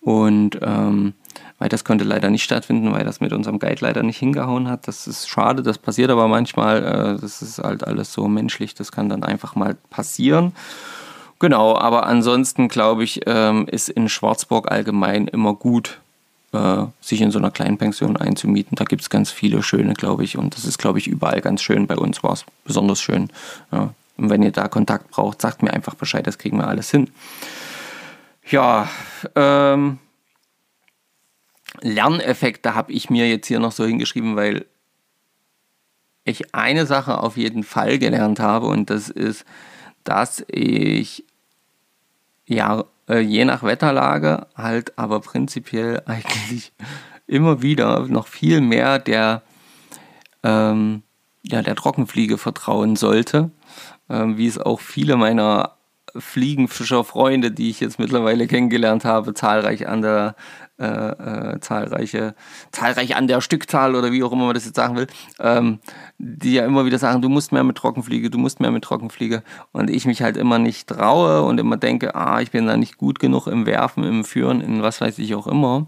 Und 0.00 0.58
ähm, 0.62 1.14
weil 1.58 1.68
das 1.68 1.84
konnte 1.84 2.04
leider 2.04 2.30
nicht 2.30 2.44
stattfinden, 2.44 2.92
weil 2.92 3.04
das 3.04 3.20
mit 3.20 3.32
unserem 3.32 3.58
Guide 3.58 3.80
leider 3.80 4.02
nicht 4.02 4.18
hingehauen 4.18 4.68
hat. 4.68 4.86
Das 4.86 5.06
ist 5.06 5.28
schade, 5.28 5.62
das 5.62 5.78
passiert 5.78 6.10
aber 6.10 6.28
manchmal. 6.28 6.84
Äh, 6.84 7.20
das 7.20 7.42
ist 7.42 7.58
halt 7.58 7.84
alles 7.84 8.12
so 8.12 8.28
menschlich, 8.28 8.74
das 8.74 8.92
kann 8.92 9.08
dann 9.08 9.24
einfach 9.24 9.56
mal 9.56 9.76
passieren. 9.90 10.52
Genau, 11.38 11.76
aber 11.76 12.06
ansonsten 12.06 12.68
glaube 12.68 13.04
ich, 13.04 13.20
ähm, 13.26 13.66
ist 13.68 13.88
in 13.88 14.08
Schwarzburg 14.08 14.70
allgemein 14.70 15.28
immer 15.28 15.54
gut, 15.54 16.00
äh, 16.52 16.84
sich 17.00 17.20
in 17.20 17.30
so 17.30 17.38
einer 17.38 17.50
kleinen 17.50 17.76
Pension 17.76 18.16
einzumieten. 18.16 18.76
Da 18.76 18.84
gibt 18.84 19.02
es 19.02 19.10
ganz 19.10 19.30
viele 19.30 19.62
schöne, 19.62 19.94
glaube 19.94 20.24
ich. 20.24 20.38
Und 20.38 20.56
das 20.56 20.64
ist, 20.64 20.78
glaube 20.78 20.98
ich, 20.98 21.06
überall 21.06 21.40
ganz 21.40 21.62
schön. 21.62 21.86
Bei 21.86 21.96
uns 21.96 22.22
war 22.22 22.32
es 22.32 22.44
besonders 22.64 23.00
schön. 23.00 23.28
Ja. 23.70 23.92
Und 24.16 24.30
wenn 24.30 24.42
ihr 24.42 24.52
da 24.52 24.68
Kontakt 24.68 25.10
braucht, 25.10 25.42
sagt 25.42 25.62
mir 25.62 25.72
einfach 25.72 25.94
Bescheid, 25.94 26.26
das 26.26 26.38
kriegen 26.38 26.56
wir 26.56 26.68
alles 26.68 26.90
hin. 26.90 27.10
Ja, 28.48 28.88
ähm, 29.34 29.98
Lerneffekte 31.82 32.74
habe 32.74 32.92
ich 32.92 33.10
mir 33.10 33.28
jetzt 33.28 33.48
hier 33.48 33.60
noch 33.60 33.72
so 33.72 33.84
hingeschrieben, 33.84 34.36
weil 34.36 34.64
ich 36.24 36.54
eine 36.54 36.86
Sache 36.86 37.18
auf 37.18 37.36
jeden 37.36 37.62
Fall 37.62 37.98
gelernt 37.98 38.40
habe 38.40 38.66
und 38.66 38.88
das 38.88 39.08
ist, 39.08 39.44
dass 40.04 40.44
ich 40.48 41.24
ja 42.46 42.84
äh, 43.08 43.20
je 43.20 43.44
nach 43.44 43.62
Wetterlage 43.62 44.46
halt 44.54 44.98
aber 44.98 45.20
prinzipiell 45.20 46.02
eigentlich 46.06 46.72
immer 47.26 47.62
wieder 47.62 48.06
noch 48.06 48.26
viel 48.26 48.60
mehr 48.60 48.98
der, 48.98 49.42
ähm, 50.42 51.02
ja, 51.42 51.62
der 51.62 51.76
Trockenfliege 51.76 52.38
vertrauen 52.38 52.96
sollte, 52.96 53.50
ähm, 54.08 54.36
wie 54.36 54.46
es 54.46 54.58
auch 54.58 54.80
viele 54.80 55.16
meiner 55.16 55.72
Fliegenfischerfreunde, 56.16 57.50
die 57.50 57.68
ich 57.68 57.80
jetzt 57.80 57.98
mittlerweile 57.98 58.46
kennengelernt 58.46 59.04
habe, 59.04 59.34
zahlreich 59.34 59.86
an 59.88 60.02
der 60.02 60.34
äh, 60.78 60.84
äh, 61.54 61.60
zahlreiche, 61.60 62.34
zahlreich 62.70 63.16
an 63.16 63.28
der 63.28 63.40
Stückzahl 63.40 63.94
oder 63.94 64.12
wie 64.12 64.22
auch 64.22 64.32
immer 64.32 64.44
man 64.44 64.54
das 64.54 64.66
jetzt 64.66 64.76
sagen 64.76 64.96
will, 64.96 65.06
ähm, 65.38 65.78
die 66.18 66.52
ja 66.52 66.66
immer 66.66 66.84
wieder 66.84 66.98
sagen, 66.98 67.22
du 67.22 67.30
musst 67.30 67.50
mehr 67.50 67.64
mit 67.64 67.76
Trockenfliege, 67.76 68.28
du 68.28 68.36
musst 68.36 68.60
mehr 68.60 68.70
mit 68.70 68.84
Trockenfliege 68.84 69.42
und 69.72 69.88
ich 69.88 70.04
mich 70.04 70.20
halt 70.20 70.36
immer 70.36 70.58
nicht 70.58 70.88
traue 70.88 71.42
und 71.42 71.58
immer 71.58 71.78
denke, 71.78 72.14
ah, 72.14 72.42
ich 72.42 72.50
bin 72.50 72.66
da 72.66 72.76
nicht 72.76 72.98
gut 72.98 73.20
genug 73.20 73.46
im 73.46 73.64
Werfen, 73.64 74.04
im 74.04 74.24
Führen, 74.24 74.60
in 74.60 74.82
was 74.82 75.00
weiß 75.00 75.18
ich 75.18 75.34
auch 75.34 75.46
immer. 75.46 75.86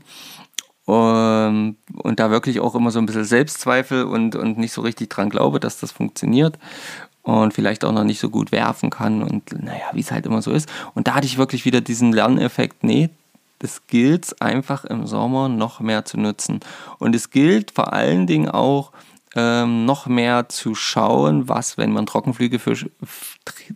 Und, 0.87 1.77
und 2.03 2.19
da 2.19 2.31
wirklich 2.31 2.61
auch 2.61 2.75
immer 2.75 2.91
so 2.91 2.99
ein 2.99 3.05
bisschen 3.05 3.25
Selbstzweifel 3.25 4.05
und, 4.05 4.37
und 4.37 4.57
nicht 4.57 4.73
so 4.73 4.81
richtig 4.81 5.11
dran 5.11 5.29
glaube, 5.29 5.61
dass 5.61 5.79
das 5.79 5.93
funktioniert 5.93 6.59
und 7.21 7.53
vielleicht 7.53 7.85
auch 7.85 7.93
noch 7.93 8.05
nicht 8.05 8.21
so 8.21 8.31
gut 8.31 8.53
werfen 8.53 8.89
kann 8.89 9.23
und 9.23 9.53
naja, 9.53 9.85
wie 9.93 10.01
es 10.01 10.11
halt 10.11 10.25
immer 10.25 10.41
so 10.41 10.51
ist. 10.51 10.67
Und 10.95 11.09
da 11.09 11.15
hatte 11.15 11.27
ich 11.27 11.37
wirklich 11.37 11.67
wieder 11.67 11.83
diesen 11.83 12.11
Lerneffekt, 12.11 12.85
nee, 12.85 13.11
das 13.59 13.87
gilt 13.87 14.41
einfach 14.41 14.85
im 14.85 15.07
Sommer 15.07 15.49
noch 15.49 15.81
mehr 15.81 16.05
zu 16.05 16.19
nutzen. 16.19 16.61
Und 16.99 17.15
es 17.15 17.31
gilt 17.31 17.73
vor 17.73 17.93
allen 17.93 18.27
Dingen 18.27 18.49
auch 18.49 18.93
ähm, 19.35 19.85
noch 19.85 20.07
mehr 20.07 20.49
zu 20.49 20.75
schauen, 20.75 21.49
was, 21.49 21.77
wenn 21.77 21.93
man 21.93 22.07
Trockenfliege, 22.07 22.59
fisch, 22.59 22.87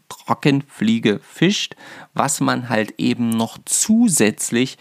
Trockenfliege 0.09 1.21
fischt, 1.21 1.77
was 2.15 2.41
man 2.41 2.69
halt 2.69 2.95
eben 2.99 3.31
noch 3.31 3.59
zusätzlich 3.65 4.79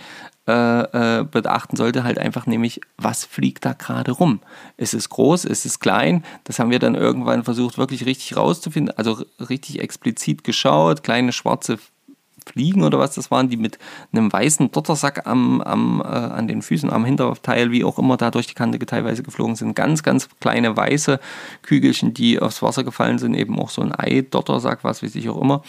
äh, 0.47 1.19
äh, 1.19 1.23
beachten 1.23 1.75
sollte, 1.75 2.03
halt 2.03 2.17
einfach 2.17 2.47
nämlich, 2.47 2.81
was 2.97 3.25
fliegt 3.25 3.63
da 3.63 3.73
gerade 3.73 4.11
rum? 4.11 4.39
Ist 4.75 4.93
es 4.93 5.09
groß, 5.09 5.45
ist 5.45 5.65
es 5.65 5.79
klein? 5.79 6.23
Das 6.45 6.57
haben 6.57 6.71
wir 6.71 6.79
dann 6.79 6.95
irgendwann 6.95 7.43
versucht, 7.43 7.77
wirklich 7.77 8.05
richtig 8.05 8.37
rauszufinden, 8.37 8.97
also 8.97 9.23
richtig 9.39 9.81
explizit 9.81 10.43
geschaut, 10.43 11.03
kleine 11.03 11.31
schwarze 11.31 11.77
Fliegen 12.51 12.83
oder 12.83 12.99
was 12.99 13.15
das 13.15 13.31
waren, 13.31 13.49
die 13.49 13.57
mit 13.57 13.79
einem 14.11 14.31
weißen 14.31 14.71
Dottersack 14.71 15.25
am, 15.25 15.61
am, 15.61 16.01
äh, 16.01 16.07
an 16.07 16.47
den 16.47 16.61
Füßen, 16.61 16.91
am 16.91 17.05
Hinterteil, 17.05 17.71
wie 17.71 17.83
auch 17.83 17.97
immer, 17.97 18.17
da 18.17 18.31
durch 18.31 18.47
die 18.47 18.53
Kante 18.53 18.77
teilweise 18.79 19.23
geflogen 19.23 19.55
sind. 19.55 19.75
Ganz, 19.75 20.03
ganz 20.03 20.27
kleine 20.39 20.75
weiße 20.75 21.19
Kügelchen, 21.61 22.13
die 22.13 22.39
aufs 22.39 22.61
Wasser 22.61 22.83
gefallen 22.83 23.19
sind, 23.19 23.35
eben 23.35 23.57
auch 23.59 23.69
so 23.69 23.81
ein 23.81 23.93
Ei-Dottersack, 23.97 24.83
was 24.83 25.01
weiß 25.01 25.15
ich 25.15 25.29
auch 25.29 25.41
immer. 25.41 25.61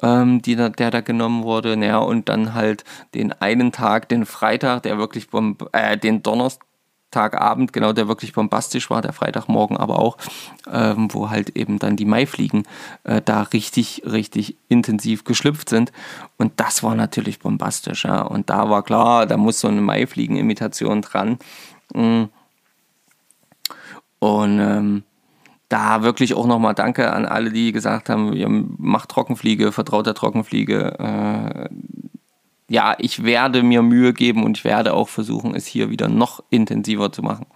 Ähm, 0.00 0.42
die 0.42 0.54
da, 0.54 0.68
der 0.68 0.92
da 0.92 1.00
genommen 1.00 1.42
wurde. 1.42 1.76
Naja, 1.76 1.98
und 1.98 2.28
dann 2.28 2.54
halt 2.54 2.84
den 3.14 3.32
einen 3.32 3.72
Tag, 3.72 4.08
den 4.08 4.26
Freitag, 4.26 4.84
der 4.84 4.96
wirklich, 4.96 5.26
äh, 5.72 5.96
den 5.96 6.22
Donnerstag, 6.22 6.67
Tagabend, 7.10 7.72
genau, 7.72 7.92
der 7.92 8.08
wirklich 8.08 8.34
bombastisch 8.34 8.90
war, 8.90 9.00
der 9.00 9.12
Freitagmorgen 9.12 9.76
aber 9.76 9.98
auch, 9.98 10.18
ähm, 10.70 11.08
wo 11.12 11.30
halt 11.30 11.56
eben 11.56 11.78
dann 11.78 11.96
die 11.96 12.04
Maifliegen 12.04 12.64
äh, 13.04 13.22
da 13.24 13.42
richtig, 13.42 14.02
richtig 14.04 14.56
intensiv 14.68 15.24
geschlüpft 15.24 15.70
sind. 15.70 15.92
Und 16.36 16.52
das 16.56 16.82
war 16.82 16.94
natürlich 16.94 17.38
bombastisch, 17.38 18.04
ja. 18.04 18.20
Und 18.22 18.50
da 18.50 18.68
war 18.68 18.82
klar, 18.82 19.26
da 19.26 19.36
muss 19.36 19.60
so 19.60 19.68
eine 19.68 19.80
Maifliegen-Imitation 19.80 21.02
dran. 21.02 21.38
Mm. 21.94 22.24
Und 24.20 24.60
ähm, 24.60 25.04
da 25.68 26.02
wirklich 26.02 26.34
auch 26.34 26.46
nochmal 26.46 26.74
Danke 26.74 27.12
an 27.12 27.26
alle, 27.26 27.50
die 27.50 27.72
gesagt 27.72 28.08
haben, 28.08 28.74
macht 28.78 29.10
Trockenfliege, 29.10 29.72
vertraut 29.72 30.06
der 30.06 30.14
Trockenfliege. 30.14 30.98
Äh, 30.98 31.68
ja, 32.68 32.94
ich 32.98 33.24
werde 33.24 33.62
mir 33.62 33.82
Mühe 33.82 34.12
geben 34.12 34.44
und 34.44 34.58
ich 34.58 34.64
werde 34.64 34.94
auch 34.94 35.08
versuchen, 35.08 35.54
es 35.54 35.66
hier 35.66 35.90
wieder 35.90 36.08
noch 36.08 36.44
intensiver 36.50 37.10
zu 37.10 37.22
machen. 37.22 37.46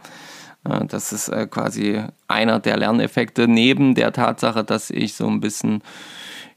Ja, 0.67 0.85
das 0.85 1.13
ist 1.13 1.29
äh, 1.29 1.47
quasi 1.47 2.03
einer 2.29 2.61
der 2.61 2.77
Lerneffekte, 2.79 3.49
neben 3.49 3.95
der 3.95 4.13
Tatsache, 4.13 4.65
dass 4.65 4.91
ich 4.91 5.15
so 5.15 5.27
ein 5.27 5.41
bisschen, 5.41 5.83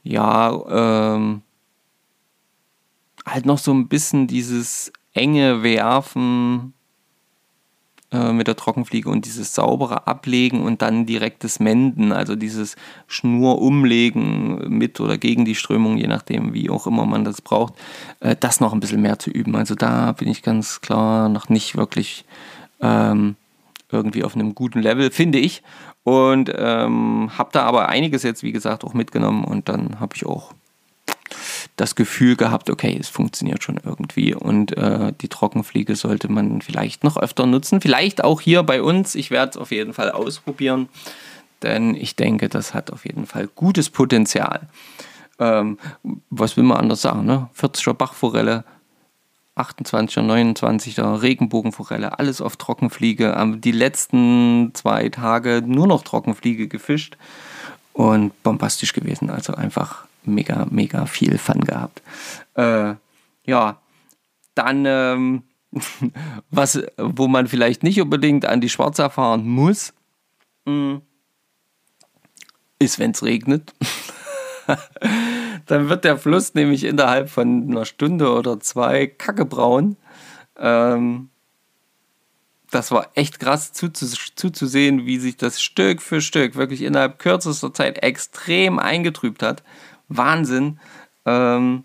ja, 0.03 1.15
ähm, 1.15 1.41
halt 3.25 3.45
noch 3.45 3.57
so 3.57 3.73
ein 3.73 3.87
bisschen 3.87 4.27
dieses 4.27 4.93
enge 5.13 5.63
Werfen 5.63 6.73
äh, 8.15 8.31
mit 8.31 8.47
der 8.47 8.55
Trockenfliege 8.55 9.09
und 9.09 9.25
dieses 9.25 9.53
saubere 9.53 10.07
Ablegen 10.07 10.63
und 10.63 10.81
dann 10.81 11.05
direktes 11.05 11.59
Menden, 11.59 12.13
also 12.13 12.35
dieses 12.35 12.75
Schnur 13.07 13.61
umlegen 13.61 14.77
mit 14.77 14.99
oder 15.01 15.17
gegen 15.17 15.43
die 15.43 15.55
Strömung, 15.55 15.97
je 15.97 16.07
nachdem, 16.07 16.53
wie 16.53 16.69
auch 16.69 16.87
immer 16.87 17.05
man 17.05 17.25
das 17.25 17.41
braucht, 17.41 17.73
äh, 18.21 18.35
das 18.39 18.61
noch 18.61 18.73
ein 18.73 18.79
bisschen 18.79 19.01
mehr 19.01 19.19
zu 19.19 19.29
üben. 19.29 19.55
Also 19.55 19.75
da 19.75 20.13
bin 20.13 20.29
ich 20.29 20.43
ganz 20.43 20.79
klar 20.79 21.27
noch 21.27 21.49
nicht 21.49 21.75
wirklich 21.75 22.23
ähm, 22.79 23.35
irgendwie 23.91 24.23
auf 24.23 24.35
einem 24.35 24.55
guten 24.55 24.81
Level, 24.81 25.11
finde 25.11 25.39
ich. 25.39 25.61
Und 26.03 26.51
ähm, 26.55 27.31
habe 27.37 27.49
da 27.51 27.63
aber 27.63 27.89
einiges 27.89 28.23
jetzt, 28.23 28.43
wie 28.43 28.51
gesagt, 28.51 28.83
auch 28.83 28.93
mitgenommen 28.93 29.43
und 29.43 29.67
dann 29.67 29.99
habe 29.99 30.15
ich 30.15 30.25
auch 30.25 30.53
das 31.75 31.95
Gefühl 31.95 32.35
gehabt, 32.35 32.69
okay, 32.69 32.97
es 32.99 33.09
funktioniert 33.09 33.63
schon 33.63 33.79
irgendwie 33.83 34.33
und 34.33 34.77
äh, 34.77 35.11
die 35.19 35.27
Trockenfliege 35.27 35.95
sollte 35.95 36.31
man 36.31 36.61
vielleicht 36.61 37.03
noch 37.03 37.17
öfter 37.17 37.45
nutzen. 37.45 37.81
Vielleicht 37.81 38.23
auch 38.23 38.39
hier 38.39 38.63
bei 38.63 38.81
uns. 38.81 39.15
Ich 39.15 39.29
werde 39.29 39.51
es 39.51 39.57
auf 39.57 39.71
jeden 39.71 39.93
Fall 39.93 40.11
ausprobieren, 40.11 40.87
denn 41.63 41.95
ich 41.95 42.15
denke, 42.15 42.47
das 42.47 42.73
hat 42.73 42.91
auf 42.91 43.05
jeden 43.05 43.25
Fall 43.25 43.49
gutes 43.53 43.89
Potenzial. 43.89 44.69
Ähm, 45.37 45.77
was 46.29 46.55
will 46.55 46.63
man 46.63 46.77
anders 46.77 47.01
sagen? 47.01 47.25
Ne? 47.25 47.49
40er 47.59 47.93
Bachforelle, 47.93 48.63
28er, 49.57 50.21
29er 50.21 51.21
Regenbogenforelle, 51.21 52.19
alles 52.19 52.39
auf 52.39 52.55
Trockenfliege. 52.55 53.35
Die 53.57 53.71
letzten 53.71 54.71
zwei 54.73 55.09
Tage 55.09 55.61
nur 55.65 55.87
noch 55.87 56.03
Trockenfliege 56.03 56.69
gefischt 56.69 57.17
und 57.91 58.31
bombastisch 58.43 58.93
gewesen. 58.93 59.29
Also 59.29 59.53
einfach 59.53 60.05
mega, 60.27 60.67
mega 60.69 61.05
viel 61.05 61.37
Fun 61.37 61.61
gehabt. 61.61 62.01
Äh, 62.55 62.95
ja, 63.45 63.81
dann, 64.55 64.85
ähm, 64.85 65.43
was, 66.49 66.81
wo 66.97 67.27
man 67.27 67.47
vielleicht 67.47 67.83
nicht 67.83 68.01
unbedingt 68.01 68.45
an 68.45 68.61
die 68.61 68.69
Schwarze 68.69 69.09
fahren 69.09 69.47
muss, 69.47 69.93
mm, 70.65 70.97
ist, 72.79 72.99
wenn 72.99 73.11
es 73.11 73.23
regnet. 73.23 73.73
dann 75.65 75.89
wird 75.89 76.03
der 76.03 76.17
Fluss 76.17 76.53
nämlich 76.53 76.83
innerhalb 76.83 77.29
von 77.29 77.69
einer 77.69 77.85
Stunde 77.85 78.31
oder 78.31 78.59
zwei 78.59 79.07
kackebraun. 79.07 79.97
Ähm, 80.57 81.29
das 82.71 82.91
war 82.91 83.11
echt 83.13 83.39
krass 83.39 83.71
zuzusehen, 83.73 85.05
wie 85.05 85.17
sich 85.17 85.37
das 85.37 85.61
Stück 85.61 86.01
für 86.01 86.19
Stück 86.19 86.55
wirklich 86.55 86.81
innerhalb 86.81 87.19
kürzester 87.19 87.73
Zeit 87.73 88.03
extrem 88.03 88.79
eingetrübt 88.79 89.43
hat. 89.43 89.63
Wahnsinn. 90.07 90.79
Ähm, 91.25 91.83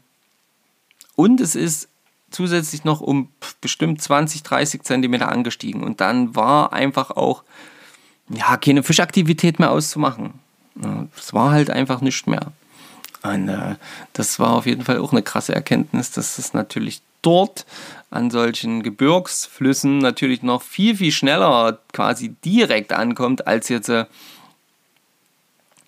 und 1.16 1.40
es 1.40 1.54
ist 1.54 1.88
zusätzlich 2.30 2.84
noch 2.84 3.00
um 3.00 3.28
bestimmt 3.60 4.00
20, 4.00 4.42
30 4.42 4.82
Zentimeter 4.82 5.28
angestiegen. 5.28 5.82
Und 5.82 6.00
dann 6.00 6.34
war 6.36 6.72
einfach 6.72 7.10
auch 7.10 7.42
ja, 8.28 8.56
keine 8.56 8.82
Fischaktivität 8.82 9.58
mehr 9.58 9.70
auszumachen. 9.70 10.34
Es 11.18 11.34
war 11.34 11.50
halt 11.50 11.70
einfach 11.70 12.00
nichts 12.00 12.26
mehr. 12.26 12.52
Und 13.22 13.48
äh, 13.48 13.74
das 14.12 14.38
war 14.38 14.52
auf 14.52 14.66
jeden 14.66 14.84
Fall 14.84 14.98
auch 14.98 15.12
eine 15.12 15.22
krasse 15.22 15.54
Erkenntnis, 15.54 16.12
dass 16.12 16.38
es 16.38 16.54
natürlich 16.54 17.02
dort 17.22 17.66
an 18.10 18.30
solchen 18.30 18.82
Gebirgsflüssen 18.82 19.98
natürlich 19.98 20.42
noch 20.42 20.62
viel, 20.62 20.96
viel 20.96 21.12
schneller 21.12 21.78
quasi 21.92 22.34
direkt 22.44 22.92
ankommt, 22.92 23.46
als 23.46 23.68
jetzt 23.68 23.88
äh, 23.88 24.06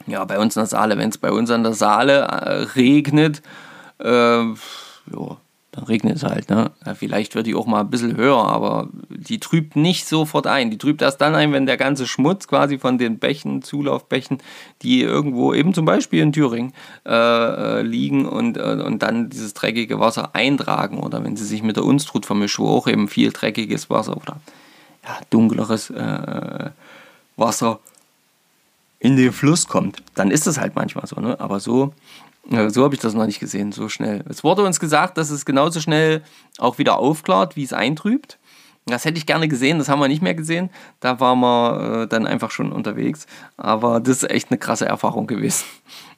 ja, 0.07 0.25
bei 0.25 0.39
uns 0.39 0.57
in 0.57 0.61
der 0.61 0.67
Saale, 0.67 0.99
wenn 0.99 1.09
es 1.09 1.19
bei 1.19 1.31
uns 1.31 1.51
an 1.51 1.63
der 1.63 1.75
Saale 1.75 2.21
äh, 2.23 2.51
regnet, 2.75 3.43
äh, 3.99 4.43
jo, 5.11 5.37
dann 5.73 5.85
regnet 5.85 6.17
es 6.17 6.23
halt. 6.23 6.51
Ne? 6.51 6.71
Ja, 6.85 6.95
vielleicht 6.95 7.35
wird 7.35 7.47
die 7.47 7.55
auch 7.55 7.65
mal 7.65 7.81
ein 7.81 7.89
bisschen 7.89 8.17
höher, 8.17 8.47
aber 8.47 8.89
die 9.09 9.41
trübt 9.41 9.75
nicht 9.75 10.07
sofort 10.07 10.47
ein. 10.47 10.71
Die 10.71 10.77
trübt 10.77 11.01
erst 11.01 11.23
dann 11.23 11.35
ein, 11.35 11.53
wenn 11.53 11.65
der 11.65 11.79
ganze 11.79 12.07
Schmutz 12.07 12.47
quasi 12.47 12.79
von 12.79 12.99
den 12.99 13.19
Bächen, 13.19 13.63
Zulaufbächen, 13.63 14.39
die 14.83 15.01
irgendwo 15.01 15.55
eben 15.55 15.73
zum 15.73 15.87
Beispiel 15.87 16.21
in 16.21 16.33
Thüringen 16.33 16.75
äh, 17.07 17.11
äh 17.15 17.83
liegen 17.83 18.27
und, 18.27 18.59
äh, 18.59 18.83
und 18.85 19.03
dann 19.03 19.31
dieses 19.31 19.55
dreckige 19.55 19.99
Wasser 19.99 20.35
eintragen 20.35 20.99
oder 20.99 21.25
wenn 21.25 21.37
sie 21.37 21.47
sich 21.47 21.63
mit 21.63 21.77
der 21.77 21.85
Unstrut 21.85 22.27
vermischen, 22.27 22.67
wo 22.67 22.69
auch 22.69 22.87
eben 22.87 23.09
viel 23.09 23.33
dreckiges 23.33 23.89
Wasser 23.89 24.19
oder 24.19 24.41
ja, 25.05 25.17
dunkleres 25.31 25.89
äh, 25.89 26.71
Wasser 27.37 27.81
in 29.03 29.17
den 29.17 29.33
Fluss 29.33 29.67
kommt. 29.67 30.01
Dann 30.15 30.31
ist 30.31 30.47
es 30.47 30.61
halt 30.61 30.77
manchmal 30.77 31.07
so, 31.07 31.21
ne? 31.21 31.39
aber 31.41 31.59
so 31.59 31.93
so 32.71 32.83
habe 32.83 32.95
ich 32.95 33.01
das 33.01 33.15
noch 33.15 33.27
nicht 33.27 33.39
gesehen, 33.39 33.71
so 33.71 33.89
schnell. 33.89 34.25
Es 34.29 34.43
wurde 34.43 34.65
uns 34.65 34.81
gesagt, 34.81 35.17
dass 35.17 35.31
es 35.31 35.45
genauso 35.45 35.79
schnell 35.79 36.23
auch 36.59 36.79
wieder 36.79 36.99
aufklart, 36.99 37.55
wie 37.55 37.63
es 37.63 37.73
eintrübt. 37.73 38.37
Das 38.85 39.05
hätte 39.05 39.17
ich 39.17 39.27
gerne 39.27 39.47
gesehen, 39.47 39.79
das 39.79 39.89
haben 39.89 40.01
wir 40.01 40.09
nicht 40.09 40.23
mehr 40.23 40.35
gesehen. 40.35 40.69
Da 40.99 41.21
waren 41.21 41.39
wir 41.39 42.03
äh, 42.03 42.09
dann 42.09 42.27
einfach 42.27 42.51
schon 42.51 42.73
unterwegs. 42.73 43.29
Aber 43.57 44.01
das 44.01 44.25
ist 44.25 44.31
echt 44.31 44.51
eine 44.51 44.59
krasse 44.59 44.87
Erfahrung 44.87 45.29
gewesen. 45.29 45.67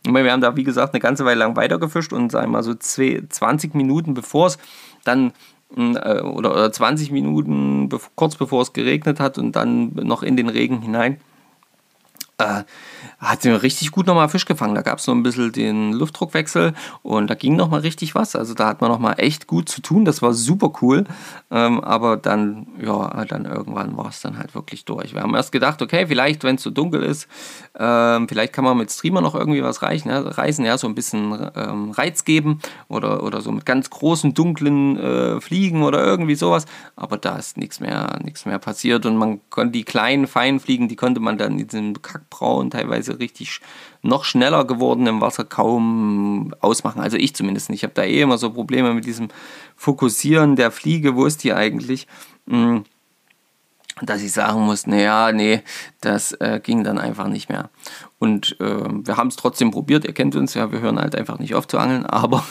Wir 0.06 0.32
haben 0.32 0.40
da, 0.40 0.56
wie 0.56 0.64
gesagt, 0.64 0.94
eine 0.94 1.00
ganze 1.00 1.26
Weile 1.26 1.40
lang 1.40 1.56
weitergefischt 1.56 2.14
und 2.14 2.32
sagen 2.32 2.46
wir 2.46 2.52
mal 2.52 2.62
so 2.62 2.74
20 2.74 3.74
Minuten 3.74 4.14
bevor 4.14 4.46
es 4.46 4.56
dann 5.04 5.34
äh, 5.76 6.20
oder 6.20 6.72
20 6.72 7.10
Minuten 7.10 7.90
kurz 8.14 8.36
bevor 8.36 8.62
es 8.62 8.72
geregnet 8.72 9.20
hat 9.20 9.36
und 9.36 9.52
dann 9.52 9.90
noch 9.94 10.22
in 10.22 10.38
den 10.38 10.48
Regen 10.48 10.80
hinein 10.80 11.20
äh, 12.38 12.64
hat 13.18 13.42
sie 13.42 13.50
richtig 13.50 13.90
gut 13.90 14.06
nochmal 14.06 14.28
Fisch 14.28 14.44
gefangen. 14.44 14.74
Da 14.74 14.82
gab 14.82 14.98
es 14.98 15.04
so 15.04 15.12
ein 15.12 15.22
bisschen 15.22 15.52
den 15.52 15.92
Luftdruckwechsel 15.92 16.74
und 17.02 17.28
da 17.28 17.34
ging 17.34 17.56
nochmal 17.56 17.80
richtig 17.80 18.14
was. 18.14 18.36
Also 18.36 18.54
da 18.54 18.66
hat 18.66 18.80
man 18.80 18.90
nochmal 18.90 19.14
echt 19.18 19.46
gut 19.46 19.68
zu 19.68 19.80
tun. 19.80 20.04
Das 20.04 20.20
war 20.20 20.34
super 20.34 20.72
cool. 20.82 21.04
Ähm, 21.50 21.80
aber 21.80 22.16
dann, 22.16 22.66
ja, 22.80 23.24
dann 23.24 23.44
irgendwann 23.44 23.96
war 23.96 24.08
es 24.08 24.20
dann 24.20 24.38
halt 24.38 24.54
wirklich 24.54 24.84
durch. 24.84 25.14
Wir 25.14 25.22
haben 25.22 25.34
erst 25.34 25.52
gedacht, 25.52 25.80
okay, 25.80 26.06
vielleicht, 26.06 26.44
wenn 26.44 26.56
es 26.56 26.62
so 26.62 26.70
dunkel 26.70 27.02
ist, 27.02 27.28
ähm, 27.78 28.28
vielleicht 28.28 28.52
kann 28.52 28.64
man 28.64 28.76
mit 28.76 28.90
Streamer 28.90 29.20
noch 29.20 29.34
irgendwie 29.34 29.62
was 29.62 29.82
reichen, 29.82 30.08
ja, 30.10 30.20
reißen, 30.20 30.64
ja, 30.64 30.76
so 30.78 30.86
ein 30.86 30.94
bisschen 30.94 31.50
ähm, 31.54 31.90
Reiz 31.92 32.24
geben 32.24 32.60
oder, 32.88 33.22
oder 33.22 33.40
so 33.40 33.52
mit 33.52 33.66
ganz 33.66 33.90
großen, 33.90 34.34
dunklen 34.34 34.98
äh, 34.98 35.40
Fliegen 35.40 35.82
oder 35.82 36.04
irgendwie 36.04 36.34
sowas. 36.34 36.66
Aber 36.96 37.16
da 37.16 37.36
ist 37.36 37.56
nichts 37.56 37.80
mehr, 37.80 38.18
nichts 38.22 38.46
mehr 38.46 38.58
passiert 38.58 39.06
und 39.06 39.16
man 39.16 39.40
konnte 39.50 39.72
die 39.72 39.84
kleinen, 39.84 40.26
feinen 40.26 40.60
Fliegen, 40.60 40.88
die 40.88 40.96
konnte 40.96 41.20
man 41.20 41.38
dann 41.38 41.58
in 41.58 41.66
diesem 41.68 41.94
Kackbraun 42.34 42.70
teilweise 42.70 43.18
richtig 43.18 43.60
noch 44.02 44.24
schneller 44.24 44.64
geworden 44.64 45.06
im 45.06 45.20
Wasser 45.20 45.44
kaum 45.44 46.54
ausmachen. 46.60 47.00
Also 47.00 47.16
ich 47.16 47.34
zumindest 47.34 47.70
nicht. 47.70 47.80
Ich 47.80 47.84
habe 47.84 47.94
da 47.94 48.02
eh 48.02 48.20
immer 48.20 48.38
so 48.38 48.50
Probleme 48.50 48.94
mit 48.94 49.04
diesem 49.04 49.28
Fokussieren 49.76 50.56
der 50.56 50.70
Fliege. 50.70 51.16
Wo 51.16 51.26
ist 51.26 51.44
die 51.44 51.52
eigentlich? 51.52 52.06
Hm, 52.48 52.84
dass 54.02 54.22
ich 54.22 54.32
sagen 54.32 54.60
muss, 54.62 54.86
naja, 54.86 55.30
nee, 55.32 55.62
das 56.00 56.32
äh, 56.32 56.60
ging 56.62 56.82
dann 56.82 56.98
einfach 56.98 57.28
nicht 57.28 57.48
mehr. 57.48 57.70
Und 58.18 58.56
äh, 58.60 58.88
wir 58.88 59.16
haben 59.16 59.28
es 59.28 59.36
trotzdem 59.36 59.70
probiert. 59.70 60.04
Ihr 60.04 60.12
kennt 60.12 60.34
uns 60.34 60.54
ja, 60.54 60.72
wir 60.72 60.80
hören 60.80 60.98
halt 60.98 61.14
einfach 61.14 61.38
nicht 61.38 61.54
auf 61.54 61.68
zu 61.68 61.78
angeln, 61.78 62.04
aber 62.06 62.44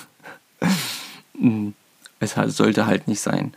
hm, 1.37 1.73
es 2.19 2.37
halt, 2.37 2.53
sollte 2.53 2.85
halt 2.85 3.07
nicht 3.07 3.19
sein. 3.19 3.53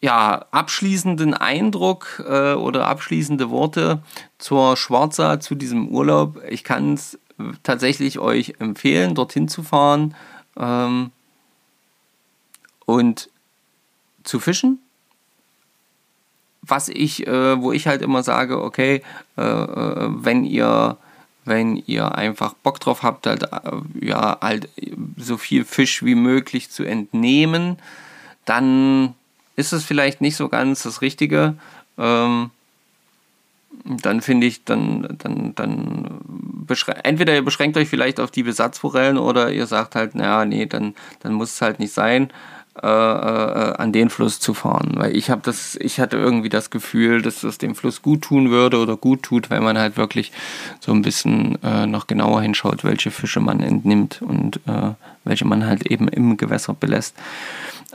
Ja, 0.00 0.46
abschließenden 0.50 1.34
Eindruck 1.34 2.22
äh, 2.26 2.54
oder 2.54 2.86
abschließende 2.86 3.50
Worte 3.50 4.02
zur 4.38 4.76
Schwarza, 4.76 5.40
zu 5.40 5.54
diesem 5.54 5.88
Urlaub. 5.88 6.40
Ich 6.48 6.64
kann 6.64 6.94
es 6.94 7.18
tatsächlich 7.62 8.18
euch 8.18 8.54
empfehlen, 8.58 9.14
dorthin 9.14 9.48
zu 9.48 9.62
fahren 9.62 10.14
ähm, 10.56 11.10
und 12.86 13.30
zu 14.24 14.40
fischen. 14.40 14.78
Was 16.62 16.88
ich, 16.88 17.26
äh, 17.26 17.60
wo 17.60 17.72
ich 17.72 17.86
halt 17.86 18.02
immer 18.02 18.22
sage, 18.22 18.62
okay, 18.62 19.02
äh, 19.36 19.42
äh 19.42 20.08
wenn 20.10 20.44
ihr 20.44 20.98
wenn 21.46 21.76
ihr 21.86 22.14
einfach 22.14 22.52
Bock 22.54 22.80
drauf 22.80 23.02
habt, 23.02 23.26
halt, 23.26 23.44
äh, 23.44 24.06
ja, 24.06 24.38
halt 24.40 24.68
so 25.16 25.36
viel 25.36 25.64
Fisch 25.64 26.04
wie 26.04 26.14
möglich 26.14 26.70
zu 26.70 26.84
entnehmen, 26.84 27.78
dann 28.44 29.14
ist 29.56 29.72
es 29.72 29.84
vielleicht 29.84 30.20
nicht 30.20 30.36
so 30.36 30.48
ganz 30.48 30.82
das 30.82 31.02
Richtige. 31.02 31.54
Ähm, 31.98 32.50
dann 33.84 34.20
finde 34.20 34.46
ich, 34.46 34.64
dann, 34.64 35.16
dann, 35.22 35.54
dann 35.54 36.20
entweder 37.02 37.34
ihr 37.34 37.44
beschränkt 37.44 37.76
euch 37.76 37.88
vielleicht 37.88 38.20
auf 38.20 38.30
die 38.30 38.42
Besatzforellen 38.42 39.16
oder 39.16 39.52
ihr 39.52 39.66
sagt 39.66 39.94
halt, 39.94 40.14
naja, 40.14 40.44
nee, 40.44 40.66
dann, 40.66 40.94
dann 41.20 41.32
muss 41.32 41.54
es 41.54 41.62
halt 41.62 41.78
nicht 41.78 41.92
sein, 41.92 42.30
äh, 42.82 42.86
äh, 42.86 43.74
an 43.76 43.92
den 43.92 44.10
Fluss 44.10 44.38
zu 44.40 44.54
fahren. 44.54 44.92
Weil 44.94 45.16
ich 45.16 45.28
habe 45.28 45.40
das, 45.44 45.76
ich 45.76 45.98
hatte 45.98 46.16
irgendwie 46.16 46.48
das 46.48 46.70
Gefühl, 46.70 47.20
dass 47.20 47.40
das 47.40 47.58
dem 47.58 47.74
Fluss 47.74 48.00
gut 48.00 48.22
tun 48.22 48.50
würde 48.50 48.78
oder 48.78 48.96
gut 48.96 49.22
tut, 49.22 49.50
weil 49.50 49.60
man 49.60 49.76
halt 49.76 49.96
wirklich 49.96 50.32
so 50.78 50.92
ein 50.92 51.02
bisschen 51.02 51.62
äh, 51.62 51.86
noch 51.86 52.06
genauer 52.06 52.42
hinschaut, 52.42 52.84
welche 52.84 53.10
Fische 53.10 53.40
man 53.40 53.60
entnimmt 53.60 54.22
und 54.22 54.60
äh, 54.66 54.92
welche 55.24 55.46
man 55.46 55.66
halt 55.66 55.86
eben 55.86 56.08
im 56.08 56.36
Gewässer 56.36 56.74
belässt. 56.74 57.16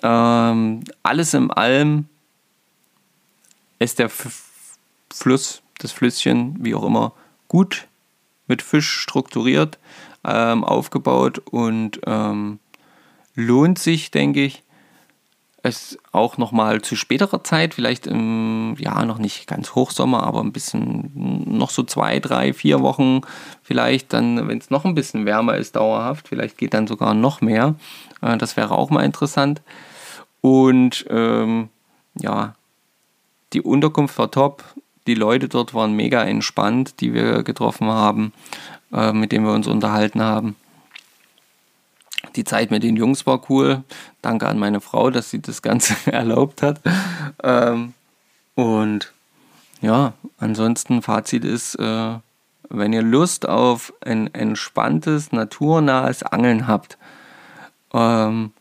Ähm, 0.03 0.83
alles 1.03 1.33
in 1.33 1.51
allem 1.51 2.05
ist 3.79 3.99
der 3.99 4.07
F 4.07 4.41
Fluss, 5.11 5.61
das 5.77 5.91
Flüsschen, 5.91 6.57
wie 6.59 6.75
auch 6.75 6.83
immer, 6.83 7.13
gut 7.47 7.87
mit 8.47 8.61
Fisch 8.61 8.89
strukturiert, 8.89 9.79
ähm, 10.25 10.63
aufgebaut 10.63 11.39
und 11.39 12.01
ähm, 12.05 12.59
lohnt 13.33 13.79
sich, 13.79 14.11
denke 14.11 14.43
ich, 14.43 14.63
es 15.65 15.97
auch 16.11 16.37
nochmal 16.37 16.81
zu 16.81 16.95
späterer 16.95 17.43
Zeit, 17.43 17.73
vielleicht 17.73 18.07
im, 18.07 18.75
ja, 18.77 19.03
noch 19.05 19.17
nicht 19.17 19.47
ganz 19.47 19.75
Hochsommer, 19.75 20.23
aber 20.23 20.41
ein 20.41 20.53
bisschen, 20.53 21.11
noch 21.13 21.69
so 21.69 21.83
zwei, 21.83 22.19
drei, 22.19 22.53
vier 22.53 22.81
Wochen 22.81 23.21
vielleicht, 23.63 24.13
dann, 24.13 24.47
wenn 24.47 24.57
es 24.57 24.69
noch 24.69 24.85
ein 24.85 24.95
bisschen 24.95 25.25
wärmer 25.25 25.57
ist, 25.57 25.75
dauerhaft, 25.75 26.27
vielleicht 26.27 26.57
geht 26.57 26.73
dann 26.73 26.87
sogar 26.87 27.13
noch 27.13 27.41
mehr. 27.41 27.75
Äh, 28.21 28.37
das 28.37 28.57
wäre 28.57 28.71
auch 28.71 28.89
mal 28.89 29.03
interessant. 29.03 29.61
Und 30.41 31.05
ähm, 31.09 31.69
ja, 32.19 32.55
die 33.53 33.61
Unterkunft 33.61 34.17
war 34.17 34.31
top. 34.31 34.63
Die 35.07 35.15
Leute 35.15 35.49
dort 35.49 35.73
waren 35.73 35.93
mega 35.93 36.23
entspannt, 36.23 36.99
die 36.99 37.13
wir 37.13 37.43
getroffen 37.43 37.87
haben, 37.87 38.33
äh, 38.93 39.11
mit 39.11 39.31
denen 39.31 39.45
wir 39.45 39.53
uns 39.53 39.67
unterhalten 39.67 40.21
haben. 40.21 40.55
Die 42.35 42.43
Zeit 42.43 42.71
mit 42.71 42.83
den 42.83 42.95
Jungs 42.95 43.25
war 43.25 43.49
cool. 43.49 43.83
Danke 44.21 44.47
an 44.47 44.59
meine 44.59 44.81
Frau, 44.81 45.09
dass 45.09 45.29
sie 45.29 45.41
das 45.41 45.61
Ganze 45.61 45.95
erlaubt 46.11 46.61
hat. 46.61 46.81
Ähm, 47.43 47.93
und 48.55 49.13
ja, 49.81 50.13
ansonsten 50.39 51.01
Fazit 51.01 51.45
ist, 51.45 51.75
äh, 51.75 52.15
wenn 52.69 52.93
ihr 52.93 53.03
Lust 53.03 53.47
auf 53.47 53.93
ein 54.01 54.33
entspanntes, 54.33 55.31
naturnahes 55.31 56.23
Angeln 56.23 56.67
habt, 56.67 56.97
ähm, 57.93 58.51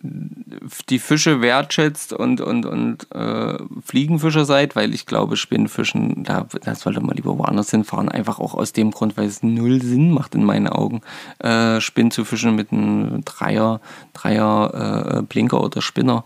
die 0.00 0.98
Fische 0.98 1.40
wertschätzt 1.40 2.12
und, 2.12 2.40
und, 2.40 2.66
und 2.66 3.10
äh, 3.12 3.58
Fliegenfischer 3.84 4.44
seid, 4.44 4.76
weil 4.76 4.94
ich 4.94 5.06
glaube, 5.06 5.36
Spinnfischen, 5.36 6.24
da, 6.24 6.46
da 6.62 6.74
sollte 6.74 7.00
man 7.00 7.16
lieber 7.16 7.36
woanders 7.36 7.70
hinfahren. 7.70 8.08
Einfach 8.08 8.38
auch 8.38 8.54
aus 8.54 8.72
dem 8.72 8.90
Grund, 8.90 9.16
weil 9.16 9.26
es 9.26 9.42
null 9.42 9.82
Sinn 9.82 10.12
macht 10.12 10.34
in 10.34 10.44
meinen 10.44 10.68
Augen, 10.68 11.00
äh, 11.38 11.80
Spinnen 11.80 12.10
zu 12.10 12.24
fischen 12.24 12.54
mit 12.54 12.72
einem 12.72 13.24
Dreier, 13.24 13.80
Dreier 14.12 15.18
äh, 15.18 15.22
Blinker 15.22 15.62
oder 15.62 15.82
Spinner. 15.82 16.24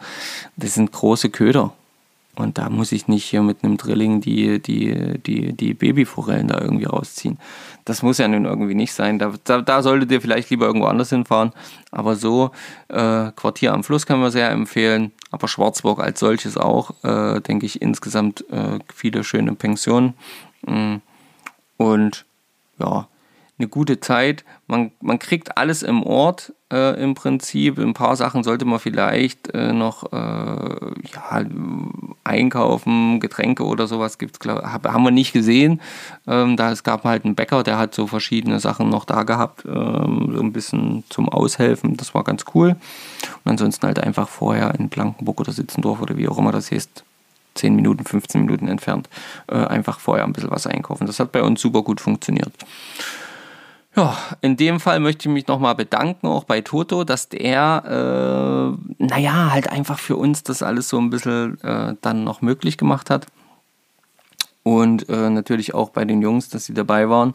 Das 0.57 0.75
sind 0.75 0.93
große 0.93 1.31
Köder. 1.31 1.73
Und 2.35 2.57
da 2.57 2.70
muss 2.70 2.93
ich 2.93 3.09
nicht 3.09 3.24
hier 3.24 3.43
mit 3.43 3.62
einem 3.62 3.76
Drilling 3.76 4.22
die, 4.22 4.59
die, 4.59 5.18
die, 5.18 5.53
die 5.53 5.74
Babyforellen 5.74 6.49
da 6.49 6.59
irgendwie 6.61 6.87
rausziehen. 6.87 7.39
Das 7.85 8.03
muss 8.03 8.16
ja 8.16 8.26
nun 8.26 8.47
irgendwie 8.47 8.74
nicht 8.74 8.95
sein. 8.95 9.18
Da, 9.18 9.35
da, 9.45 9.61
da 9.61 9.83
solltet 9.83 10.11
ihr 10.11 10.22
vielleicht 10.22 10.49
lieber 10.49 10.64
irgendwo 10.64 10.87
anders 10.87 11.11
hinfahren. 11.11 11.53
Aber 11.91 12.16
so, 12.16 12.51
äh, 12.89 13.30
Quartier 13.33 13.74
am 13.74 13.85
Fluss 13.85 14.07
kann 14.07 14.18
man 14.18 14.30
sehr 14.30 14.51
empfehlen. 14.51 15.12
Aber 15.30 15.47
Schwarzburg 15.47 16.01
als 16.01 16.20
solches 16.20 16.57
auch, 16.57 16.93
äh, 17.05 17.41
denke 17.41 17.66
ich, 17.66 17.83
insgesamt 17.83 18.49
äh, 18.51 18.78
viele 18.95 19.24
schöne 19.24 19.55
Pensionen. 19.55 20.14
Mm. 20.66 20.97
Und 21.76 22.24
ja, 22.78 23.09
eine 23.62 23.68
gute 23.68 24.00
Zeit. 24.00 24.44
Man, 24.66 24.90
man 25.00 25.18
kriegt 25.18 25.56
alles 25.56 25.82
im 25.82 26.02
Ort 26.02 26.52
äh, 26.72 27.00
im 27.00 27.14
Prinzip. 27.14 27.78
Ein 27.78 27.94
paar 27.94 28.16
Sachen 28.16 28.42
sollte 28.42 28.64
man 28.64 28.80
vielleicht 28.80 29.54
äh, 29.54 29.72
noch 29.72 30.12
äh, 30.12 30.16
ja, 30.16 31.44
einkaufen, 32.24 33.20
Getränke 33.20 33.64
oder 33.64 33.86
sowas 33.86 34.18
gibt's, 34.18 34.40
glaub, 34.40 34.62
hab, 34.62 34.86
haben 34.88 35.04
wir 35.04 35.10
nicht 35.10 35.32
gesehen. 35.32 35.80
Ähm, 36.26 36.56
da 36.56 36.72
es 36.72 36.82
gab 36.82 37.04
halt 37.04 37.24
einen 37.24 37.34
Bäcker, 37.36 37.62
der 37.62 37.78
hat 37.78 37.94
so 37.94 38.06
verschiedene 38.06 38.58
Sachen 38.58 38.88
noch 38.88 39.04
da 39.04 39.22
gehabt, 39.22 39.64
ähm, 39.64 40.32
so 40.34 40.40
ein 40.40 40.52
bisschen 40.52 41.04
zum 41.08 41.28
Aushelfen. 41.28 41.96
Das 41.96 42.14
war 42.14 42.24
ganz 42.24 42.44
cool. 42.54 42.76
Und 43.44 43.50
ansonsten 43.50 43.86
halt 43.86 44.00
einfach 44.00 44.28
vorher 44.28 44.74
in 44.74 44.88
Blankenburg 44.88 45.40
oder 45.40 45.52
Sitzendorf 45.52 46.02
oder 46.02 46.16
wie 46.16 46.28
auch 46.28 46.38
immer 46.38 46.52
das 46.52 46.70
heißt, 46.72 47.04
10 47.54 47.76
Minuten, 47.76 48.04
15 48.04 48.40
Minuten 48.40 48.68
entfernt, 48.68 49.08
äh, 49.48 49.56
einfach 49.56 50.00
vorher 50.00 50.24
ein 50.24 50.32
bisschen 50.32 50.50
was 50.50 50.66
einkaufen. 50.66 51.06
Das 51.06 51.20
hat 51.20 51.32
bei 51.32 51.42
uns 51.42 51.60
super 51.60 51.82
gut 51.82 52.00
funktioniert. 52.00 52.52
Ja, 53.95 54.16
in 54.40 54.57
dem 54.57 54.80
Fall 54.80 55.01
möchte 55.01 55.28
ich 55.28 55.34
mich 55.34 55.47
nochmal 55.49 55.74
bedanken, 55.74 56.26
auch 56.26 56.45
bei 56.45 56.62
Toto, 56.62 57.05
dass 57.05 57.28
der, 57.28 58.76
äh, 58.99 59.05
naja, 59.05 59.51
halt 59.53 59.68
einfach 59.68 59.99
für 59.99 60.16
uns 60.16 60.43
das 60.43 60.62
alles 60.62 60.88
so 60.88 60.99
ein 60.99 61.11
bisschen 61.11 61.61
äh, 61.61 61.95
dann 62.01 62.24
noch 62.24 62.40
möglich 62.40 62.78
gemacht 62.78 63.11
hat. 63.11 63.26
Und 64.62 65.09
äh, 65.11 65.28
natürlich 65.28 65.74
auch 65.74 65.90
bei 65.90 66.07
den 66.07 66.22
Jungs, 66.22 66.49
dass 66.49 66.64
sie 66.64 66.74
dabei 66.74 67.11
waren, 67.11 67.34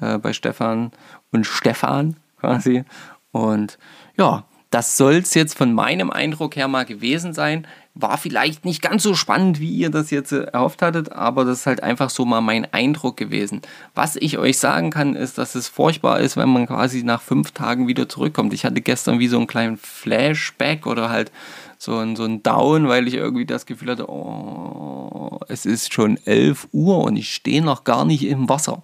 äh, 0.00 0.18
bei 0.18 0.34
Stefan 0.34 0.90
und 1.32 1.46
Stefan 1.46 2.16
quasi. 2.38 2.84
Und 3.32 3.78
ja, 4.18 4.44
das 4.74 4.96
soll 4.96 5.18
es 5.18 5.34
jetzt 5.34 5.56
von 5.56 5.72
meinem 5.72 6.10
Eindruck 6.10 6.56
her 6.56 6.66
mal 6.66 6.84
gewesen 6.84 7.32
sein. 7.32 7.64
War 7.94 8.18
vielleicht 8.18 8.64
nicht 8.64 8.82
ganz 8.82 9.04
so 9.04 9.14
spannend, 9.14 9.60
wie 9.60 9.70
ihr 9.70 9.88
das 9.88 10.10
jetzt 10.10 10.32
äh, 10.32 10.46
erhofft 10.46 10.82
hattet, 10.82 11.12
aber 11.12 11.44
das 11.44 11.60
ist 11.60 11.66
halt 11.66 11.80
einfach 11.80 12.10
so 12.10 12.24
mal 12.24 12.40
mein 12.40 12.66
Eindruck 12.74 13.16
gewesen. 13.16 13.62
Was 13.94 14.16
ich 14.16 14.36
euch 14.36 14.58
sagen 14.58 14.90
kann, 14.90 15.14
ist, 15.14 15.38
dass 15.38 15.54
es 15.54 15.68
furchtbar 15.68 16.18
ist, 16.18 16.36
wenn 16.36 16.48
man 16.48 16.66
quasi 16.66 17.04
nach 17.04 17.22
fünf 17.22 17.52
Tagen 17.52 17.86
wieder 17.86 18.08
zurückkommt. 18.08 18.52
Ich 18.52 18.64
hatte 18.64 18.80
gestern 18.80 19.20
wie 19.20 19.28
so 19.28 19.36
einen 19.36 19.46
kleinen 19.46 19.76
Flashback 19.76 20.88
oder 20.88 21.08
halt 21.08 21.30
so 21.78 21.96
ein, 21.98 22.16
so 22.16 22.24
ein 22.24 22.42
Down, 22.42 22.88
weil 22.88 23.06
ich 23.06 23.14
irgendwie 23.14 23.46
das 23.46 23.66
Gefühl 23.66 23.92
hatte, 23.92 24.10
oh, 24.10 25.38
es 25.46 25.66
ist 25.66 25.94
schon 25.94 26.18
11 26.24 26.66
Uhr 26.72 26.98
und 27.04 27.14
ich 27.14 27.32
stehe 27.32 27.62
noch 27.62 27.84
gar 27.84 28.04
nicht 28.04 28.24
im 28.24 28.48
Wasser 28.48 28.82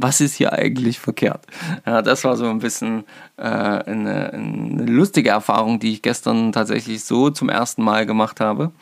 was 0.00 0.20
ist 0.20 0.34
hier 0.34 0.52
eigentlich 0.52 0.98
verkehrt? 0.98 1.46
Ja, 1.86 2.02
das 2.02 2.24
war 2.24 2.36
so 2.36 2.46
ein 2.46 2.58
bisschen 2.58 3.04
äh, 3.36 3.42
eine, 3.42 4.32
eine, 4.32 4.84
lustige 4.86 5.30
Erfahrung, 5.30 5.78
die 5.78 5.92
ich 5.92 6.02
gestern 6.02 6.52
tatsächlich 6.52 7.04
so 7.04 7.30
zum 7.30 7.48
ersten 7.48 7.82
Mal 7.82 8.06
gemacht 8.06 8.40
habe. 8.40 8.72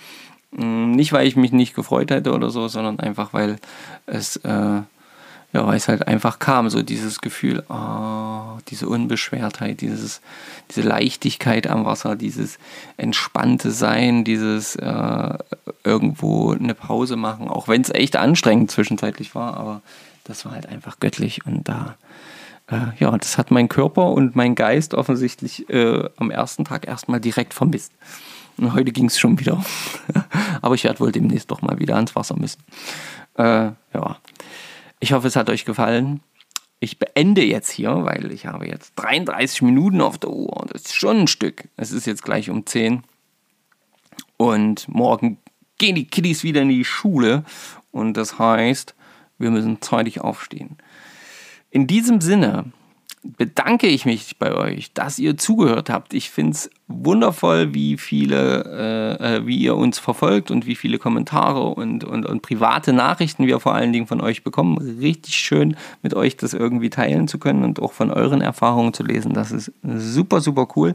Mm, 0.53 0.93
nicht, 0.93 1.13
weil 1.13 1.27
ich 1.27 1.37
mich 1.37 1.53
nicht 1.53 1.75
gefreut 1.75 2.11
hätte 2.11 2.33
oder 2.33 2.51
so, 2.51 2.69
sondern 2.69 3.01
einfach, 3.01 3.33
weil 3.33 3.57
es, 4.07 4.37
äh, 4.37 4.49
ja, 5.53 5.67
weil 5.67 5.77
es 5.77 5.89
halt 5.89 6.07
einfach 6.07 6.39
kam, 6.39 6.71
so 6.71 6.83
dieses 6.83 7.21
Gefühl, 7.21 7.65
oh, 7.69 8.59
diese 8.69 8.89
Unbeschwertheit, 8.89 9.81
dieses, 9.81 10.21
diese 10.71 10.83
Leichtigkeit 10.83 11.67
am 11.67 11.85
Wasser, 11.85 12.17
dieses 12.17 12.59
entspannte 12.97 13.73
Sein, 13.73 14.25
dieses 14.25 14.77
äh, 14.77 15.39
irgendwo 15.85 16.53
eine 16.53 16.75
Pause 16.75 17.17
machen, 17.17 17.49
auch 17.49 17.67
wenn 17.67 17.83
es 17.83 17.91
echt 17.91 18.17
anstrengend 18.17 18.71
zwischenzeitlich 18.71 19.35
war, 19.35 19.57
aber 19.57 19.83
das 20.29 20.45
war 20.45 20.53
halt 20.53 20.67
einfach 20.67 21.01
göttlich 21.01 21.45
und 21.47 21.69
da, 21.69 21.97
äh, 22.71 22.77
ja, 22.99 23.17
das 23.17 23.39
hat 23.39 23.51
mein 23.51 23.69
Körper 23.69 24.13
und 24.13 24.37
mein 24.37 24.55
Geist 24.55 24.95
offensichtlich 24.95 25.69
äh, 25.71 26.09
am 26.17 26.31
ersten 26.31 26.65
Tag 26.65 26.87
erstmal 26.87 27.21
direkt 27.21 27.55
vermisst. 27.55 27.93
Und 28.59 28.75
heute 28.75 28.93
ging 28.93 29.07
es 29.07 29.19
schon 29.19 29.39
wieder. 29.39 29.65
Aber 30.63 30.75
ich 30.75 30.85
werde 30.85 31.01
wohl 31.01 31.13
demnächst 31.13 31.51
doch 31.51 31.63
mal 31.63 31.79
wieder 31.79 31.95
ans 31.95 32.15
Wasser 32.15 32.37
müssen. 32.37 32.63
Äh, 33.35 33.71
ja, 33.95 34.19
ich 35.01 35.13
hoffe, 35.13 35.29
es 35.29 35.37
hat 35.37 35.49
euch 35.49 35.65
gefallen. 35.65 36.21
Ich 36.81 36.99
beende 36.99 37.45
jetzt 37.45 37.71
hier, 37.71 38.05
weil 38.05 38.31
ich 38.33 38.47
habe 38.47 38.69
jetzt 38.69 38.93
33 38.97 39.63
Minuten 39.63 40.01
auf 40.01 40.19
der 40.19 40.31
Uhr. 40.31 40.67
Das 40.71 40.83
ist 40.83 40.95
schon 40.95 41.21
ein 41.21 41.27
Stück. 41.29 41.69
Es 41.77 41.93
ist 41.93 42.07
jetzt 42.07 42.23
gleich 42.23 42.51
um 42.51 42.67
10. 42.67 43.03
Und 44.37 44.89
morgen 44.89 45.39
gehen 45.79 45.95
die 45.95 46.07
Kiddies 46.07 46.43
wieder 46.43 46.63
in 46.63 46.69
die 46.69 46.85
Schule. 46.85 47.45
Und 47.93 48.17
das 48.17 48.39
heißt, 48.39 48.95
wir 49.39 49.51
müssen 49.51 49.81
zeitig 49.81 50.21
aufstehen. 50.21 50.77
In 51.71 51.87
diesem 51.87 52.21
Sinne 52.21 52.73
bedanke 53.23 53.87
ich 53.87 54.05
mich 54.05 54.39
bei 54.39 54.55
euch, 54.55 54.93
dass 54.93 55.19
ihr 55.19 55.37
zugehört 55.37 55.91
habt. 55.91 56.15
Ich 56.15 56.31
finde 56.31 56.53
es 56.53 56.71
wundervoll, 56.89 57.75
wie 57.75 57.99
viele, 57.99 59.19
äh, 59.21 59.37
äh, 59.37 59.47
wie 59.47 59.59
ihr 59.59 59.77
uns 59.77 59.99
verfolgt 59.99 60.51
und 60.51 60.67
wie 60.67 60.75
viele 60.75 60.99
Kommentare 60.99 61.63
und, 61.63 62.03
und, 62.03 62.25
und 62.25 62.41
private 62.41 62.95
Nachrichten 62.95 63.47
wir 63.47 63.61
vor 63.61 63.75
allen 63.75 63.93
Dingen 63.93 64.07
von 64.07 64.23
euch 64.23 64.43
bekommen. 64.43 64.79
Richtig 65.01 65.37
schön, 65.37 65.77
mit 66.03 66.15
euch 66.15 66.39
das 66.39 66.55
irgendwie 66.55 66.89
teilen 66.89 67.29
zu 67.29 67.39
können 67.39 67.63
und 67.63 67.81
auch 67.81 67.93
von 67.93 68.11
euren 68.11 68.41
Erfahrungen 68.41 68.95
zu 68.95 69.03
lesen. 69.03 69.35
Das 69.35 69.53
ist 69.53 69.71
super, 69.83 70.41
super 70.41 70.67
cool. 70.77 70.95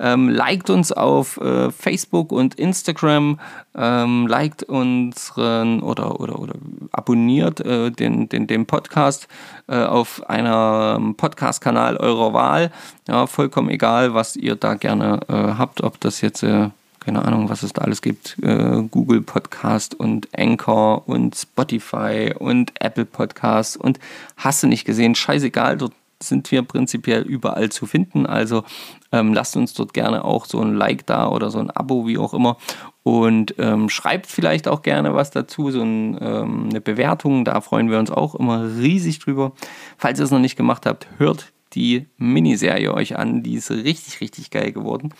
Ähm, 0.00 0.30
liked 0.30 0.70
uns 0.70 0.92
auf 0.92 1.36
äh, 1.36 1.70
Facebook 1.70 2.32
und 2.32 2.54
Instagram, 2.54 3.38
ähm, 3.76 4.26
liked 4.26 4.62
unseren 4.62 5.82
oder, 5.82 6.20
oder, 6.20 6.38
oder 6.38 6.54
abonniert 6.92 7.60
äh, 7.60 7.90
den, 7.90 8.30
den, 8.30 8.46
den 8.46 8.64
Podcast 8.64 9.28
äh, 9.66 9.82
auf 9.82 10.28
einem 10.28 11.16
Podcast-Kanal 11.16 11.98
eurer 11.98 12.32
Wahl. 12.32 12.70
Ja, 13.08 13.26
vollkommen 13.26 13.68
egal, 13.68 14.14
was 14.14 14.36
ihr 14.36 14.56
da 14.56 14.74
gerne 14.74 15.20
äh, 15.28 15.33
habt, 15.34 15.82
ob 15.82 16.00
das 16.00 16.20
jetzt, 16.20 16.42
äh, 16.42 16.70
keine 17.00 17.24
Ahnung, 17.24 17.48
was 17.48 17.62
es 17.62 17.72
da 17.72 17.82
alles 17.82 18.02
gibt, 18.02 18.36
äh, 18.42 18.82
Google 18.90 19.20
Podcast 19.22 19.94
und 19.94 20.28
Anchor 20.36 21.06
und 21.08 21.34
Spotify 21.36 22.34
und 22.38 22.72
Apple 22.80 23.04
Podcast 23.04 23.76
und 23.76 23.98
hast 24.36 24.62
du 24.62 24.66
nicht 24.66 24.84
gesehen, 24.84 25.14
scheißegal, 25.14 25.76
dort 25.76 25.92
sind 26.20 26.50
wir 26.50 26.62
prinzipiell 26.62 27.22
überall 27.22 27.70
zu 27.70 27.86
finden. 27.86 28.26
Also 28.26 28.64
ähm, 29.12 29.34
lasst 29.34 29.56
uns 29.56 29.74
dort 29.74 29.92
gerne 29.94 30.24
auch 30.24 30.46
so 30.46 30.60
ein 30.60 30.74
Like 30.74 31.06
da 31.06 31.28
oder 31.28 31.50
so 31.50 31.58
ein 31.58 31.70
Abo, 31.70 32.06
wie 32.06 32.18
auch 32.18 32.34
immer. 32.34 32.56
Und 33.02 33.54
ähm, 33.58 33.90
schreibt 33.90 34.26
vielleicht 34.26 34.66
auch 34.66 34.82
gerne 34.82 35.14
was 35.14 35.30
dazu, 35.30 35.70
so 35.70 35.82
ein, 35.82 36.18
ähm, 36.20 36.68
eine 36.70 36.80
Bewertung. 36.80 37.44
Da 37.44 37.60
freuen 37.60 37.90
wir 37.90 37.98
uns 37.98 38.10
auch 38.10 38.34
immer 38.34 38.64
riesig 38.78 39.18
drüber. 39.18 39.52
Falls 39.98 40.18
ihr 40.18 40.24
es 40.24 40.30
noch 40.30 40.38
nicht 40.38 40.56
gemacht 40.56 40.86
habt, 40.86 41.06
hört 41.18 41.53
die 41.74 42.08
Miniserie 42.16 42.92
euch 42.92 43.16
an. 43.16 43.42
Die 43.42 43.54
ist 43.54 43.70
richtig, 43.70 44.20
richtig 44.20 44.50
geil 44.50 44.72
geworden. 44.72 45.14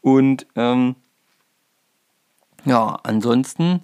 Und 0.00 0.46
ähm, 0.56 0.96
ja, 2.64 2.98
ansonsten 3.02 3.80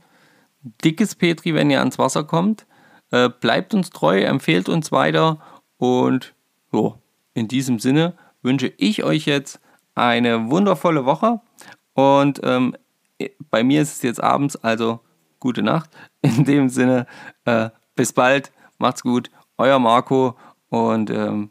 dickes 0.85 1.15
Petri, 1.15 1.55
wenn 1.55 1.71
ihr 1.71 1.81
ans 1.81 1.99
Wasser 1.99 2.25
kommt. 2.25 2.67
Äh, 3.11 3.29
bleibt 3.29 3.75
uns 3.75 3.91
treu, 3.91 4.21
empfehlt 4.21 4.69
uns 4.69 4.93
weiter 4.93 5.41
und 5.79 6.35
jo, 6.73 6.97
in 7.35 7.49
diesem 7.49 7.79
Sinne 7.79 8.15
wünsche 8.43 8.73
ich 8.77 9.03
euch 9.03 9.27
jetzt 9.27 9.61
eine 9.95 10.51
wundervolle 10.51 11.05
Woche 11.07 11.41
und 11.95 12.41
ähm, 12.45 12.77
bei 13.51 13.65
mir 13.65 13.83
ist 13.83 13.97
es 13.97 14.03
jetzt 14.03 14.23
abends, 14.23 14.57
also 14.57 15.01
gute 15.41 15.63
Nacht. 15.63 15.91
In 16.23 16.45
dem 16.45 16.69
Sinne, 16.69 17.07
äh, 17.45 17.71
bis 17.97 18.13
bald, 18.13 18.53
macht's 18.79 19.03
gut, 19.03 19.31
euer 19.59 19.79
Marco 19.79 20.37
und 20.69 21.11
ähm, 21.11 21.51